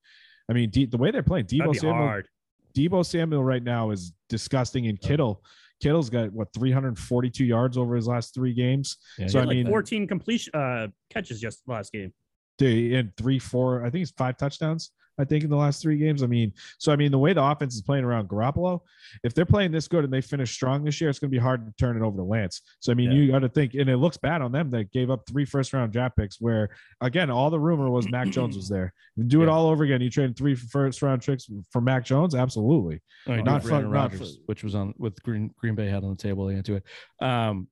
I 0.50 0.54
mean, 0.54 0.70
D, 0.70 0.86
the 0.86 0.98
way 0.98 1.12
they're 1.12 1.24
playing, 1.24 1.46
Deebo 1.46 1.76
Samuel, 1.76 1.96
hard. 1.96 2.28
Deebo 2.76 3.06
Samuel 3.06 3.44
right 3.44 3.64
now 3.64 3.92
is 3.92 4.14
disgusting, 4.30 4.88
and 4.88 5.00
Kittle, 5.00 5.44
Kittle's 5.84 6.10
got 6.10 6.32
what 6.32 6.48
342 6.54 7.44
yards 7.44 7.78
over 7.78 7.96
his 7.96 8.08
last 8.08 8.34
three 8.34 8.54
games. 8.54 8.98
Yeah, 9.20 9.26
He 9.26 9.30
So, 9.32 9.40
had 9.40 9.46
I 9.46 9.48
like 9.50 9.58
mean- 9.58 9.68
fourteen 9.68 10.08
completion 10.08 10.56
uh, 10.56 10.88
catches 11.10 11.42
just 11.42 11.62
last 11.68 11.92
game. 11.92 12.14
They 12.58 12.94
in 12.94 13.12
three, 13.18 13.38
four, 13.40 13.84
I 13.86 13.90
think 13.90 14.04
it's 14.04 14.12
five 14.12 14.38
touchdowns. 14.38 14.92
I 15.20 15.26
think 15.26 15.44
in 15.44 15.50
the 15.52 15.56
last 15.56 15.82
three 15.82 15.98
games. 15.98 16.24
I 16.24 16.28
mean, 16.28 16.52
so 16.80 16.92
I 16.92 16.96
mean, 16.96 17.12
the 17.12 17.20
way 17.20 17.34
the 17.34 17.44
offense 17.44 17.76
is 17.76 17.82
playing 17.84 18.04
around 18.04 18.28
Garoppolo, 18.30 18.80
if 19.24 19.34
they're 19.36 19.46
playing 19.46 19.72
this 19.72 19.88
good 19.88 20.04
and 20.04 20.12
they 20.12 20.22
finish 20.22 20.52
strong 20.52 20.84
this 20.84 21.00
year, 21.00 21.10
it's 21.10 21.20
going 21.20 21.30
to 21.30 21.36
be 21.36 21.40
hard 21.42 21.66
to 21.68 21.74
turn 21.78 21.96
it 21.96 22.02
over 22.04 22.18
to 22.18 22.24
Lance. 22.24 22.62
So 22.80 22.92
I 22.92 22.96
mean, 22.96 23.12
Yeah. 23.12 23.18
you 23.18 23.32
got 23.32 23.40
to 23.40 23.50
think, 23.50 23.76
and 23.76 23.90
it 23.90 23.98
looks 23.98 24.18
bad 24.18 24.42
on 24.42 24.52
them 24.52 24.70
that 24.72 24.92
gave 24.92 25.12
up 25.12 25.22
three 25.30 25.46
first 25.46 25.72
round 25.74 25.94
draft 25.94 26.18
picks. 26.18 26.42
Where 26.42 26.70
again, 27.02 27.30
all 27.30 27.50
the 27.52 27.60
rumor 27.60 27.90
was 27.92 28.10
Mac 28.10 28.28
Jones 28.32 28.56
was 28.56 28.68
there. 28.70 28.92
Do 29.28 29.44
it 29.44 29.50
all 29.50 29.68
over 29.68 29.84
again. 29.84 30.02
You 30.02 30.10
trade 30.10 30.36
three 30.36 30.56
first 30.56 31.02
round 31.04 31.22
picks 31.24 31.48
for 31.72 31.82
Mac 31.82 32.06
Jones, 32.06 32.34
absolutely. 32.34 33.02
Oh, 33.28 33.36
Not 33.36 33.62
fun- 33.64 33.72
Aaron 33.72 33.84
not 33.92 34.12
Rodgers, 34.12 34.40
which 34.48 34.64
was 34.64 34.74
on 34.74 34.94
with 34.98 35.22
Green 35.22 35.52
Green 35.58 35.76
Bay 35.76 35.88
had 35.90 36.04
on 36.04 36.10
the 36.10 36.16
table. 36.16 36.50
Into 36.50 36.76
it. 36.76 36.84
Um, 37.24 37.68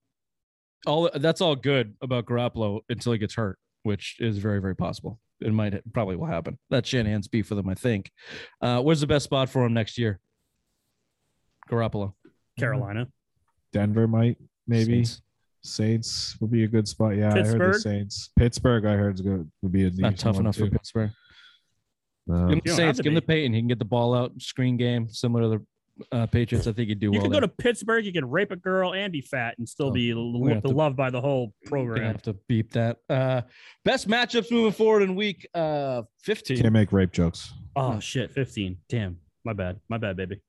all 0.85 1.09
that's 1.13 1.41
all 1.41 1.55
good 1.55 1.95
about 2.01 2.25
Garoppolo 2.25 2.81
until 2.89 3.11
he 3.13 3.17
gets 3.19 3.33
hurt, 3.35 3.57
which 3.83 4.17
is 4.19 4.37
very 4.37 4.59
very 4.61 4.75
possible. 4.75 5.19
It 5.41 5.51
might 5.53 5.79
probably 5.93 6.15
will 6.15 6.27
happen. 6.27 6.57
That's 6.69 6.87
Shanahan's 6.87 7.27
beef 7.27 7.49
with 7.49 7.59
him, 7.59 7.69
I 7.69 7.75
think. 7.75 8.11
Uh, 8.61 8.81
where's 8.81 9.01
the 9.01 9.07
best 9.07 9.25
spot 9.25 9.49
for 9.49 9.65
him 9.65 9.73
next 9.73 9.97
year? 9.97 10.19
Garoppolo, 11.69 12.13
Carolina. 12.59 13.07
Denver 13.73 14.07
might 14.07 14.37
maybe. 14.67 15.03
Saints. 15.05 15.21
Saints 15.63 16.37
would 16.41 16.51
be 16.51 16.63
a 16.63 16.67
good 16.67 16.87
spot. 16.87 17.15
Yeah, 17.15 17.33
I 17.33 17.43
heard 17.43 17.75
the 17.75 17.79
Saints. 17.79 18.31
Pittsburgh, 18.35 18.85
I 18.85 18.93
heard 18.93 19.15
is 19.15 19.21
good. 19.21 19.49
Would 19.61 19.71
be 19.71 19.85
a 19.85 19.91
Not 19.91 20.17
tough 20.17 20.35
one, 20.35 20.45
enough 20.45 20.55
for. 20.55 20.69
Pittsburgh. 20.69 21.11
Um, 22.29 22.35
Give 22.47 22.49
him 22.49 22.55
You 22.55 22.61
don't 22.65 22.75
Saints, 22.75 22.99
give 22.99 23.11
him 23.11 23.15
the 23.15 23.21
be. 23.21 23.27
Peyton. 23.27 23.53
He 23.53 23.59
can 23.61 23.67
get 23.67 23.79
the 23.79 23.85
ball 23.85 24.15
out, 24.15 24.31
screen 24.41 24.75
game, 24.77 25.07
similar 25.09 25.43
to 25.43 25.49
the 25.59 25.65
uh, 26.11 26.25
Patriots. 26.27 26.67
I 26.67 26.71
think 26.73 26.89
he'd 26.89 26.99
do 26.99 27.07
You 27.07 27.11
well. 27.13 27.21
can 27.23 27.31
there. 27.31 27.41
go 27.41 27.47
to 27.47 27.53
Pittsburgh, 27.53 28.05
you 28.05 28.11
can 28.13 28.29
rape 28.29 28.51
a 28.51 28.55
girl 28.55 28.93
and 28.93 29.11
be 29.11 29.21
fat 29.21 29.55
and 29.57 29.67
still 29.67 29.87
Oh, 29.87 29.91
be 29.91 30.11
gonna 30.11 30.61
to- 30.61 30.67
loved 30.69 30.95
by 30.97 31.09
the 31.09 31.21
whole 31.21 31.53
Gonna 31.65 31.69
program. 31.85 32.03
have 32.13 32.21
to 32.23 32.33
beep 32.47 32.71
that. 32.73 32.97
Uh, 33.09 33.41
best 33.85 34.07
matchups 34.07 34.51
moving 34.51 34.71
forward 34.71 35.03
in 35.03 35.15
week 35.15 35.47
uh 35.53 36.03
15. 36.23 36.57
can't 36.57 36.73
make 36.73 36.91
rape 36.91 37.11
jokes. 37.11 37.53
Oh 37.75 37.99
shit, 37.99 38.31
15. 38.31 38.77
Damn. 38.89 39.17
My 39.43 39.53
bad. 39.53 39.79
My 39.89 39.97
bad, 39.97 40.17
baby. 40.17 40.39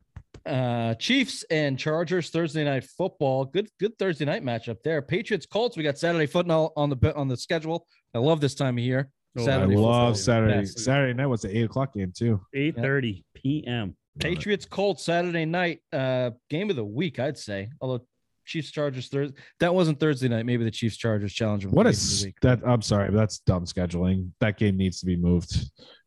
Uh, 0.45 0.95
Chiefs 0.95 1.45
and 1.51 1.79
Chargers 1.79 2.31
Thursday 2.31 2.65
night 2.65 2.85
football. 2.85 3.45
Good, 3.45 3.69
good 3.79 3.97
Thursday 3.99 4.25
night 4.25 4.43
matchup 4.45 4.79
there. 4.83 5.01
Patriots 5.01 5.47
Colts. 5.47 5.77
We 5.77 5.83
got 5.85 5.99
Saturday 5.99 6.27
football 6.27 6.73
on 6.77 6.91
the 6.91 7.15
on 7.15 7.29
the 7.29 7.37
schedule. 7.37 7.87
I 8.15 8.19
love 8.19 8.41
this 8.41 8.55
time 8.55 8.77
of 8.77 8.83
year. 8.85 9.11
Oh, 9.38 9.43
I 9.43 9.45
Saturday 9.47 9.75
football. 9.75 9.91
love 9.91 10.19
Saturday. 10.19 10.67
Saturday 10.67 11.15
night 11.15 11.27
was 11.27 11.43
the 11.43 11.57
eight 11.57 11.62
o'clock 11.65 11.95
game 11.95 12.12
too. 12.15 12.41
8:30 12.57 13.23
p.m. 13.35 13.88
Love 13.88 13.88
it. 13.91 13.97
Patriots 14.18 14.64
Colts 14.64 15.05
Saturday 15.05 15.44
night. 15.44 15.81
Uh, 15.92 16.31
game 16.51 16.70
of 16.70 16.77
the 16.77 16.85
week, 16.85 17.18
I'd 17.18 17.38
say. 17.38 17.70
Although 17.81 18.05
Chiefs 18.44 18.70
Chargers 18.70 19.09
Thursday. 19.09 19.37
That 19.61 19.75
wasn't 19.75 20.01
Thursday 20.01 20.29
night. 20.29 20.44
Maybe 20.46 20.64
the 20.64 20.70
Chiefs 20.70 20.96
Chargers 20.96 21.33
challenge. 21.33 21.62
them 21.62 21.70
for 21.70 21.77
What 21.77 21.85
game 21.85 21.90
is 21.90 22.12
of 22.14 22.20
the 22.20 22.27
week. 22.29 22.35
that? 22.42 22.61
I'm 22.66 22.83
sorry, 22.83 23.09
but 23.11 23.16
that's 23.16 23.38
dumb 23.40 23.64
scheduling. 23.64 24.31
That 24.40 24.59
game 24.59 24.77
needs 24.77 24.98
to 25.01 25.07
be 25.07 25.16
moved. 25.16 25.55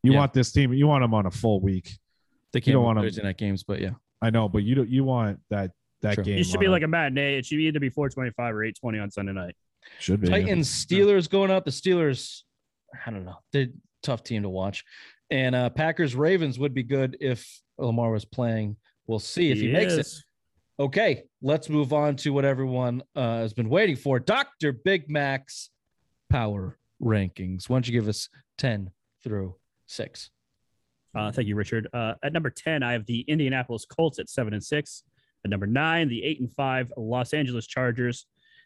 You 0.03 0.11
Yeah. 0.11 0.19
want 0.19 0.33
this 0.33 0.51
team? 0.51 0.73
You 0.73 0.87
want 0.87 1.01
them 1.03 1.13
on 1.13 1.25
a 1.25 1.31
full 1.31 1.61
week. 1.61 1.85
They 2.51 2.57
you 2.57 2.61
can't 2.61 2.73
don't 2.73 2.83
want 2.83 2.97
wanna- 2.97 3.07
Thursday 3.07 3.23
night 3.23 3.37
games, 3.37 3.63
but 3.63 3.79
yeah. 3.81 3.91
I 4.21 4.29
know, 4.29 4.47
but 4.49 4.59
you 4.63 4.75
don't. 4.75 4.89
You 4.89 5.03
want 5.03 5.39
that 5.49 5.71
that 6.01 6.15
Sure. 6.15 6.23
game? 6.23 6.37
It 6.37 6.43
should 6.45 6.59
be 6.59 6.67
a- 6.67 6.71
like 6.71 6.83
a 6.83 6.87
matinee. 6.87 7.37
It 7.37 7.45
should 7.45 7.59
either 7.59 7.79
be 7.79 7.89
425 7.89 8.53
or 8.53 8.63
820 8.63 8.99
on 8.99 9.09
Sunday 9.11 9.33
night. 9.33 9.55
should 9.99 10.19
be. 10.19 10.27
Titans 10.27 10.67
Steelers 10.69 11.29
going 11.29 11.51
up. 11.51 11.63
The 11.65 11.71
Steelers, 11.71 12.41
I 13.05 13.11
don't 13.11 13.23
know. 13.25 13.37
They're 13.53 13.63
a 13.63 13.67
tough 14.03 14.23
team 14.23 14.41
to 14.43 14.49
watch. 14.49 14.83
And 15.29 15.53
uh, 15.55 15.69
Packers 15.69 16.15
Ravens 16.15 16.57
would 16.59 16.73
be 16.73 16.83
good 16.83 17.17
if 17.21 17.61
Lamar 17.77 18.11
was 18.11 18.25
playing. 18.25 18.77
We'll 19.07 19.19
see 19.19 19.51
if 19.51 19.59
he, 19.59 19.71
makes 19.71 19.93
it. 19.93 20.07
Okay, 20.79 21.23
let's 21.41 21.69
move 21.69 21.93
on 21.93 22.15
to 22.17 22.31
what 22.31 22.43
everyone 22.43 23.03
uh, 23.15 23.37
has 23.37 23.53
been 23.53 23.69
waiting 23.69 23.95
for. 23.95 24.19
Dr. 24.19 24.71
Big 24.73 25.09
Mac's 25.09 25.69
power 26.29 26.77
rankings. 27.01 27.69
Why 27.69 27.75
don't 27.75 27.87
you 27.87 27.93
give 27.93 28.07
us 28.07 28.29
10 28.57 28.91
through 29.23 29.55
6? 29.87 30.29
Uh, 31.15 31.31
thank 31.31 31.47
you, 31.47 31.55
Richard. 31.55 31.87
Uh, 31.93 32.15
at 32.23 32.33
number 32.33 32.49
10, 32.49 32.83
I 32.83 32.91
have 32.91 33.05
the 33.05 33.21
Indianapolis 33.21 33.85
Colts 33.85 34.19
at 34.19 34.29
seven 34.29 34.53
and 34.53 34.63
six. 34.63 35.03
At 35.45 35.51
number 35.51 35.67
nine, 35.67 36.09
the 36.09 36.23
eight 36.23 36.41
and 36.41 36.51
five 36.51 36.91
Los 36.97 37.33
Angeles 37.33 37.67
Chargers. 37.67 38.25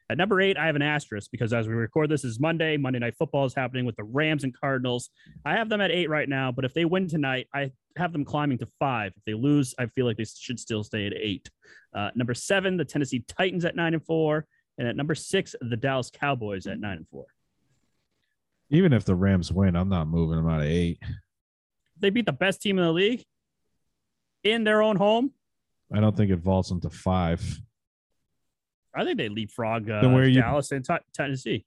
At 0.09 0.17
number 0.17 0.41
eight, 0.41 0.57
I 0.57 0.65
have 0.65 0.75
an 0.75 0.81
asterisk 0.81 1.29
because 1.29 1.53
as 1.53 1.67
we 1.67 1.75
record 1.75 2.09
this 2.09 2.23
is 2.23 2.39
Monday. 2.39 2.77
Monday 2.77 2.97
night 2.97 3.15
football 3.15 3.45
is 3.45 3.53
happening 3.53 3.85
with 3.85 3.95
the 3.95 4.03
Rams 4.03 4.43
and 4.43 4.57
Cardinals. 4.59 5.11
I 5.45 5.53
have 5.53 5.69
them 5.69 5.81
at 5.81 5.91
eight 5.91 6.09
right 6.09 6.27
now, 6.27 6.51
but 6.51 6.65
if 6.65 6.73
they 6.73 6.85
win 6.85 7.07
tonight, 7.07 7.47
I 7.53 7.71
have 7.99 8.13
them 8.13 8.25
climbing 8.25 8.57
to 8.59 8.65
five. 8.79 9.13
If 9.15 9.23
they 9.25 9.33
lose, 9.33 9.75
I 9.77 9.85
feel 9.85 10.05
like 10.05 10.17
they 10.17 10.25
should 10.25 10.59
still 10.59 10.83
stay 10.83 11.05
at 11.05 11.13
eight. 11.15 11.49
Uh, 11.93 12.09
number 12.15 12.33
seven, 12.33 12.77
the 12.77 12.85
Tennessee 12.85 13.23
Titans 13.27 13.65
at 13.65 13.75
nine 13.75 13.93
and 13.93 14.03
four. 14.03 14.47
And 14.77 14.87
at 14.87 14.95
number 14.95 15.13
six, 15.13 15.55
the 15.61 15.75
Dallas 15.77 16.09
Cowboys 16.09 16.65
at 16.65 16.79
nine 16.79 16.97
and 16.97 17.07
four. 17.09 17.25
Even 18.69 18.93
if 18.93 19.03
the 19.03 19.15
Rams 19.15 19.51
win, 19.51 19.75
I'm 19.75 19.89
not 19.89 20.07
moving 20.07 20.37
them 20.37 20.47
out 20.47 20.61
of 20.61 20.67
eight. 20.67 20.99
They 21.99 22.09
beat 22.11 22.25
the 22.25 22.31
best 22.31 22.61
team 22.61 22.77
in 22.79 22.85
the 22.85 22.91
league 22.93 23.25
in 24.43 24.63
their 24.63 24.81
own 24.81 24.95
home. 24.95 25.31
I 25.93 25.99
don't 25.99 26.15
think 26.15 26.31
it 26.31 26.37
vaults 26.37 26.71
into 26.71 26.89
five. 26.89 27.41
I 28.95 29.03
think 29.03 29.17
they 29.17 29.27
leapfrog 29.27 29.89
uh, 29.89 30.01
Then 30.01 30.13
where 30.13 30.27
you- 30.27 30.39
Dallas 30.41 30.71
and 30.71 30.85
T- 30.85 30.93
Tennessee. 31.13 31.65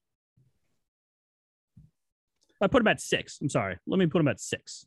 I 2.62 2.68
put 2.68 2.78
them 2.78 2.88
at 2.88 3.00
six. 3.00 3.38
I'm 3.42 3.48
sorry. 3.48 3.76
Let 3.86 3.98
me 3.98 4.06
put 4.06 4.18
them 4.20 4.28
at 4.28 4.40
six. 4.40 4.86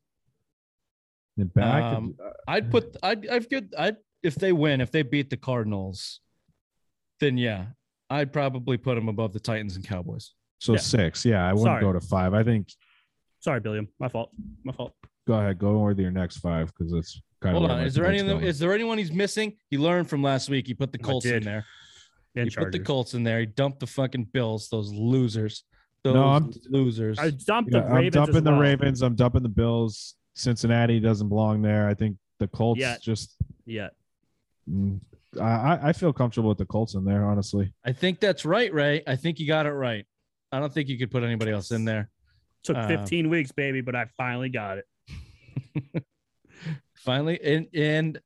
And 1.38 1.54
back. 1.54 1.84
Um, 1.84 2.15
I'd 2.48 2.71
put 2.71 2.95
I'd 3.04 3.28
I've 3.28 3.50
good 3.50 3.74
I'd 3.78 3.98
if 4.24 4.36
they 4.36 4.52
win, 4.54 4.82
if 4.82 4.91
they 4.91 5.02
beat 5.04 5.30
the 5.30 5.38
Cardinals, 5.38 6.21
then 7.19 7.38
yeah, 7.38 7.65
I'd 8.10 8.32
probably 8.34 8.78
put 8.78 8.95
them 8.95 9.10
above 9.10 9.34
the 9.34 9.39
Titans 9.39 9.76
and 9.76 9.86
Cowboys. 9.86 10.34
so 10.60 10.74
yeah. 10.74 10.80
six. 10.80 11.26
Yeah, 11.26 11.45
I 11.45 11.52
wouldn't 11.54 11.65
Sorry. 11.67 11.82
go 11.82 11.93
to 11.93 12.00
five. 12.02 12.34
I 12.34 12.43
think 12.43 12.69
Sorry, 13.39 13.60
Billiam. 13.60 13.88
My 14.00 14.08
fault. 14.10 14.32
My 14.63 14.71
fault. 14.74 14.93
go 15.28 15.34
ahead, 15.36 15.60
go 15.60 15.78
with 15.80 16.00
your 16.00 16.10
next 16.12 16.38
five 16.38 16.67
because 16.76 16.93
it's 16.93 17.21
kind 17.41 17.56
Hold 17.58 17.69
of. 17.69 17.78
on. 17.78 17.84
Is 17.84 17.93
there 17.93 18.06
any 18.08 18.19
of 18.19 18.26
them, 18.28 18.38
going. 18.38 18.48
is 18.48 18.58
there 18.60 18.74
anyone 18.74 18.98
he's 18.98 19.12
missing? 19.12 19.54
He 19.69 19.78
learned 19.78 20.10
from 20.10 20.24
last 20.24 20.50
week. 20.50 20.65
He 20.67 20.74
put 20.74 20.91
the 20.91 20.98
Colts 20.98 21.26
in 21.28 21.43
there. 21.43 21.65
And 22.36 22.50
He 22.50 22.56
put 22.56 22.71
the 22.71 22.80
Colts 22.80 23.13
in 23.13 23.24
there. 23.24 23.39
He 23.41 23.45
dumped 23.45 23.80
the 23.82 23.88
fucking 23.88 24.26
Bills, 24.34 24.67
those 24.69 24.91
losers. 24.91 25.63
Those 26.04 26.15
No, 26.15 26.24
I'm- 26.24 26.52
losers. 26.69 27.17
I 27.19 27.30
dumped 27.30 27.71
Yeah, 27.74 27.82
the 27.82 27.86
I'm 27.88 27.93
Ravens. 27.93 28.15
as 28.15 28.26
dumping 28.26 28.43
the. 28.43 28.54
Ravens. 28.54 29.02
I'm 29.04 29.15
dumping 29.15 29.43
the 29.43 29.50
Bills. 29.50 30.15
Cincinnati 30.36 31.00
doesn't 31.00 31.30
belong 31.30 31.62
there. 31.62 31.88
I 31.88 31.93
think 31.93 32.17
the 32.39 32.48
Colts 32.48 32.80
Yeah. 32.80 32.98
just. 33.02 33.36
Yeah. 33.65 33.89
mm, 34.69 35.00
I 35.39 35.43
I- 35.43 35.89
I 35.89 35.93
feel 35.93 36.12
comfortable 36.13 36.50
with 36.50 36.58
the 36.58 36.65
Colts 36.65 36.93
in 36.95 37.04
there, 37.06 37.26
honestly. 37.26 37.74
I 37.84 37.91
think 37.93 38.19
that's 38.19 38.45
right, 38.45 38.71
Ray. 38.74 39.02
I 39.08 39.15
think 39.15 39.39
you 39.39 39.48
got 39.48 39.65
it 39.65 39.71
right. 39.71 40.06
I 40.52 40.60
don't 40.60 40.74
think 40.74 40.89
you 40.89 40.98
could 40.98 41.12
put 41.12 41.24
anybody 41.24 41.52
else 41.52 41.71
in 41.71 41.86
there. 41.86 42.10
Took 42.63 42.78
Uh, 42.78 42.88
15 42.88 43.30
weeks, 43.30 43.52
baby, 43.52 43.82
but 43.82 43.95
I 43.95 44.06
finally 44.17 44.50
got 44.50 44.78
it. 44.80 46.04
Finally, 46.95 47.39
and 47.43 47.67
and 47.76 48.19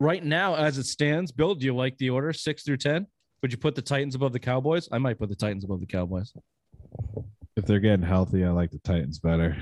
right 0.00 0.24
now, 0.24 0.54
as 0.54 0.78
it 0.78 0.86
stands, 0.86 1.30
Bill, 1.32 1.54
do 1.54 1.66
you 1.66 1.74
like 1.74 1.98
the 1.98 2.08
order 2.10 2.32
six 2.32 2.62
through 2.62 2.78
ten? 2.78 3.06
Would 3.42 3.52
you 3.52 3.58
put 3.58 3.74
the 3.74 3.82
Titans 3.82 4.14
above 4.14 4.32
the 4.32 4.38
Cowboys? 4.40 4.88
I 4.90 4.98
might 4.98 5.18
put 5.18 5.28
the 5.28 5.36
Titans 5.36 5.64
above 5.64 5.80
the 5.80 5.86
Cowboys. 5.86 6.32
If 7.56 7.66
they're 7.66 7.80
getting 7.80 8.06
healthy, 8.06 8.44
I 8.44 8.50
like 8.50 8.70
the 8.70 8.78
Titans 8.78 9.18
better. 9.18 9.56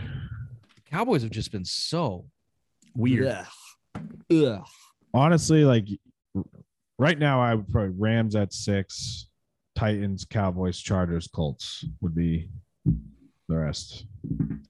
The 0.94 0.98
Cowboys 0.98 1.22
have 1.22 1.32
just 1.32 1.50
been 1.50 1.64
so 1.64 2.26
Weird. 2.94 3.26
Ugh. 3.26 4.06
Ugh. 4.32 4.64
Honestly, 5.12 5.64
like 5.64 5.88
right 7.00 7.18
now, 7.18 7.40
I 7.40 7.56
would 7.56 7.68
probably 7.68 7.90
Rams 7.98 8.36
at 8.36 8.52
six, 8.52 9.26
Titans, 9.74 10.24
Cowboys, 10.24 10.78
Chargers, 10.78 11.26
Colts 11.26 11.84
would 12.00 12.14
be 12.14 12.48
the 13.48 13.56
rest. 13.56 14.06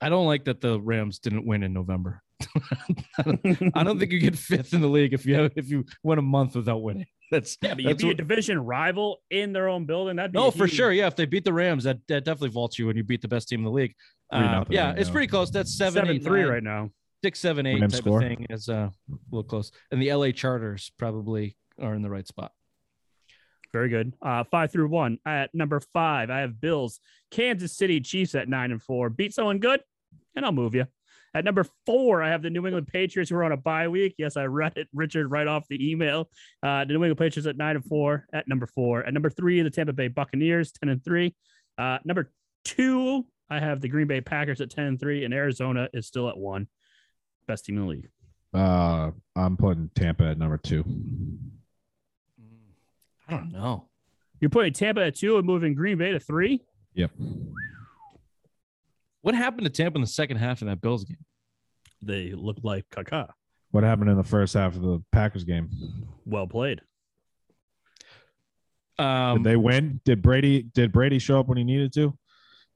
I 0.00 0.08
don't 0.08 0.24
like 0.26 0.46
that 0.46 0.62
the 0.62 0.80
Rams 0.80 1.18
didn't 1.18 1.44
win 1.44 1.62
in 1.62 1.74
November. 1.74 2.22
I, 2.56 3.22
don't, 3.22 3.72
I 3.74 3.84
don't 3.84 3.98
think 3.98 4.10
you 4.10 4.18
get 4.18 4.36
fifth 4.36 4.72
in 4.72 4.80
the 4.80 4.88
league 4.88 5.12
if 5.12 5.26
you 5.26 5.34
have, 5.34 5.52
if 5.56 5.68
you 5.68 5.84
win 6.02 6.18
a 6.18 6.22
month 6.22 6.56
without 6.56 6.82
winning. 6.82 7.06
That's 7.30 7.58
Yeah, 7.60 7.74
but 7.74 7.82
you 7.82 7.88
that's 7.88 8.02
beat 8.02 8.12
a 8.12 8.14
division 8.14 8.58
rival 8.64 9.18
in 9.30 9.52
their 9.52 9.68
own 9.68 9.86
building. 9.86 10.16
That'd 10.16 10.32
be 10.32 10.38
no 10.38 10.50
for 10.50 10.68
sure. 10.68 10.92
Yeah, 10.92 11.06
if 11.06 11.16
they 11.16 11.26
beat 11.26 11.44
the 11.44 11.52
Rams, 11.52 11.84
that, 11.84 11.98
that 12.08 12.24
definitely 12.24 12.50
vaults 12.50 12.78
you 12.78 12.86
when 12.86 12.96
you 12.96 13.04
beat 13.04 13.22
the 13.22 13.28
best 13.28 13.48
team 13.48 13.60
in 13.60 13.64
the 13.64 13.70
league. 13.70 13.94
Three 14.32 14.40
Uh, 14.40 14.64
yeah, 14.70 14.88
right 14.90 14.98
it's 14.98 15.08
now. 15.08 15.12
pretty 15.12 15.26
close. 15.28 15.50
That's 15.50 15.76
seven, 15.76 15.94
Seven 16.02 16.16
eight, 16.16 16.24
three 16.24 16.42
nine, 16.42 16.50
right 16.50 16.62
now. 16.62 16.90
six, 17.22 17.38
seven, 17.40 17.66
eight 17.66 17.80
type 17.80 17.92
score. 17.92 18.22
of 18.22 18.28
thing 18.28 18.46
is 18.50 18.68
uh, 18.68 18.90
a 19.10 19.14
little 19.30 19.44
close. 19.44 19.70
And 19.90 20.00
the 20.02 20.12
LA 20.12 20.30
Chargers 20.32 20.90
probably 20.98 21.56
are 21.80 21.94
in 21.94 22.02
the 22.02 22.10
right 22.10 22.26
spot. 22.26 22.52
Very 23.72 23.88
good. 23.88 24.14
Uh, 24.22 24.44
five 24.44 24.70
through 24.70 24.88
one. 24.88 25.18
At 25.26 25.52
number 25.52 25.80
five, 25.92 26.30
I 26.30 26.40
have 26.40 26.60
Bills, 26.60 27.00
Kansas 27.32 27.76
City 27.76 28.00
Chiefs 28.00 28.34
at 28.36 28.48
nine 28.48 28.70
and 28.70 28.80
four. 28.80 29.10
Beat 29.10 29.34
someone 29.34 29.58
good, 29.58 29.80
and 30.36 30.44
I'll 30.44 30.52
move 30.52 30.74
you. 30.76 30.86
At 31.36 31.44
number 31.44 31.66
four, 31.84 32.22
I 32.22 32.28
have 32.30 32.42
the 32.42 32.50
New 32.50 32.64
England 32.64 32.86
Patriots 32.86 33.28
who 33.28 33.36
are 33.36 33.42
on 33.42 33.50
a 33.50 33.56
bye 33.56 33.88
week. 33.88 34.14
Yes, 34.18 34.36
I 34.36 34.44
read 34.44 34.74
it, 34.76 34.86
Richard, 34.94 35.28
right 35.32 35.48
off 35.48 35.66
the 35.68 35.90
email. 35.90 36.30
Uh, 36.62 36.84
the 36.84 36.92
New 36.92 37.02
England 37.02 37.18
Patriots 37.18 37.48
at 37.48 37.56
nine 37.56 37.74
and 37.74 37.84
four. 37.84 38.26
At 38.32 38.46
number 38.46 38.66
four, 38.68 39.04
at 39.04 39.12
number 39.12 39.28
three, 39.30 39.60
the 39.62 39.70
Tampa 39.70 39.92
Bay 39.92 40.06
Buccaneers 40.06 40.70
ten 40.70 40.88
and 40.90 41.04
three. 41.04 41.34
Uh, 41.76 41.98
number 42.04 42.30
two, 42.64 43.26
I 43.50 43.60
have 43.60 43.80
the 43.80 43.88
Green 43.88 44.06
Bay 44.06 44.20
Packers 44.20 44.60
at 44.60 44.70
ten 44.70 44.86
and 44.86 45.00
three, 45.00 45.24
and 45.24 45.34
Arizona 45.34 45.88
is 45.92 46.06
still 46.06 46.28
at 46.28 46.36
one. 46.36 46.68
Best 47.46 47.66
team 47.66 47.76
in 47.76 47.82
the 47.82 47.88
league. 47.88 48.08
Uh, 48.54 49.10
I'm 49.36 49.56
putting 49.56 49.90
Tampa 49.94 50.24
at 50.24 50.38
number 50.38 50.56
two. 50.58 50.84
I 53.28 53.32
don't 53.36 53.52
know. 53.52 53.88
You're 54.40 54.50
putting 54.50 54.72
Tampa 54.72 55.04
at 55.04 55.16
two 55.16 55.38
and 55.38 55.46
moving 55.46 55.74
Green 55.74 55.98
Bay 55.98 56.12
to 56.12 56.20
three. 56.20 56.62
Yep. 56.94 57.10
What 59.22 59.34
happened 59.34 59.64
to 59.64 59.70
Tampa 59.70 59.96
in 59.96 60.02
the 60.02 60.06
second 60.06 60.36
half 60.36 60.62
of 60.62 60.68
that 60.68 60.80
Bills 60.80 61.04
game? 61.04 61.16
They 62.02 62.32
looked 62.32 62.64
like 62.64 62.84
caca. 62.90 63.30
What 63.70 63.82
happened 63.82 64.10
in 64.10 64.16
the 64.16 64.22
first 64.22 64.54
half 64.54 64.76
of 64.76 64.82
the 64.82 65.02
Packers 65.10 65.44
game? 65.44 65.70
Well 66.24 66.46
played. 66.46 66.80
Um, 68.98 69.38
Did 69.42 69.44
they 69.44 69.56
win? 69.56 70.00
Did 70.04 70.22
Brady 70.22 70.62
did 70.62 70.92
Brady 70.92 71.18
show 71.18 71.40
up 71.40 71.48
when 71.48 71.58
he 71.58 71.64
needed 71.64 71.92
to? 71.94 72.16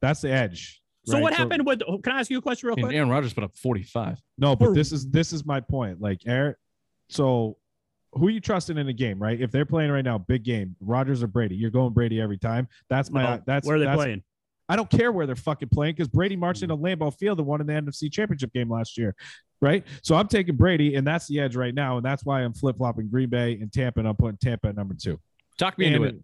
That's 0.00 0.20
the 0.20 0.30
edge. 0.30 0.82
So 1.06 1.14
right? 1.14 1.22
what 1.22 1.34
happened 1.34 1.64
with? 1.64 1.80
Can 2.02 2.12
I 2.12 2.20
ask 2.20 2.30
you 2.30 2.38
a 2.38 2.42
question 2.42 2.68
real 2.68 2.76
quick? 2.76 2.94
Aaron 2.94 3.08
Rodgers 3.08 3.32
put 3.32 3.44
up 3.44 3.56
45. 3.56 4.20
No, 4.36 4.54
but 4.54 4.68
Or- 4.68 4.74
this 4.74 4.92
is 4.92 5.08
this 5.10 5.32
is 5.32 5.46
my 5.46 5.60
point. 5.60 6.00
Like 6.00 6.26
Aaron, 6.26 6.54
so 7.08 7.56
who 8.12 8.28
are 8.28 8.30
you 8.30 8.40
trusting 8.40 8.76
in 8.76 8.88
a 8.88 8.92
game, 8.92 9.22
right? 9.22 9.40
If 9.40 9.50
they're 9.50 9.66
playing 9.66 9.90
right 9.90 10.04
now, 10.04 10.18
big 10.18 10.42
game, 10.42 10.76
Rodgers 10.80 11.22
or 11.22 11.26
Brady, 11.26 11.56
you're 11.56 11.70
going 11.70 11.92
Brady 11.92 12.20
every 12.20 12.38
time. 12.38 12.68
That's 12.88 13.10
my 13.10 13.22
No, 13.22 13.42
that's 13.46 13.66
where 13.66 13.76
are 13.76 13.78
they 13.78 13.84
that's, 13.86 13.96
playing? 13.96 14.22
I 14.68 14.76
don't 14.76 14.90
care 14.90 15.12
where 15.12 15.26
they're 15.26 15.36
fucking 15.36 15.70
playing 15.70 15.94
because 15.94 16.08
Brady 16.08 16.36
marched 16.36 16.62
into 16.62 16.76
Lambeau 16.76 17.16
Field 17.16 17.38
and 17.38 17.46
won 17.46 17.60
in 17.60 17.66
the 17.66 17.72
NFC 17.72 18.12
Championship 18.12 18.52
game 18.52 18.70
last 18.70 18.98
year, 18.98 19.14
right? 19.62 19.86
So 20.02 20.14
I'm 20.14 20.28
taking 20.28 20.56
Brady, 20.56 20.94
and 20.94 21.06
that's 21.06 21.26
the 21.26 21.40
edge 21.40 21.56
right 21.56 21.74
now, 21.74 21.96
and 21.96 22.04
that's 22.04 22.24
why 22.24 22.42
I'm 22.42 22.52
flip 22.52 22.76
flopping 22.76 23.08
Green 23.08 23.30
Bay 23.30 23.58
and 23.60 23.72
Tampa, 23.72 24.00
and 24.00 24.08
I'm 24.08 24.16
putting 24.16 24.36
Tampa 24.36 24.68
at 24.68 24.76
number 24.76 24.94
two. 24.94 25.18
Talk 25.58 25.78
me 25.78 25.86
into 25.86 26.04
it. 26.04 26.14
And, 26.14 26.22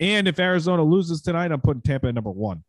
and 0.00 0.28
if 0.28 0.38
Arizona 0.38 0.84
loses 0.84 1.20
tonight, 1.20 1.50
I'm 1.50 1.60
putting 1.60 1.82
Tampa 1.82 2.08
at 2.08 2.14
number 2.14 2.30
one. 2.30 2.62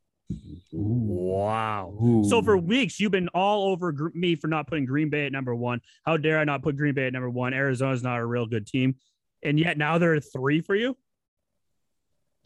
Wow. 0.71 2.23
So 2.27 2.41
for 2.41 2.57
weeks, 2.57 2.99
you've 2.99 3.11
been 3.11 3.29
all 3.29 3.71
over 3.71 4.11
me 4.13 4.35
for 4.35 4.47
not 4.47 4.67
putting 4.67 4.85
Green 4.85 5.09
Bay 5.09 5.25
at 5.25 5.31
number 5.31 5.53
one. 5.55 5.81
How 6.05 6.17
dare 6.17 6.39
I 6.39 6.43
not 6.43 6.63
put 6.63 6.77
Green 6.77 6.93
Bay 6.93 7.07
at 7.07 7.13
number 7.13 7.29
one? 7.29 7.53
Arizona's 7.53 8.03
not 8.03 8.19
a 8.19 8.25
real 8.25 8.45
good 8.45 8.67
team, 8.67 8.95
and 9.43 9.59
yet 9.59 9.77
now 9.77 9.97
they're 9.97 10.19
three 10.19 10.61
for 10.61 10.75
you. 10.75 10.97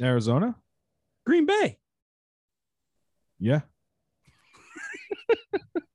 Arizona, 0.02 0.56
Green 1.26 1.46
Bay. 1.46 1.78
yeah, 3.40 3.62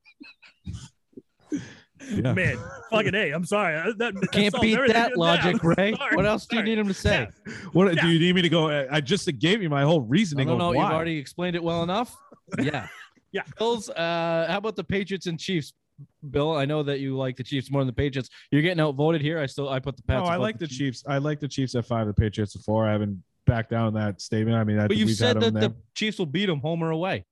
yeah. 2.11 2.33
Man, 2.33 2.59
fucking 2.91 3.15
a. 3.15 3.31
I'm 3.33 3.45
sorry. 3.45 3.75
That, 3.97 3.99
that 4.21 4.31
Can't 4.33 4.55
beat 4.61 4.79
that 4.89 5.17
logic, 5.17 5.57
I'm 5.63 5.69
Ray. 5.77 5.95
sorry. 5.95 6.17
What 6.17 6.27
else 6.27 6.47
do 6.47 6.57
you 6.57 6.63
need 6.63 6.79
him 6.79 6.89
to 6.89 6.95
say? 6.95 7.29
What 7.73 7.95
Yeah. 7.95 8.03
do 8.03 8.09
you 8.09 8.19
need 8.19 8.35
me 8.35 8.43
to 8.43 8.49
go? 8.49 8.87
I 8.91 9.01
just 9.01 9.27
gave 9.39 9.63
you 9.63 9.71
my 9.71 9.83
whole 9.83 10.03
I 10.03 10.07
reasoning. 10.09 10.47
don't 10.49 10.59
know. 10.59 10.73
You've 10.73 10.83
already 10.83 11.19
explained 11.19 11.57
it 11.57 11.63
well 11.63 11.83
enough. 11.83 12.17
Yeah. 12.61 12.89
Yeah. 13.33 13.43
Bills. 13.59 13.89
Uh, 13.89 14.47
how 14.49 14.59
about 14.59 14.77
the 14.77 14.85
Patriots 14.85 15.27
and 15.27 15.41
Chiefs? 15.41 15.73
Bill, 16.31 16.57
I 16.57 16.65
know 16.67 16.83
that 16.83 17.01
you 17.01 17.17
like 17.17 17.37
the 17.37 17.43
Chiefs 17.43 17.71
more 17.71 17.81
than 17.81 17.87
the 17.87 17.93
Patriots. 17.93 18.29
You're 18.51 18.63
getting 18.63 18.81
outvoted 18.81 19.23
here. 19.23 19.39
I 19.41 19.47
still 19.47 19.69
I 19.69 19.79
put 19.79 19.97
the 19.97 20.03
Pats. 20.03 20.25
No, 20.25 20.31
I 20.31 20.37
like 20.37 20.59
the 20.59 20.67
Chiefs. 20.67 21.03
I 21.09 21.19
like 21.19 21.41
the 21.41 21.49
Chiefs 21.49 21.75
at 21.75 21.87
five, 21.87 22.07
the 22.07 22.13
Patriots 22.13 22.55
at 22.57 22.63
four. 22.63 22.87
I 22.87 22.93
haven't 22.93 23.23
backed 23.47 23.71
down 23.71 23.87
on 23.87 23.95
that 23.95 24.21
statement. 24.21 24.57
I 24.57 24.65
mean, 24.65 24.79
I 24.79 24.89
But 24.89 24.97
you 24.99 25.07
we've 25.07 25.17
said 25.17 25.37
had 25.37 25.43
that 25.43 25.55
them 25.55 25.73
the. 25.73 25.75
Chiefs 25.95 26.19
will 26.19 26.27
beat 26.27 26.47
them 26.47 26.61
home 26.61 26.83
or 26.83 26.91
away. 26.91 27.25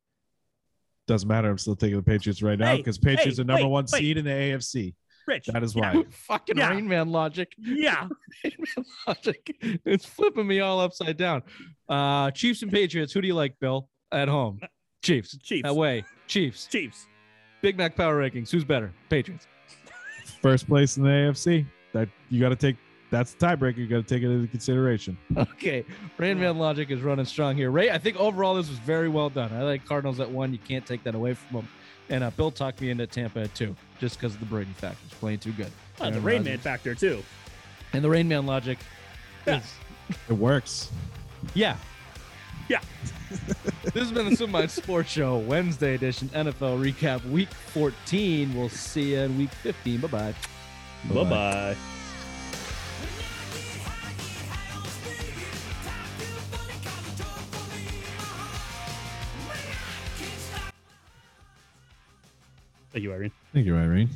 Doesn't 1.08 1.28
matter. 1.28 1.50
I'm 1.50 1.58
still 1.58 1.76
taking 1.76 1.96
the 1.96 2.02
Patriots 2.02 2.42
right 2.42 2.58
now 2.58 2.70
Hey, 2.72 2.76
because 2.78 2.98
Patriots 2.98 3.36
hey, 3.38 3.42
are 3.42 3.44
number 3.46 3.64
wait, 3.64 3.70
one 3.70 3.84
wait. 3.92 3.98
seed 4.00 4.18
in 4.18 4.24
the 4.24 4.30
AFC. 4.30 4.94
Rich. 5.26 5.46
That 5.46 5.62
is 5.62 5.74
Yeah. 5.74 5.94
why. 5.94 6.04
Fucking 6.10 6.56
Yeah. 6.56 6.70
Rain 6.70 6.88
Man 6.88 7.10
logic. 7.10 7.52
Yeah. 7.58 8.08
Rain 8.44 8.52
Man 8.76 8.84
logic. 9.06 9.56
It's 9.84 10.04
flipping 10.04 10.46
me 10.46 10.60
all 10.60 10.80
upside 10.80 11.16
down. 11.16 11.42
Uh, 11.88 12.30
Chiefs 12.30 12.62
and 12.62 12.70
Patriots. 12.72 13.12
Who 13.12 13.20
do 13.20 13.26
you 13.28 13.34
like, 13.34 13.58
Bill? 13.60 13.88
At 14.10 14.28
home, 14.28 14.60
Chiefs. 15.02 15.38
Chiefs. 15.38 15.66
Away, 15.68 16.04
Chiefs. 16.26 16.66
Chiefs. 16.66 17.06
Big 17.62 17.78
Mac 17.78 17.96
Power 17.96 18.20
Rankings. 18.20 18.50
Who's 18.50 18.64
better? 18.64 18.92
Patriots. 19.08 19.46
First 20.42 20.66
place 20.68 20.96
in 20.98 21.04
the 21.04 21.08
AFC. 21.08 21.64
That 21.94 22.08
you 22.28 22.38
got 22.40 22.50
to 22.50 22.56
take. 22.56 22.76
That's 23.12 23.34
the 23.34 23.46
tiebreaker. 23.46 23.76
You 23.76 23.86
got 23.86 23.96
to 23.96 24.02
take 24.02 24.22
it 24.22 24.30
into 24.30 24.48
consideration. 24.48 25.18
Okay, 25.36 25.84
Rain 26.16 26.40
Man 26.40 26.58
logic 26.58 26.90
is 26.90 27.02
running 27.02 27.26
strong 27.26 27.54
here. 27.54 27.70
Ray, 27.70 27.90
I 27.90 27.98
think 27.98 28.18
overall 28.18 28.54
this 28.54 28.68
was 28.70 28.78
very 28.78 29.08
well 29.08 29.28
done. 29.28 29.52
I 29.52 29.62
like 29.62 29.84
Cardinals 29.84 30.18
at 30.18 30.30
one. 30.30 30.52
You 30.52 30.58
can't 30.58 30.84
take 30.84 31.04
that 31.04 31.14
away 31.14 31.34
from 31.34 31.56
them. 31.58 31.68
And 32.08 32.24
uh, 32.24 32.30
Bill 32.30 32.50
talked 32.50 32.80
me 32.80 32.90
into 32.90 33.06
Tampa 33.06 33.40
at 33.42 33.54
two, 33.54 33.76
just 34.00 34.18
because 34.18 34.34
of 34.34 34.40
the 34.40 34.46
Brady 34.46 34.72
factor. 34.72 34.96
He's 35.04 35.14
playing 35.18 35.38
too 35.40 35.52
good. 35.52 35.70
Oh, 36.00 36.04
the 36.04 36.12
Aaron 36.12 36.24
Rain 36.24 36.36
Rodgers. 36.38 36.48
Man 36.50 36.58
factor 36.58 36.94
too. 36.94 37.22
And 37.92 38.02
the 38.02 38.08
Rain 38.10 38.26
Man 38.28 38.46
logic 38.46 38.78
Yeah. 39.46 39.60
It 40.28 40.32
works. 40.32 40.90
yeah. 41.54 41.76
Yeah. 42.68 42.80
this 43.84 43.94
has 43.94 44.10
been 44.12 44.28
the 44.30 44.36
Swim 44.36 44.50
Mind 44.50 44.70
Sports 44.70 45.10
Show, 45.10 45.36
Wednesday 45.38 45.94
edition 45.94 46.28
NFL 46.30 46.80
recap, 46.82 47.24
week 47.30 47.48
14. 47.50 48.54
We'll 48.54 48.68
see 48.70 49.12
you 49.12 49.20
in 49.20 49.38
week 49.38 49.50
15. 49.50 50.00
Bye 50.00 50.08
bye. 50.08 50.34
Bye 51.10 51.24
bye. 51.24 51.76
Thank 62.92 63.04
you, 63.04 63.12
Irene. 63.12 63.32
Thank 63.52 63.66
you, 63.66 63.76
Irene. 63.76 64.10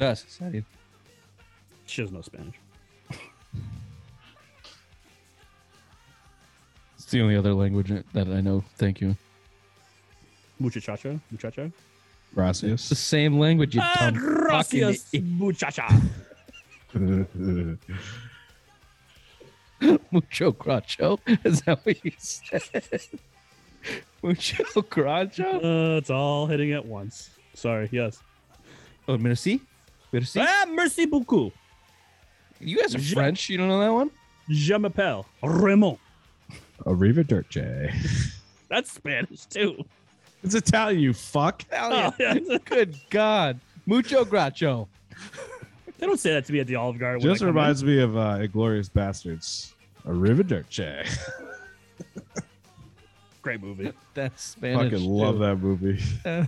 Yes, 0.00 0.24
exciting. 0.24 0.64
She 1.86 2.02
doesn't 2.02 2.14
know 2.14 2.22
Spanish. 2.22 2.56
It's 6.96 7.04
the 7.12 7.20
only 7.22 7.36
other 7.36 7.54
language 7.54 7.92
that 8.12 8.26
I 8.26 8.40
know. 8.40 8.64
Thank 8.76 9.00
you. 9.00 9.16
Muchacho. 10.58 11.20
Muchacho. 11.30 11.70
Gracias. 12.34 12.88
the 12.88 12.96
same 12.96 13.38
language, 13.38 13.76
you 13.76 13.80
Ah, 13.82 14.10
dumb 14.10 14.14
gracias, 14.14 15.04
fucking 15.04 15.38
muchacha. 15.38 15.88
mucho 20.10 20.52
gracho. 20.52 21.18
Is 21.44 21.62
that 21.62 21.84
what 21.86 22.04
you 22.04 22.12
said? 22.18 22.62
mucho 24.26 24.64
gracho. 24.82 25.94
Uh, 25.94 25.96
it's 25.98 26.10
all 26.10 26.46
hitting 26.46 26.72
at 26.72 26.84
once. 26.84 27.30
Sorry. 27.54 27.88
Yes. 27.92 28.20
Oh, 29.08 29.16
merci, 29.18 29.60
merci. 30.12 30.40
Ah, 30.42 30.66
merci 30.68 31.06
beaucoup. 31.06 31.52
You 32.60 32.78
guys 32.78 32.94
are 32.94 32.98
Je- 32.98 33.14
French. 33.14 33.48
You 33.48 33.58
don't 33.58 33.68
know 33.68 33.80
that 33.80 33.92
one? 33.92 34.10
Je 34.48 34.74
m'appelle 34.78 35.24
Raymond. 35.42 35.98
Arrivederci. 36.84 37.92
That's 38.68 38.90
Spanish 38.92 39.46
too. 39.46 39.84
It's 40.42 40.54
Italian, 40.54 41.00
you 41.00 41.12
fuck. 41.12 41.64
Hell 41.70 41.90
Oh, 41.92 42.12
yeah. 42.18 42.34
Good 42.64 42.98
God. 43.10 43.60
Mucho 43.86 44.24
gracho. 44.24 44.88
They 45.98 46.06
don't 46.06 46.18
say 46.20 46.32
that 46.34 46.44
to 46.46 46.52
me 46.52 46.60
at 46.60 46.66
the 46.66 46.76
Olive 46.76 46.98
Garden. 46.98 47.22
when 47.22 47.32
Just 47.32 47.42
I 47.42 47.48
in. 47.48 47.54
reminds 47.54 47.82
me 47.84 48.00
of 48.00 48.16
uh, 48.16 48.38
Inglourious 48.38 48.90
Basterds. 48.90 49.72
Arrivederci. 50.06 51.06
Great 53.46 53.62
movie. 53.62 53.92
That's 54.14 54.42
Spanish. 54.42 54.90
Fucking 54.90 55.08
love 55.08 55.38
that 55.38 55.54
movie. 55.58 56.02
Uh, 56.24 56.46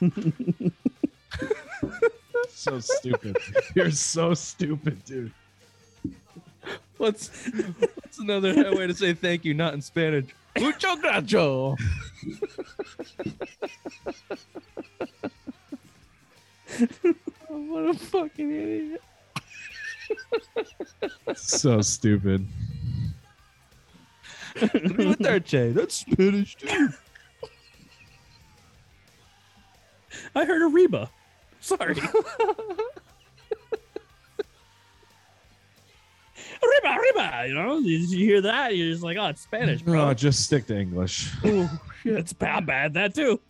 so 2.48 2.80
stupid. 2.80 3.36
You're 3.74 3.90
so 3.90 4.32
stupid, 4.32 5.04
dude. 5.04 5.32
what's 6.96 7.28
what's 7.76 8.20
another 8.20 8.74
way 8.74 8.86
to 8.86 8.94
say 8.94 9.12
thank 9.12 9.44
you? 9.44 9.52
Not 9.52 9.74
in 9.74 9.82
Spanish. 9.82 10.34
Mucho 10.58 10.96
gracho. 10.96 11.78
What 17.48 17.84
a 17.84 17.92
fucking 17.92 18.50
idiot. 18.50 19.02
So 21.36 21.82
stupid. 21.82 22.46
Arrivederci. 24.56 25.74
That's 25.74 25.94
Spanish 25.96 26.56
too. 26.56 26.88
I 30.34 30.44
heard 30.44 30.62
a 30.62 30.66
Reba. 30.66 31.10
Sorry. 31.60 31.94
Reba, 36.62 36.96
Reba. 37.00 37.44
You 37.48 37.54
know, 37.54 37.78
you, 37.78 37.98
you 37.98 38.26
hear 38.26 38.40
that, 38.42 38.76
you're 38.76 38.90
just 38.92 39.02
like, 39.02 39.16
oh, 39.16 39.26
it's 39.26 39.42
Spanish, 39.42 39.82
bro. 39.82 40.06
No, 40.06 40.14
just 40.14 40.44
stick 40.44 40.66
to 40.66 40.78
English. 40.78 41.30
Ooh, 41.44 41.68
it's 42.04 42.32
bad, 42.32 42.66
bad 42.66 42.94
that 42.94 43.14
too. 43.14 43.40